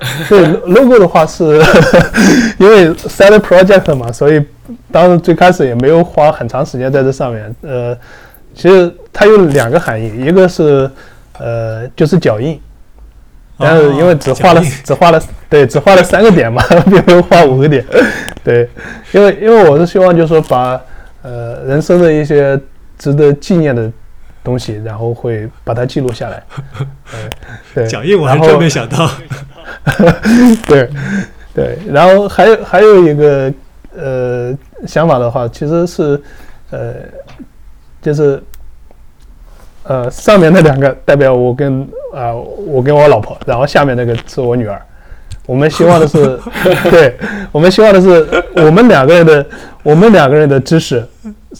[0.28, 1.62] 对，logo 的话是
[2.58, 4.44] 因为 side project 嘛，所以
[4.90, 7.54] 当时最开始也没有花很长时间在这上面。
[7.62, 7.96] 呃，
[8.54, 10.90] 其实它有两个含义，一个是
[11.38, 12.60] 呃就是脚印，
[13.58, 17.84] 但是因为只画了只画了对只画了三个点嘛，并没有画五个点。
[18.42, 18.68] 对，
[19.12, 20.80] 因为因为我是希望就是说把
[21.22, 22.58] 呃，人生的一些
[22.98, 23.90] 值得纪念的
[24.42, 26.42] 东西，然后会把它记录下来。
[27.74, 29.08] 对，脚印我还真没想到。
[30.66, 30.90] 对，
[31.54, 33.52] 对，然后还有还有一个
[33.94, 34.52] 呃
[34.86, 36.20] 想法的话，其实是
[36.70, 36.94] 呃，
[38.00, 38.42] 就是
[39.84, 42.32] 呃上面那两个代表我跟啊、
[42.66, 44.80] 我跟我老婆，然后下面那个是我女儿。
[45.46, 46.38] 我们希望的是，
[46.90, 47.16] 对
[47.50, 49.44] 我们希望的是，我们两个人的
[49.82, 51.04] 我们两个人的知识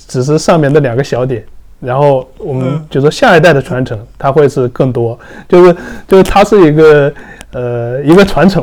[0.07, 1.45] 只是上面的两个小点，
[1.81, 5.19] 然后我们嗯就说下一代的传承，它会是更多，
[5.49, 5.77] 就是
[6.07, 7.13] 就是它是一个
[7.53, 8.63] 呃一个传承，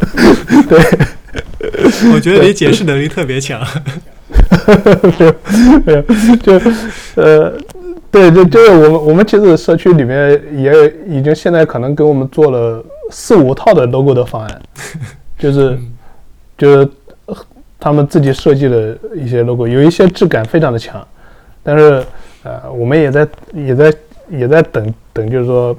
[0.68, 0.80] 对。
[2.14, 3.60] 我觉得你解释能力特别强。
[5.18, 5.34] 没有
[5.84, 6.02] 没有，
[6.36, 6.60] 就
[7.16, 7.52] 呃，
[8.10, 14.62] 对，对对我们我们其实社区里面也已经现在可能给我们做了四五套的 logo 的方案，
[15.38, 15.92] 就是嗯。
[16.58, 16.90] 就是
[17.26, 17.36] 呃
[17.78, 21.06] 他们自己设计的一些 logo，有一些质感非常的强，
[21.62, 22.04] 但是
[22.42, 23.94] 呃，我们也在也在
[24.28, 25.72] 也在等等，就是说，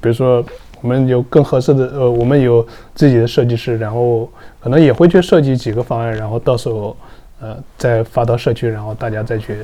[0.00, 0.44] 比如说
[0.80, 2.66] 我们有更合适的呃，我们有
[2.96, 4.28] 自己的设计师，然后
[4.58, 6.96] 可能也会去设计几个方案，然后到时候
[7.40, 9.58] 呃再发到社区，然后大家再去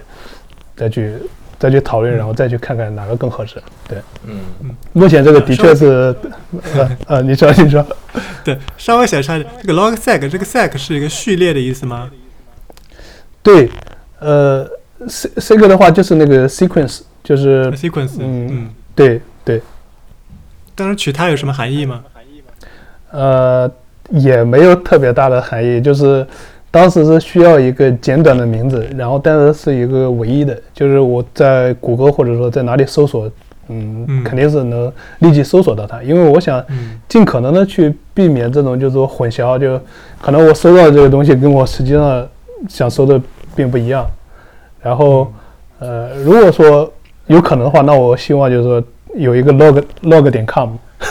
[0.76, 1.14] 再去
[1.60, 3.62] 再去讨论，然后再去看看哪个更合适。
[3.86, 4.40] 对，嗯，
[4.94, 6.16] 目前这个的确是
[6.74, 7.86] 呃呃，你说你说。
[8.42, 12.10] 对，稍微想插一下，这个 log seg 这个 seg 是一个序列的意思吗？
[13.42, 13.70] 对，
[14.18, 14.66] 呃
[15.06, 19.60] ，C C 个的话就是那个 sequence，就是，sequence，嗯嗯，对对，
[20.74, 22.02] 当时取它有什么含义吗？
[23.10, 23.70] 呃，
[24.08, 26.26] 也没有特别大的含义，就是
[26.70, 33.30] 当时是需要一个简短的名字，然后但是是一个唯一的，就是我在谷歌或者说在哪里搜索，
[33.68, 34.24] 嗯，嗯。
[34.24, 37.00] 肯定是能立即搜索到它，因为我想嗯。
[37.08, 39.80] 尽可能的去避免这种就是说混淆，就
[40.20, 42.26] 可能我搜到的这个东西跟我实际上
[42.68, 43.20] 想搜的
[43.56, 44.06] 并不一样。
[44.80, 45.30] 然后，
[45.80, 46.90] 呃，如果说
[47.26, 48.82] 有可能的话，那我希望就是说
[49.16, 50.70] 有一个 log log 点 com，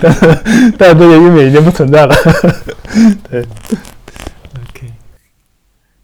[0.00, 0.38] 但是
[0.76, 2.14] 但是这个域名已经不存在了。
[3.30, 3.46] OK，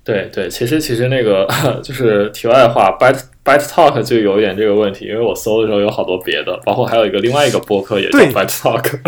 [0.04, 1.46] 对对，其实其实那个
[1.82, 8.98] 就是题外话，Byte Byte Talk 就有一点这个问题，因为我搜的时候有好多别的，包括还有一个另外一个播客也叫对 Byte Talk。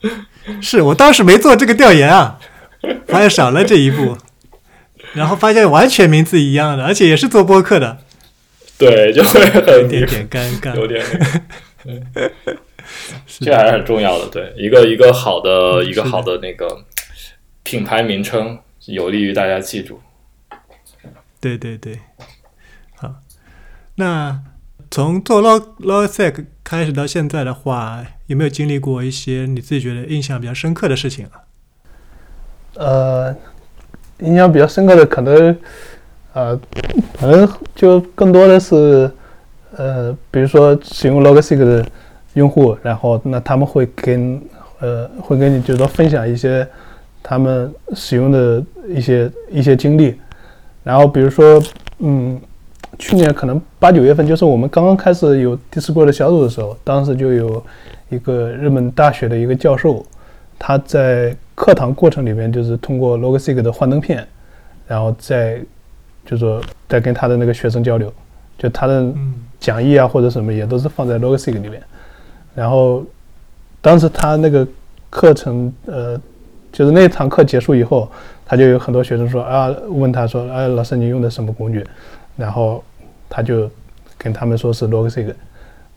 [0.60, 2.38] 是我当时没做这个调研啊，
[3.06, 4.16] 发现少了这一步，
[5.14, 7.98] 然后发现完全名字一样的，而且也是做播客的，
[8.78, 10.76] 对，就会有很点点尴尬。
[10.76, 11.02] 有点
[13.40, 14.26] 这还是很重要的。
[14.28, 16.68] 对，一个一个好的一个好的那个
[17.62, 19.98] 品牌名称，有利于大家记住。
[21.46, 22.00] 对对对，
[22.96, 23.14] 好，
[23.94, 24.40] 那
[24.90, 31.30] 从做 log logsec 开始到现在的话，有没有经历过一些你自己觉得印象比较深刻的事情啊？
[32.74, 33.36] 呃，
[34.18, 35.56] 印象比较深刻的可能，
[36.32, 36.60] 呃，
[37.16, 39.08] 可能就更多的是，
[39.76, 41.86] 呃，比如说使用 logsec 的
[42.34, 44.42] 用户，然后那他们会跟
[44.80, 46.66] 呃会跟你就是说分享一些
[47.22, 50.20] 他们使用的一些一些经历，
[50.86, 51.60] 然后比如说，
[51.98, 52.40] 嗯，
[52.96, 57.60] 去年可能八九月份，就是我们刚刚开始有 Discord 小组的时候，当时就有
[58.08, 60.06] 一个日本大学的一个教授，
[60.60, 64.24] 他在课堂过程里面就是通过 Logsig 的幻灯片，
[64.86, 65.60] 然后在
[66.24, 68.12] 就说在跟他的那个学生交流，
[68.56, 69.12] 就他的
[69.58, 71.82] 讲义啊或者什么也都是放在 Logsig 里面。
[72.54, 73.04] 然后
[73.80, 74.64] 当时他那个
[75.10, 76.16] 课程，呃，
[76.70, 78.08] 就是那堂课结束以后，
[78.46, 81.84] 他就有很多学生说啊，问他说，哎，老师你用的什么工具？
[82.36, 82.82] 然后
[83.28, 83.68] 他就
[84.16, 85.34] 跟他们说是 Logsig，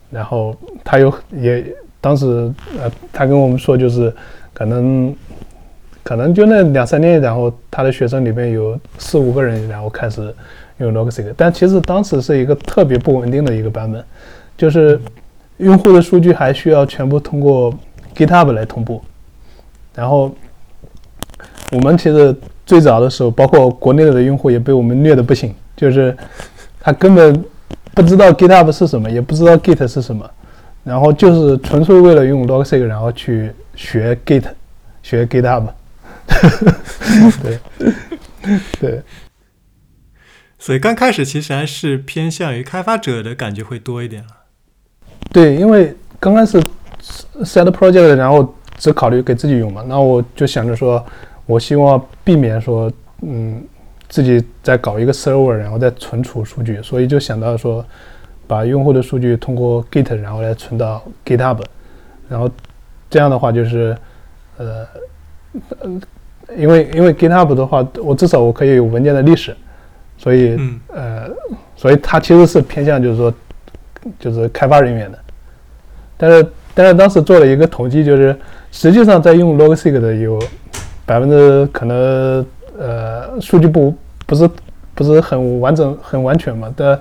[0.09, 1.63] 然后他有也
[2.01, 4.11] 当时呃，他跟我们说就是
[4.53, 5.15] 可能
[6.03, 10.34] 可能就那两三年，然后他的学生里面有四五个人，然后开始
[10.77, 14.03] 用 Logsig，但其实当时是一个特别不稳定的一个版本，
[14.57, 14.99] 就是
[15.57, 17.71] 用户的数据还需要全部通过
[18.15, 19.03] GitHub 来同步，
[19.93, 20.34] 然后
[21.71, 22.35] 我们其实
[22.65, 26.15] 最早的时候，包括国内的用户也被我们虐的不行，就是
[26.79, 27.43] 他根本
[27.93, 30.29] 不知道 GitHub 是什么，也不知道 Git 是什么，
[30.83, 34.43] 然后就是纯粹为了用 Logseq，然后去学 Git，
[35.03, 35.63] 学 GitHub。
[37.41, 37.59] 对，
[38.79, 39.01] 对，
[40.59, 44.29] 所以刚开始其实还是偏向于开发者的感觉会多一点了。
[45.31, 46.61] 对，因为刚开始
[47.43, 51.03] set project，然后只考虑给自己用嘛，那我就想着说，
[51.49, 52.91] 我希望避免说，
[53.23, 53.59] 嗯，
[54.07, 57.84] 自己再搞一个 server，然后再存储数据，所以就想到说，
[58.45, 61.57] 把用户的数据通过 Git，然后来存到 GitHub，
[62.30, 62.47] 然后
[63.09, 63.97] 这样的话就是，
[64.57, 64.85] 呃，
[65.80, 65.89] 呃
[66.55, 69.57] 因为因为 GitHub 的话，我至少我可以有文件的历史，
[70.19, 71.30] 所以嗯呃，
[71.76, 73.34] 所以它其实是偏向就是说，
[74.19, 75.17] 就是开发人员的。
[76.15, 78.38] 但是但是当时做了一个统计，就是
[78.71, 80.39] 实际上在用 Logsig 的有
[81.10, 82.45] 百分之可能
[82.77, 83.95] 呃数据不
[84.27, 84.48] 不是
[84.94, 86.99] 不是很完整、很完全嘛，但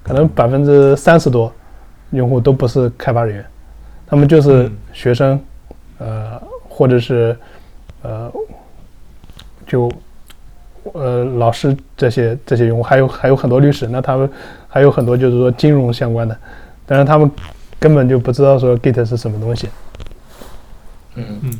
[0.00, 1.52] 可能百分之三十多
[2.10, 3.44] 用户都不是开发人员，
[4.06, 5.40] 他们就是学生，
[5.98, 7.36] 呃，或者是
[8.02, 8.32] 呃，
[9.66, 9.90] 就
[10.92, 14.30] 呃老师这些这些用户，还有还有很多律师，那他们
[14.68, 16.38] 还有很多就是说金融相关的，
[16.86, 17.28] 但是他们
[17.80, 19.68] 根本就不知道说 Git 是什么东西。
[21.16, 21.50] 嗯嗯。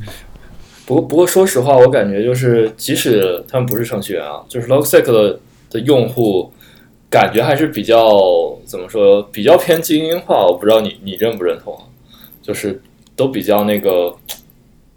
[0.88, 5.38] 不过不过说实话，我感觉就是即使他们不是程序员啊，就是 Logseq 的
[5.68, 6.50] 的用户，
[7.10, 10.46] 感觉还是比较怎么说，比较偏精英化。
[10.46, 11.78] 我不知道你你认不认同？
[12.40, 12.80] 就是
[13.14, 14.16] 都比较那个，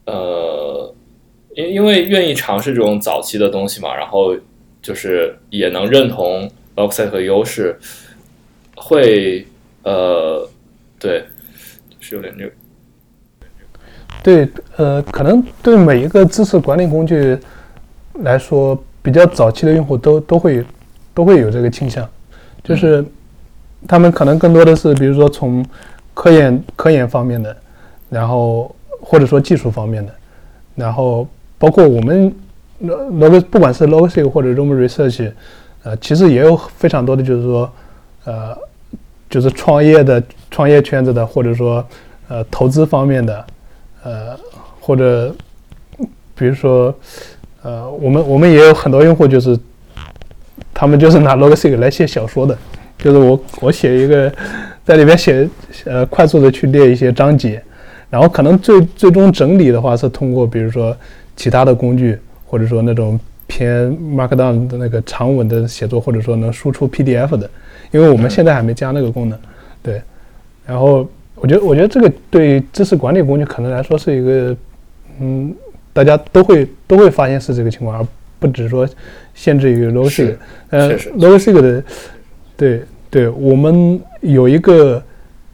[0.05, 0.95] 呃，
[1.55, 4.33] 因因为愿意尝试这种早期的东西嘛，然后
[4.81, 7.77] 就是也能认同 Logseq 的优势，
[8.77, 9.45] 会
[9.83, 10.47] 呃，
[10.97, 11.25] 对，
[11.99, 12.51] 是有点这个。
[14.23, 14.47] 对，
[14.77, 17.35] 呃，可能对每一个知识管理工具
[18.19, 20.63] 来说，比较早期的用户都都会
[21.11, 22.07] 都会有这个倾向，
[22.63, 23.03] 就是
[23.87, 25.65] 他们可能更多的是，比如说从
[26.13, 27.57] 科研科研方面的，
[28.11, 30.13] 然后或者说技术方面的，
[30.75, 31.27] 然后
[31.57, 32.31] 包括我们
[32.83, 35.31] log 不管是 logic 或者 room research，
[35.81, 37.71] 呃，其实也有非常多的就是说，
[38.25, 38.55] 呃，
[39.31, 40.21] 就是创业的
[40.51, 41.83] 创业圈子的，或者说
[42.27, 43.43] 呃投资方面的。
[44.03, 44.35] 呃，
[44.79, 45.33] 或者
[46.35, 46.93] 比如说，
[47.61, 49.55] 呃，我们我们也有很多用户，就是
[50.73, 52.57] 他们就是拿 Logseq 来写小说的，
[52.97, 54.33] 就是我我写一个
[54.83, 55.47] 在里面写
[55.85, 57.61] 呃快速的去列一些章节，
[58.09, 60.97] 然后可能最最终整理的话是通过比如说
[61.35, 62.17] 其他的工具，
[62.47, 67.47] 或者说那种偏 Markdown 的那个长文的写作，或者说能输出 PDF 的，
[67.91, 69.37] 因为我们现在还没加那个功能，
[69.83, 70.01] 对，
[70.65, 71.07] 然后。
[71.41, 74.55] 我觉得，我觉得这个对知识管理工具可能来说是一个，
[75.19, 75.51] 嗯，
[75.91, 78.07] 大家都会都会发现是这个情况，而
[78.37, 78.87] 不只说
[79.33, 80.35] 限制于 Logseq。
[80.69, 81.83] 呃，Logseq 的，
[82.55, 85.01] 对对，我们有一个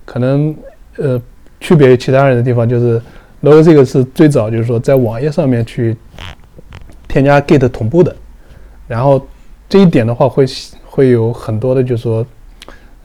[0.04, 0.54] 可能
[0.98, 1.22] 呃
[1.62, 3.02] 区别于其他人的地方，就是
[3.42, 5.96] Logseq 是最早就是说在网页上面去
[7.08, 8.14] 添加 Git 同步的，
[8.90, 9.26] 然后
[9.70, 10.46] 这一点的话会
[10.86, 12.28] 会有很多的，就是说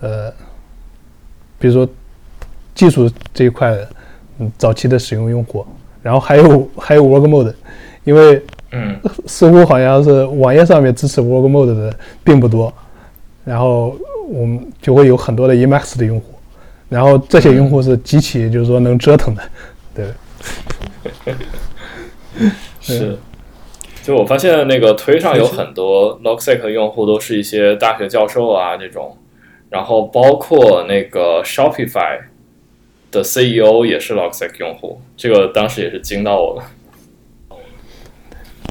[0.01, 0.33] 呃，
[1.61, 1.89] 比如说。
[2.75, 3.77] 技术这一块，
[4.39, 5.65] 嗯，早期的使用用户，
[6.03, 7.55] 然后还有 还有 Work Mode，
[8.05, 8.43] 因为
[8.73, 11.95] 嗯，似乎好像是网页上面支持 Work Mode 的
[12.25, 12.73] 并不多，
[13.45, 13.95] 然后
[14.29, 16.35] 我们就会有很多的 Emacs 的用户，
[16.89, 19.43] 然后这些用户是极其就是说能折腾的，
[19.95, 20.07] 对，
[22.81, 23.19] 是，
[24.03, 29.17] 就我发现那个推上有很多 Logseq 用户都是一些大学教授啊这种，
[29.69, 32.19] 然后包括那个 Shopify。
[33.13, 36.65] 的 CEO 也是 Logsec 用户，这个当时也是惊到我了。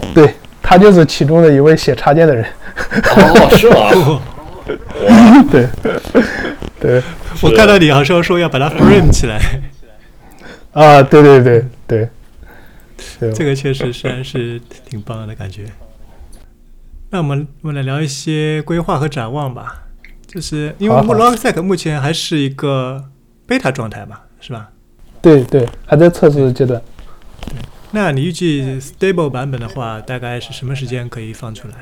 [0.13, 2.43] 对他就是其中的一位写插件的人。
[2.43, 4.21] 哦，是吗？
[5.51, 5.67] 对
[6.79, 7.01] 对，
[7.41, 9.39] 我看到你好像说要把它 frame 起来。
[10.73, 12.09] 啊，对对对对，
[13.33, 14.59] 这个确实是是
[14.89, 15.65] 挺棒的感觉。
[17.09, 19.83] 那我们我们来聊一些规划和展望吧，
[20.25, 23.05] 就是因为 Logsec 目前还是一个
[23.47, 24.23] beta 状态吧。
[24.41, 24.69] 是吧？
[25.21, 26.81] 对对，还在测试阶段。
[27.91, 31.75] 那你预计 stable 版本的话，大概是什么时间可以放出来？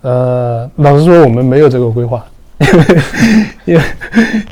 [0.00, 2.24] 呃，老实说，我们没有这个规划，
[2.58, 2.84] 因为
[3.66, 3.82] 因为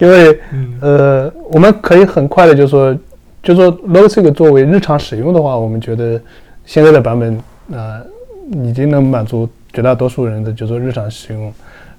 [0.00, 0.40] 因为
[0.82, 2.94] 呃，我们可以很快的就说，
[3.42, 6.20] 就说 Logseq 作为日常使用的话，我们觉得
[6.66, 7.42] 现在的版本
[7.72, 8.04] 呃
[8.62, 11.50] 已经能满足绝大多数人的就说日常使用。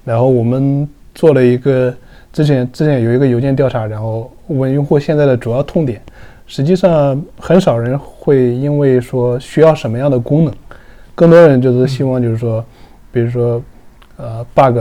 [0.04, 1.92] 然后我们做了一个。
[2.32, 6.00] 之前之前有一个邮件调查，然后问用户现在的主要痛点，
[6.46, 10.54] 实际上很少人会因为说需要什么样的功能，
[11.14, 12.64] 更多人就是希望就是说，
[13.12, 13.62] 比如说，
[14.16, 14.78] 呃，bug，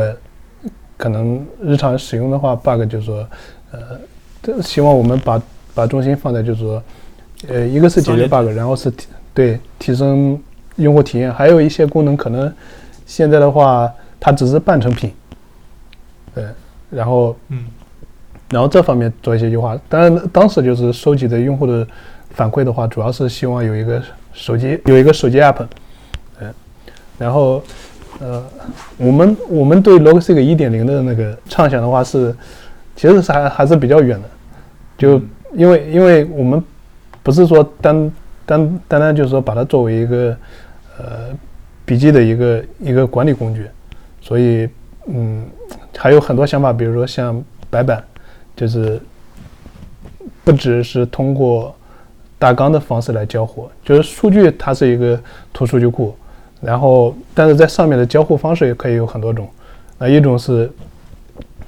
[0.98, 3.28] 可能日常使用的话，bug 就是说，
[3.72, 5.41] 呃，希望我们把
[5.74, 6.84] 把重心放在就是说，
[7.48, 10.41] 呃，一个是解决 bug，然后是提对提升
[10.78, 12.52] 用户体验，还有一些功能可能
[13.06, 15.12] 现在的话它只是半成品，
[16.34, 16.44] 对。
[16.91, 17.66] 然后，嗯，
[18.51, 19.80] 然后这方面做一些优化。
[19.88, 21.88] 当然，当时就是收集的用户的
[22.31, 24.01] 反馈的话，主要是希望有一个
[24.34, 25.65] 手机有一个手机 app，
[26.39, 26.53] 嗯，
[27.17, 27.61] 然后，
[28.19, 28.43] 呃，
[28.97, 32.35] 我们我们对 Logseq 一点零的那个畅想的话是，
[32.95, 34.30] 其实是还还是比较远的，
[34.97, 35.21] 就
[35.53, 36.63] 因为因为我们
[37.23, 38.11] 不是说单
[38.45, 40.38] 单单单就是说把它作为一个
[40.97, 41.05] 呃
[41.85, 43.65] 笔记的一个一个管理工具，
[44.21, 44.69] 所以
[45.07, 45.45] 嗯。
[45.97, 48.01] 还有很多想法，比如说像白板，
[48.60, 48.99] 就是
[50.44, 51.73] 不只是通过
[52.38, 55.18] 大纲的方式来交互，就是数据它是一个
[55.53, 56.14] 图数据库，
[56.60, 59.48] 然后但是在上面的交互方式也可以有很多种，
[59.98, 60.69] 那一种是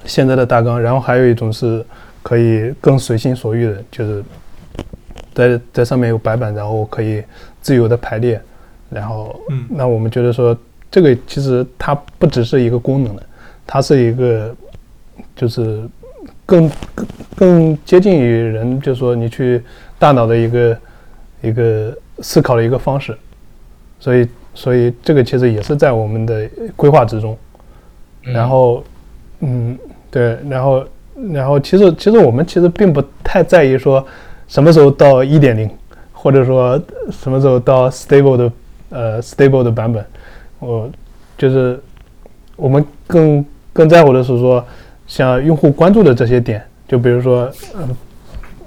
[0.04, 1.82] 现在的大纲，然后还有一种是
[2.22, 4.24] 可以更随心所欲的，就是
[5.34, 7.24] 在在上面有白板，然后可以
[7.62, 8.42] 自由的排列，
[8.90, 9.66] 然后嗯。
[9.70, 10.58] 那我们觉得说
[10.92, 13.24] 这个其实它不只是一个功能的，
[13.66, 14.54] 它是一个
[15.38, 15.88] 就是
[16.52, 17.08] 更更
[17.38, 19.64] 更接近于人，就是说你去
[19.98, 20.78] 大脑的一个
[21.42, 23.18] 一个思考的一个方式，
[24.02, 27.38] 所以所以这个其实也是在我们的规划之中。
[28.26, 28.84] 嗯然后，
[29.40, 29.78] 嗯，
[30.12, 30.86] 对，然后
[31.32, 34.06] 然后其实其实我们其实并不太在意说
[34.48, 35.70] 什么时候到一点零，
[36.12, 36.80] 或者说
[37.10, 38.52] 什么时候到 stable 的
[38.90, 40.06] 呃 stable 的版本，
[40.60, 40.88] 我
[41.38, 41.80] 就是
[42.56, 44.64] 我们更更在乎的是说，
[45.12, 47.96] 像用户关注的这些点，就比如说，嗯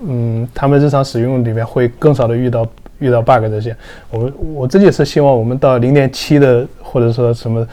[0.06, 2.66] 嗯，他们日常使用里面会更少的遇到
[2.98, 3.74] 遇到 bug 这些。
[4.10, 7.66] 我我自己是希望我们到零点七的或者说什么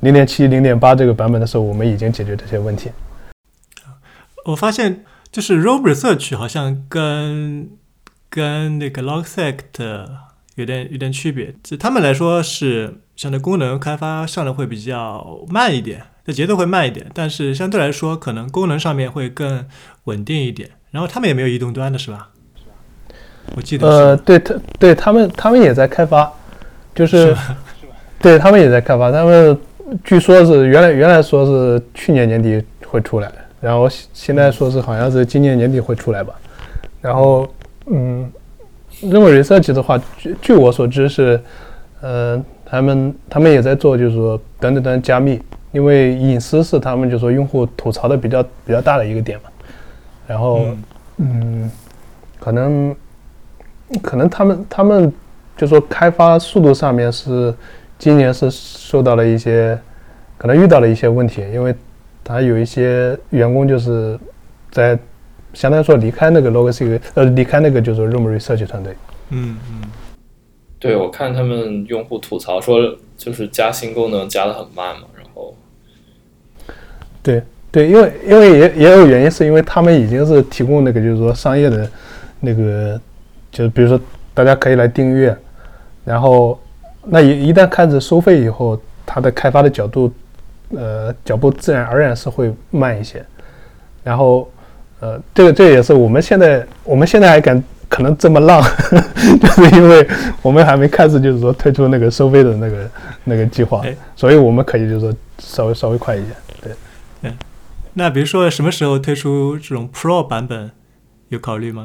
[0.00, 2.92] 零点七、零点八这个版本的时候，我们已经解决这些问题。
[4.44, 7.70] 我发现就是 Rob Research 好像跟
[8.30, 10.06] 跟那个 Logsect
[10.54, 19.64] 有点有点区别，就他们来说是相对功能开发上的会比较慢一点，这节奏会慢一点，但是相对来说可能功能上面会更
[20.04, 20.70] 稳定一点。
[20.90, 22.28] 然后他们也没有移动端的是吧？
[23.56, 23.88] 我记得。
[23.88, 26.30] 呃，对他对他们他们也在开发，
[26.94, 27.34] 就是
[28.20, 29.58] 对他们也在开发，他们
[30.04, 36.34] 据说是原来原来说是去年年底会出来，然后现现在说是好像是今年年底会出来吧。
[37.00, 37.52] 然后
[37.86, 38.30] 嗯，
[39.00, 41.40] 认为 research 的话，据据我所知是，
[42.00, 45.40] 呃，他们他们也在做，就是说等等等加密，
[45.72, 49.50] 因为隐私是他们就说用户吐槽的比较比较大的一个点嘛。
[50.26, 50.84] 然后嗯
[51.16, 51.70] 嗯，
[52.38, 52.96] 可能
[54.02, 55.12] 可能他们他们
[55.56, 57.54] 就说开发速度上面是
[57.98, 59.78] 今年是受到了一些
[60.38, 61.74] 可能遇到了一些问题，因为
[62.24, 64.18] 他有一些员工就是
[64.70, 64.98] 在
[65.52, 68.94] 相当于说离开那个 Logos 呃离开那个就是 Room Research 团队。
[69.30, 69.82] 嗯嗯
[70.78, 72.78] 对我看他们用户吐槽说，
[73.16, 75.02] 就是加新功能加的很慢嘛，
[77.22, 81.88] 对对，因为因为也也有原因，是因为他们已经是提供那个就是说商业的
[82.40, 83.00] 那个，
[83.50, 83.98] 就是比如说
[84.34, 85.34] 大家可以来订阅，
[86.04, 86.60] 然后
[87.04, 90.12] 那一一旦开始收费以后，它的开发的角度，
[90.76, 93.24] 呃，脚步自然而然是会慢一些。
[94.04, 94.50] 然后，
[95.00, 98.60] 呃，这个这也是我们现在我们现在还敢可能这么浪，
[99.40, 100.06] 就是因为
[100.42, 102.90] 我们还没开始就是说推出那个收费的那个
[103.24, 106.26] 那个计划哎，所以我们可以就是说稍微稍微快一些。
[107.22, 107.32] 对。
[107.94, 110.70] 那比如说什么时候推出这种 Pro 版本，
[111.28, 111.84] 有考虑吗？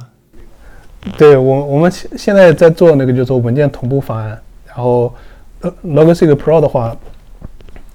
[1.18, 5.14] 对我，我们现现在在做那个就是说文件同步方案，然后
[5.62, 6.98] 呃 Logseq Pro 的话，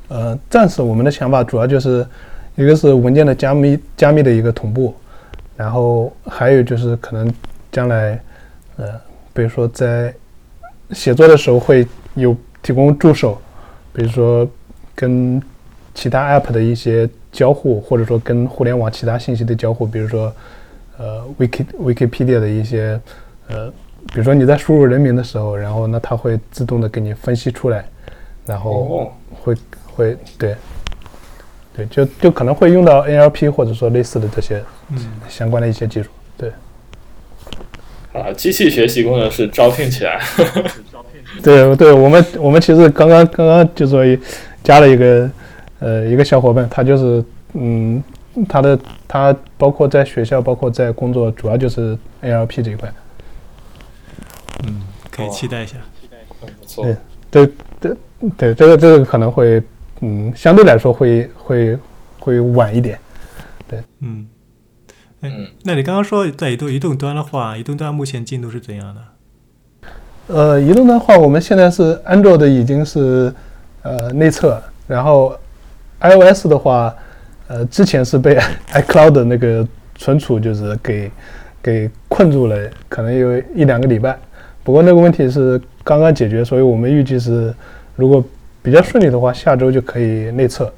[0.08, 2.06] 呃，暂时我们的想法主要就是
[2.54, 4.94] 一个是文件的加密加密的一个同步，
[5.56, 7.30] 然后还有就是可能
[7.70, 8.22] 将来
[8.76, 8.88] 呃，
[9.34, 10.14] 比如说在
[10.92, 13.40] 写作的时候会有提供助手，
[13.92, 14.48] 比如说
[14.94, 15.42] 跟
[15.92, 20.32] 其他 App 的一些交互，或者说跟互联网其他信息的交互，比如说
[20.98, 23.00] 呃 Wiki Wikipedia 的一些
[23.48, 23.68] 呃，
[24.12, 27.84] 比如说你在输入人名的时候，然后呢它会自动的给你分析出来，
[28.46, 29.56] 然后哦，会
[29.86, 30.54] 会对
[31.74, 34.98] 对，就就可能会用到 NLP 或者说类似的这些嗯。
[35.28, 36.10] 相关的一些技术。
[36.36, 36.52] 对。
[38.12, 40.20] 啊，机器学习工程师招聘起来，
[41.42, 44.04] 对对，我们我们其实刚刚刚刚就说
[44.62, 45.30] 加了一个
[45.82, 48.02] 呃一个小伙伴，他就是嗯
[48.48, 52.90] 他的他包括在学校，包括在工作，主要就是 ALP 这一块。
[54.64, 55.76] 嗯，可以期待一下。
[56.40, 56.84] 不错。
[56.84, 56.96] 对
[57.30, 57.96] 对对
[58.36, 59.62] 对，这个这个可能会
[60.00, 61.78] 嗯相对来说会会
[62.18, 62.98] 会晚一点。
[63.68, 64.26] 对嗯，
[65.20, 69.00] 哎嗯，那你刚刚说在移动移动端的话，移动端目前进度是怎样的？
[70.28, 73.32] 呃，移动的话，我们现在是 Android 已经是
[73.82, 75.36] 呃内测，然后
[76.02, 76.94] iOS 的话，
[77.48, 78.36] 呃，之前是被
[78.72, 81.10] iCloud 的那个存储就是给
[81.62, 84.18] 给困住了，可能有一两个礼拜。
[84.64, 87.54] 不过那个问题是刚刚解决，所以我们预计是
[87.96, 88.24] 如果
[88.62, 90.72] 比较顺利的话，下周就可以内测。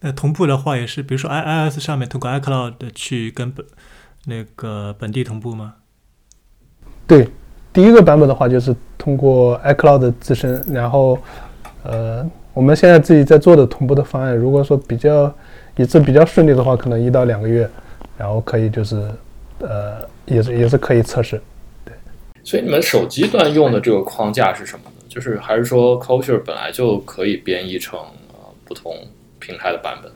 [0.00, 3.64] 那同步的话也是，比如说 i iOS 上面通过 iCloud 去跟本
[4.26, 5.74] 那个本地同步吗？
[7.06, 7.28] 对，
[7.72, 11.18] 第一个版本的话就是通过 iCloud 自身，然后
[11.82, 15.30] 呃，我们现在自己在做的同步的方案，如果说比较
[15.76, 17.68] 也是比较顺利的话，可能一到两个月，
[18.16, 18.96] 然后可以就是
[19.58, 21.40] 呃，也是也是可以测试。
[21.84, 21.92] 对
[22.44, 24.92] 所以你们手机端用的这个框架是什么呢？
[25.08, 28.94] 就是还是说 Clojure 本来就可以编译成呃不同
[29.40, 30.10] 平台的版本？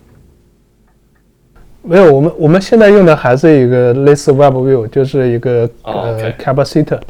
[1.83, 7.01] 没有，我们我们现在用的还是一个类似 WebView，就是一个呃 Capacity。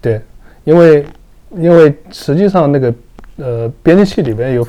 [0.00, 0.20] 对，
[0.64, 1.04] 因为
[1.56, 2.92] 因为实际上那个
[3.40, 4.66] 呃编辑器里边有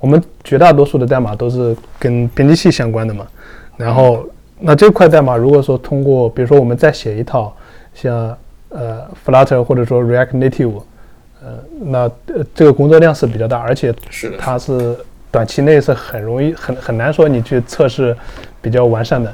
[0.00, 3.26] 我们绝大多数的代码都是跟编辑器相关的嘛。
[3.76, 4.26] 然后
[4.58, 7.54] 那这块代码如果说通过比如说我们再写一套
[7.94, 8.36] 像
[8.70, 10.82] 呃 Flutter 或者说 React Native，
[11.42, 11.48] 呃
[11.80, 11.98] 那
[12.34, 13.94] 呃这个工作量是比较大，而且
[14.38, 14.96] 它是
[15.30, 18.16] 短期内是很容易很很难说你去测试。
[18.64, 19.30] 比较完善的，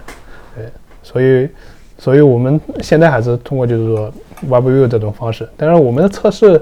[0.56, 0.64] 对，
[1.04, 1.48] 所以，
[1.96, 4.12] 所以我们现在还是通过就是说
[4.48, 5.48] WebView 这种方式。
[5.56, 6.60] 但是我们的测试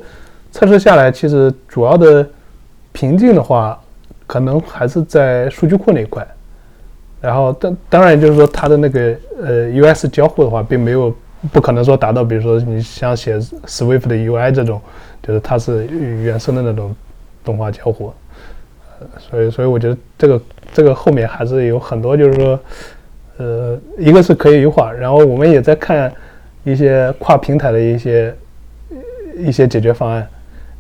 [0.53, 2.27] 测试下来，其实主要的
[2.93, 3.81] 瓶颈的话，
[4.27, 6.27] 可能还是在数据库那一块。
[7.21, 11.15] 然后，当当然就是说它的那个呃 US 交互的话，并没有
[11.53, 14.81] 不可能说达到，比如说你像写 Swift 的 UI 这种，
[15.23, 16.95] 就是它是原生的那种
[17.45, 18.13] 动画交互。
[19.01, 20.43] 呃所以，所以我觉得这个
[20.73, 22.61] 这个后面还是有很多，就是说，
[23.39, 26.13] 呃，一个是可以优化，然后我们也在看
[26.65, 28.35] 一些跨平台的一些
[29.37, 30.29] 一些解决方案，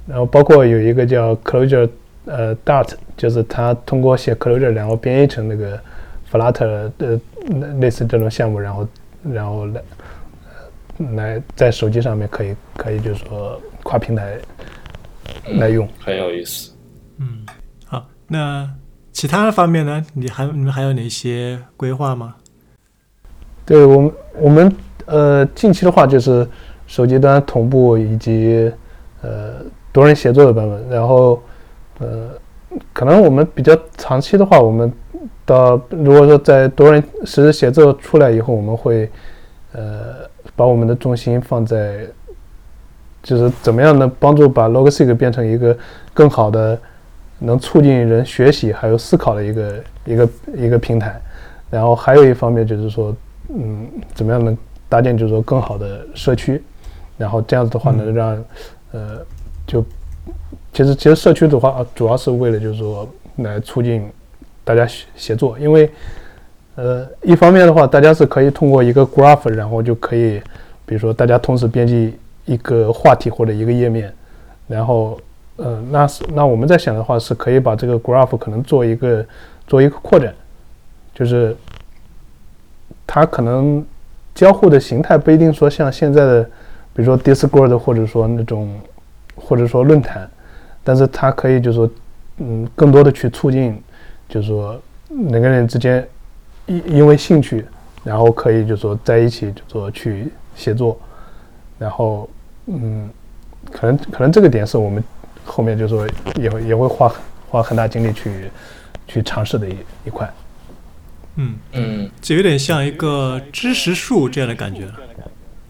[0.08, 1.88] 然后包括有一个叫 Clojure，
[2.24, 5.78] 呃，Dart，就是它通过写 Clojure，然后编译成那个
[6.32, 7.20] Flutter 的
[7.78, 8.88] 类似这种项目，然后
[9.22, 9.82] 然后来
[11.14, 14.38] 来在手机上面可以可以就是说跨平台
[15.58, 16.72] 来用，很有意思，
[17.18, 17.46] 嗯。
[17.86, 18.68] 好那
[19.12, 20.04] 其他的方面呢？
[20.14, 22.34] 你还你们还有哪些规划吗？
[23.66, 24.76] 对我们，我们
[25.06, 26.48] 呃，近期的话就是
[26.86, 28.70] 手机端同步以及
[29.22, 29.56] 呃
[29.92, 30.88] 多人协作的版本。
[30.88, 31.42] 然后
[31.98, 32.28] 呃，
[32.92, 34.92] 可能我们比较长期的话，我们
[35.44, 39.10] 到如果说在多人实时协作出来以后，我们会
[39.72, 42.06] 呃把我们的重心放在
[43.22, 45.76] 就是怎么样能帮助把 Logsig 变成一个
[46.12, 46.78] 更好的。
[47.40, 49.74] 能促进人学习还有思考的一个
[50.04, 51.22] 一个一个平台，
[51.70, 53.14] 然后还有一方面就是说，
[53.50, 54.58] 嗯，怎么样能
[54.88, 56.60] 搭建就是说更好的社区，
[57.16, 58.44] 然后这样子的话能让，
[58.90, 59.20] 呃，
[59.68, 59.84] 就
[60.72, 64.10] 其实其实社区的话主要是为了就是说来促进
[64.64, 65.88] 大家协协作，因为
[66.74, 70.42] 呃一方面的话大家是可以通过一个 graph，然后就可以，
[70.84, 74.12] 比如说大家同时编辑一个话题或者一个页面，
[74.66, 75.16] 然后。
[75.60, 79.26] 呃，那是那我们在想的话，是可以把这个 graph 可能做一个
[79.66, 80.32] 做一个扩展，
[81.12, 81.56] 就是
[83.04, 83.84] 它可能
[84.36, 86.44] 交互的形态不一定说像现在的，
[86.94, 88.70] 比如说 Discord 或者说那种
[89.38, 90.28] 或者说论坛，
[90.82, 91.90] 但是它可以就是说，
[92.38, 93.80] 嗯，更多的去促进，
[94.28, 96.06] 就是说两个人之间
[96.66, 97.64] 因因为兴趣，
[98.04, 100.98] 然后可以就是说在一起就说去协作，
[101.78, 102.28] 然后
[102.66, 103.08] 嗯，
[103.70, 105.02] 可能可能这个点是我们。
[105.50, 106.06] 后面就说
[106.38, 107.10] 也会也会花
[107.48, 108.50] 花很大精力去
[109.06, 109.74] 去尝试的一
[110.04, 110.30] 一块，
[111.36, 114.86] 嗯嗯，就有点像一个知识树这样的感觉，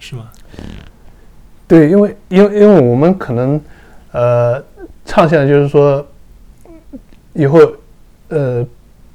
[0.01, 0.29] 是吗？
[1.69, 3.61] 对，因为因为因为我们可能
[4.13, 4.61] 呃
[5.05, 6.05] 畅想就是说
[7.35, 7.61] 以后
[8.29, 8.67] 呃，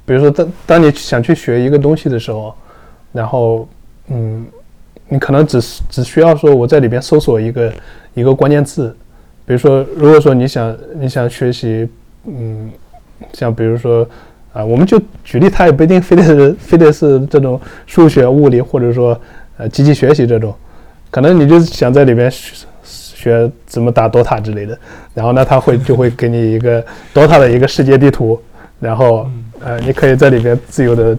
[0.05, 2.55] 比如说当当你想去学一个东西的时候，
[3.11, 3.67] 然后
[4.07, 4.45] 嗯，
[5.09, 5.59] 你可能只
[5.89, 7.73] 只需要说我在里边搜索一个
[8.13, 8.95] 一个关键字。
[9.45, 11.85] 比如说，如果说你想你想学习，
[12.25, 12.71] 嗯，
[13.33, 14.07] 像比如说
[14.53, 19.19] 啊，我们就举例，它也不一定非得是非得是这种数学、物理，或者说
[19.57, 20.55] 呃机器学习这种，
[21.13, 24.75] 可能你就想在里面学学怎么打 DOTA 之类的，
[25.13, 26.83] 然后呢，他会就会给你一个
[27.13, 28.41] DOTA 的一个世界地图，
[28.79, 29.29] 然后
[29.59, 31.17] 呃，你可以在里边自由的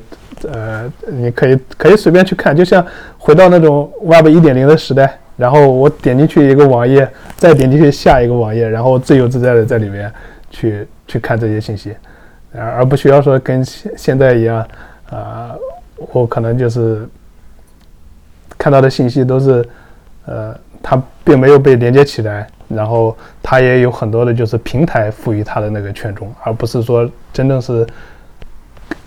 [0.52, 2.84] 呃，你可以可以随便去看，就像
[3.18, 5.16] 回到那种 Web 一点零的时代。
[5.36, 10.12] 然后我点进去一个网页，再点进去下一个网页，然后自由自在的在里面
[10.48, 11.92] 去去看这些信息，
[12.52, 14.64] 而而不需要说跟现现在一样，
[15.10, 15.56] 啊，
[16.12, 17.04] 我可能就是
[18.56, 19.68] 看到的信息都是，
[20.26, 27.86] 呃，它并没有被连接起来，然后它也有很多的就是平台赋予它的那个权重，而不是说真正是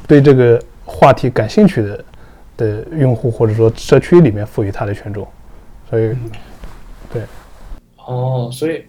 [0.07, 2.05] 对这个话题感兴趣的
[2.55, 5.27] 的用户或者说社区里面赋予它的权重。
[5.89, 6.15] 所以，
[7.13, 7.21] 对，
[8.05, 8.83] 哦，所以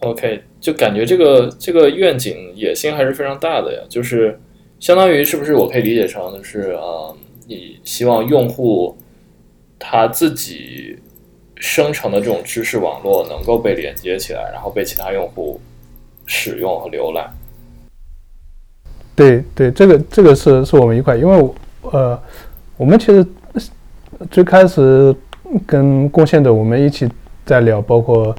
[0.00, 3.80] ，OK，就感觉这个这个愿景野心还是非常大的呀。
[3.88, 4.40] 就是
[4.80, 7.12] 相当于是不是我可以理解成就是啊，
[7.46, 8.96] 你希望用户
[9.78, 10.98] 他自己
[11.62, 15.60] 生成的这种知识网络能够被连接起来，然后被其他用户
[16.26, 17.32] 使用和浏览。
[19.14, 21.50] 对对，这个这个是是我们一块，因为
[21.82, 22.20] 呃，
[22.76, 23.24] 我们其实
[24.30, 25.14] 最开始。
[25.66, 27.06] 跟贡献者我们一起
[27.44, 28.34] 在聊，包括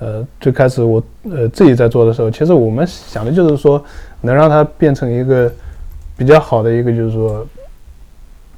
[0.00, 3.82] 呃，最开始我呃自己在做的时候，其实我们想的就是说，
[4.20, 5.50] 能让它变成一个
[6.14, 7.46] 比较好的一个，就是说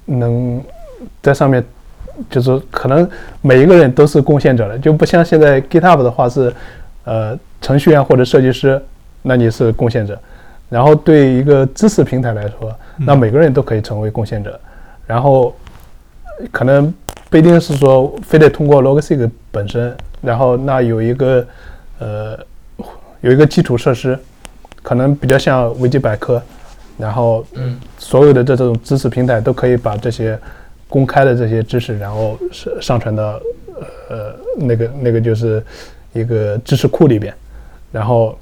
[0.06, 0.60] 能
[1.22, 1.64] 在上面，
[2.28, 3.08] 就是可能
[3.40, 6.52] 每一个人都是贡献者了，就不像现在 GitHub 的话是
[7.04, 8.80] 呃程序员或者设计师，
[9.22, 10.18] 那你是贡献者。
[10.68, 14.58] 然后对一个知识平台来说，那每个人都可以成为贡献者。
[15.06, 15.52] 然后
[16.52, 16.94] 可能
[17.28, 21.46] 不一定是说非得通过 Logseq 本身，然后那有一个
[21.98, 22.38] 呃
[23.20, 24.16] 有一个基础设施，
[24.82, 26.40] 可能比较像维基百科，
[26.96, 30.38] 然后嗯所有的这种知识平台都可以把这些
[30.90, 33.40] 公开的这些知识，然后上上传到
[34.10, 35.64] 呃那个那个就是
[36.12, 37.32] 一个知识库里边，
[37.90, 38.38] 然后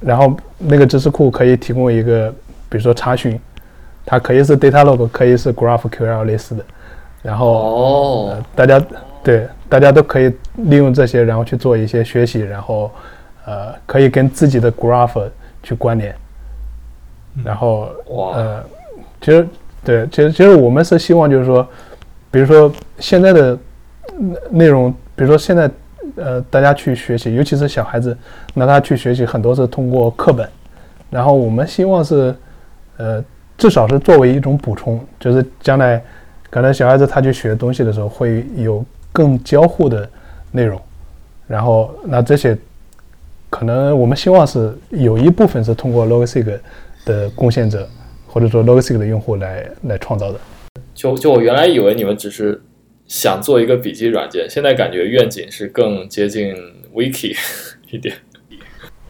[0.00, 2.28] 然后那个知识库可以提供一个，
[2.68, 3.38] 比如说查询，
[4.04, 6.64] 它可以是 data log，可以是 GraphQL 类似的，
[7.22, 8.28] 然后哦。
[8.30, 8.82] 呃，大家
[9.22, 12.90] 对大家都可以利用这些，然后去做一些学习，然后
[13.44, 15.22] 呃可以跟自己的 graph
[15.62, 16.14] 去关联，
[17.44, 18.36] 然后哇。
[18.36, 18.64] 呃，
[19.20, 19.46] 其实
[19.84, 21.66] 对，其实其实我们是希望就是说，
[22.30, 23.58] 比如说现在的
[24.50, 25.70] 内容，比如说现在
[26.16, 28.16] 呃大家去学习，尤其是小孩子，
[28.54, 30.48] 那他去学习很多是通过课本，
[31.08, 32.34] 然后我们希望是
[32.98, 33.24] 呃
[33.56, 36.02] 至少是作为一种补充，就是将来
[36.50, 40.08] 可能小孩子他去学东西的时候会有更交互的
[40.52, 40.80] 内容，
[41.46, 42.56] 然后那这些
[43.48, 46.58] 可能我们希望是有一部分是通过 Logsig
[47.06, 47.88] 的贡献者
[48.30, 50.38] 或者说 Logsig 的用户来来创造的。
[50.94, 52.62] 就就我原来以为你们只是
[53.06, 56.54] 想做一个笔记软件，现在感觉愿景是更接近
[56.94, 57.36] Wiki
[57.90, 58.14] 一点。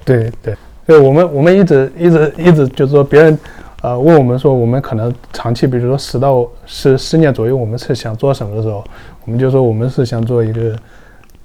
[0.05, 0.57] 对对
[0.87, 3.39] 对，我们我们一直一直一直就是说别人
[3.83, 8.83] 呃问我们说我们可能长期比如说十到十十年左右我们是想做什么的时候，
[9.25, 10.77] 我们就说我们是想做一个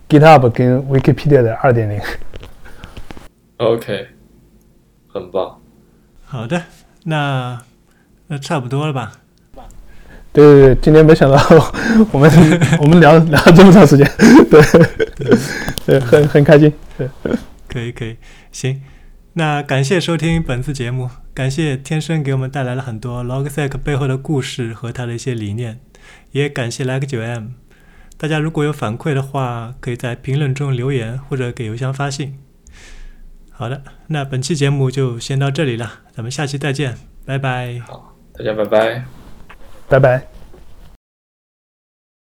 [0.08, 2.00] GitHub 跟 Wikipedia 的二点零。
[3.58, 4.08] OK，
[5.08, 5.60] 很棒。
[6.24, 6.62] 好的，
[7.06, 7.60] 那
[8.28, 9.14] 那差不多了吧？
[10.34, 11.38] 对对对，今天没想到
[12.12, 12.30] 我们
[12.82, 14.06] 我们聊聊了这么长时间，
[14.50, 14.62] 对
[15.86, 16.72] 对，很很开心。
[16.98, 17.10] 对，
[17.70, 18.18] 可以可以，
[18.52, 18.82] 行。
[19.34, 25.80] 那感谢收听本次节目，感谢天生给我们带来了很多 Logsec 背后的故事和他的一些理念，
[26.32, 27.50] 也感谢 Like 九 M。
[28.18, 32.40] 大家如果有反馈的话，可以在评论中留言或者给邮箱发信。
[33.58, 37.80] 好的，那本期节目就先到这里了，咱们下期再见，拜拜。
[37.88, 39.06] 好大家拜拜。
[39.88, 40.35] 拜拜。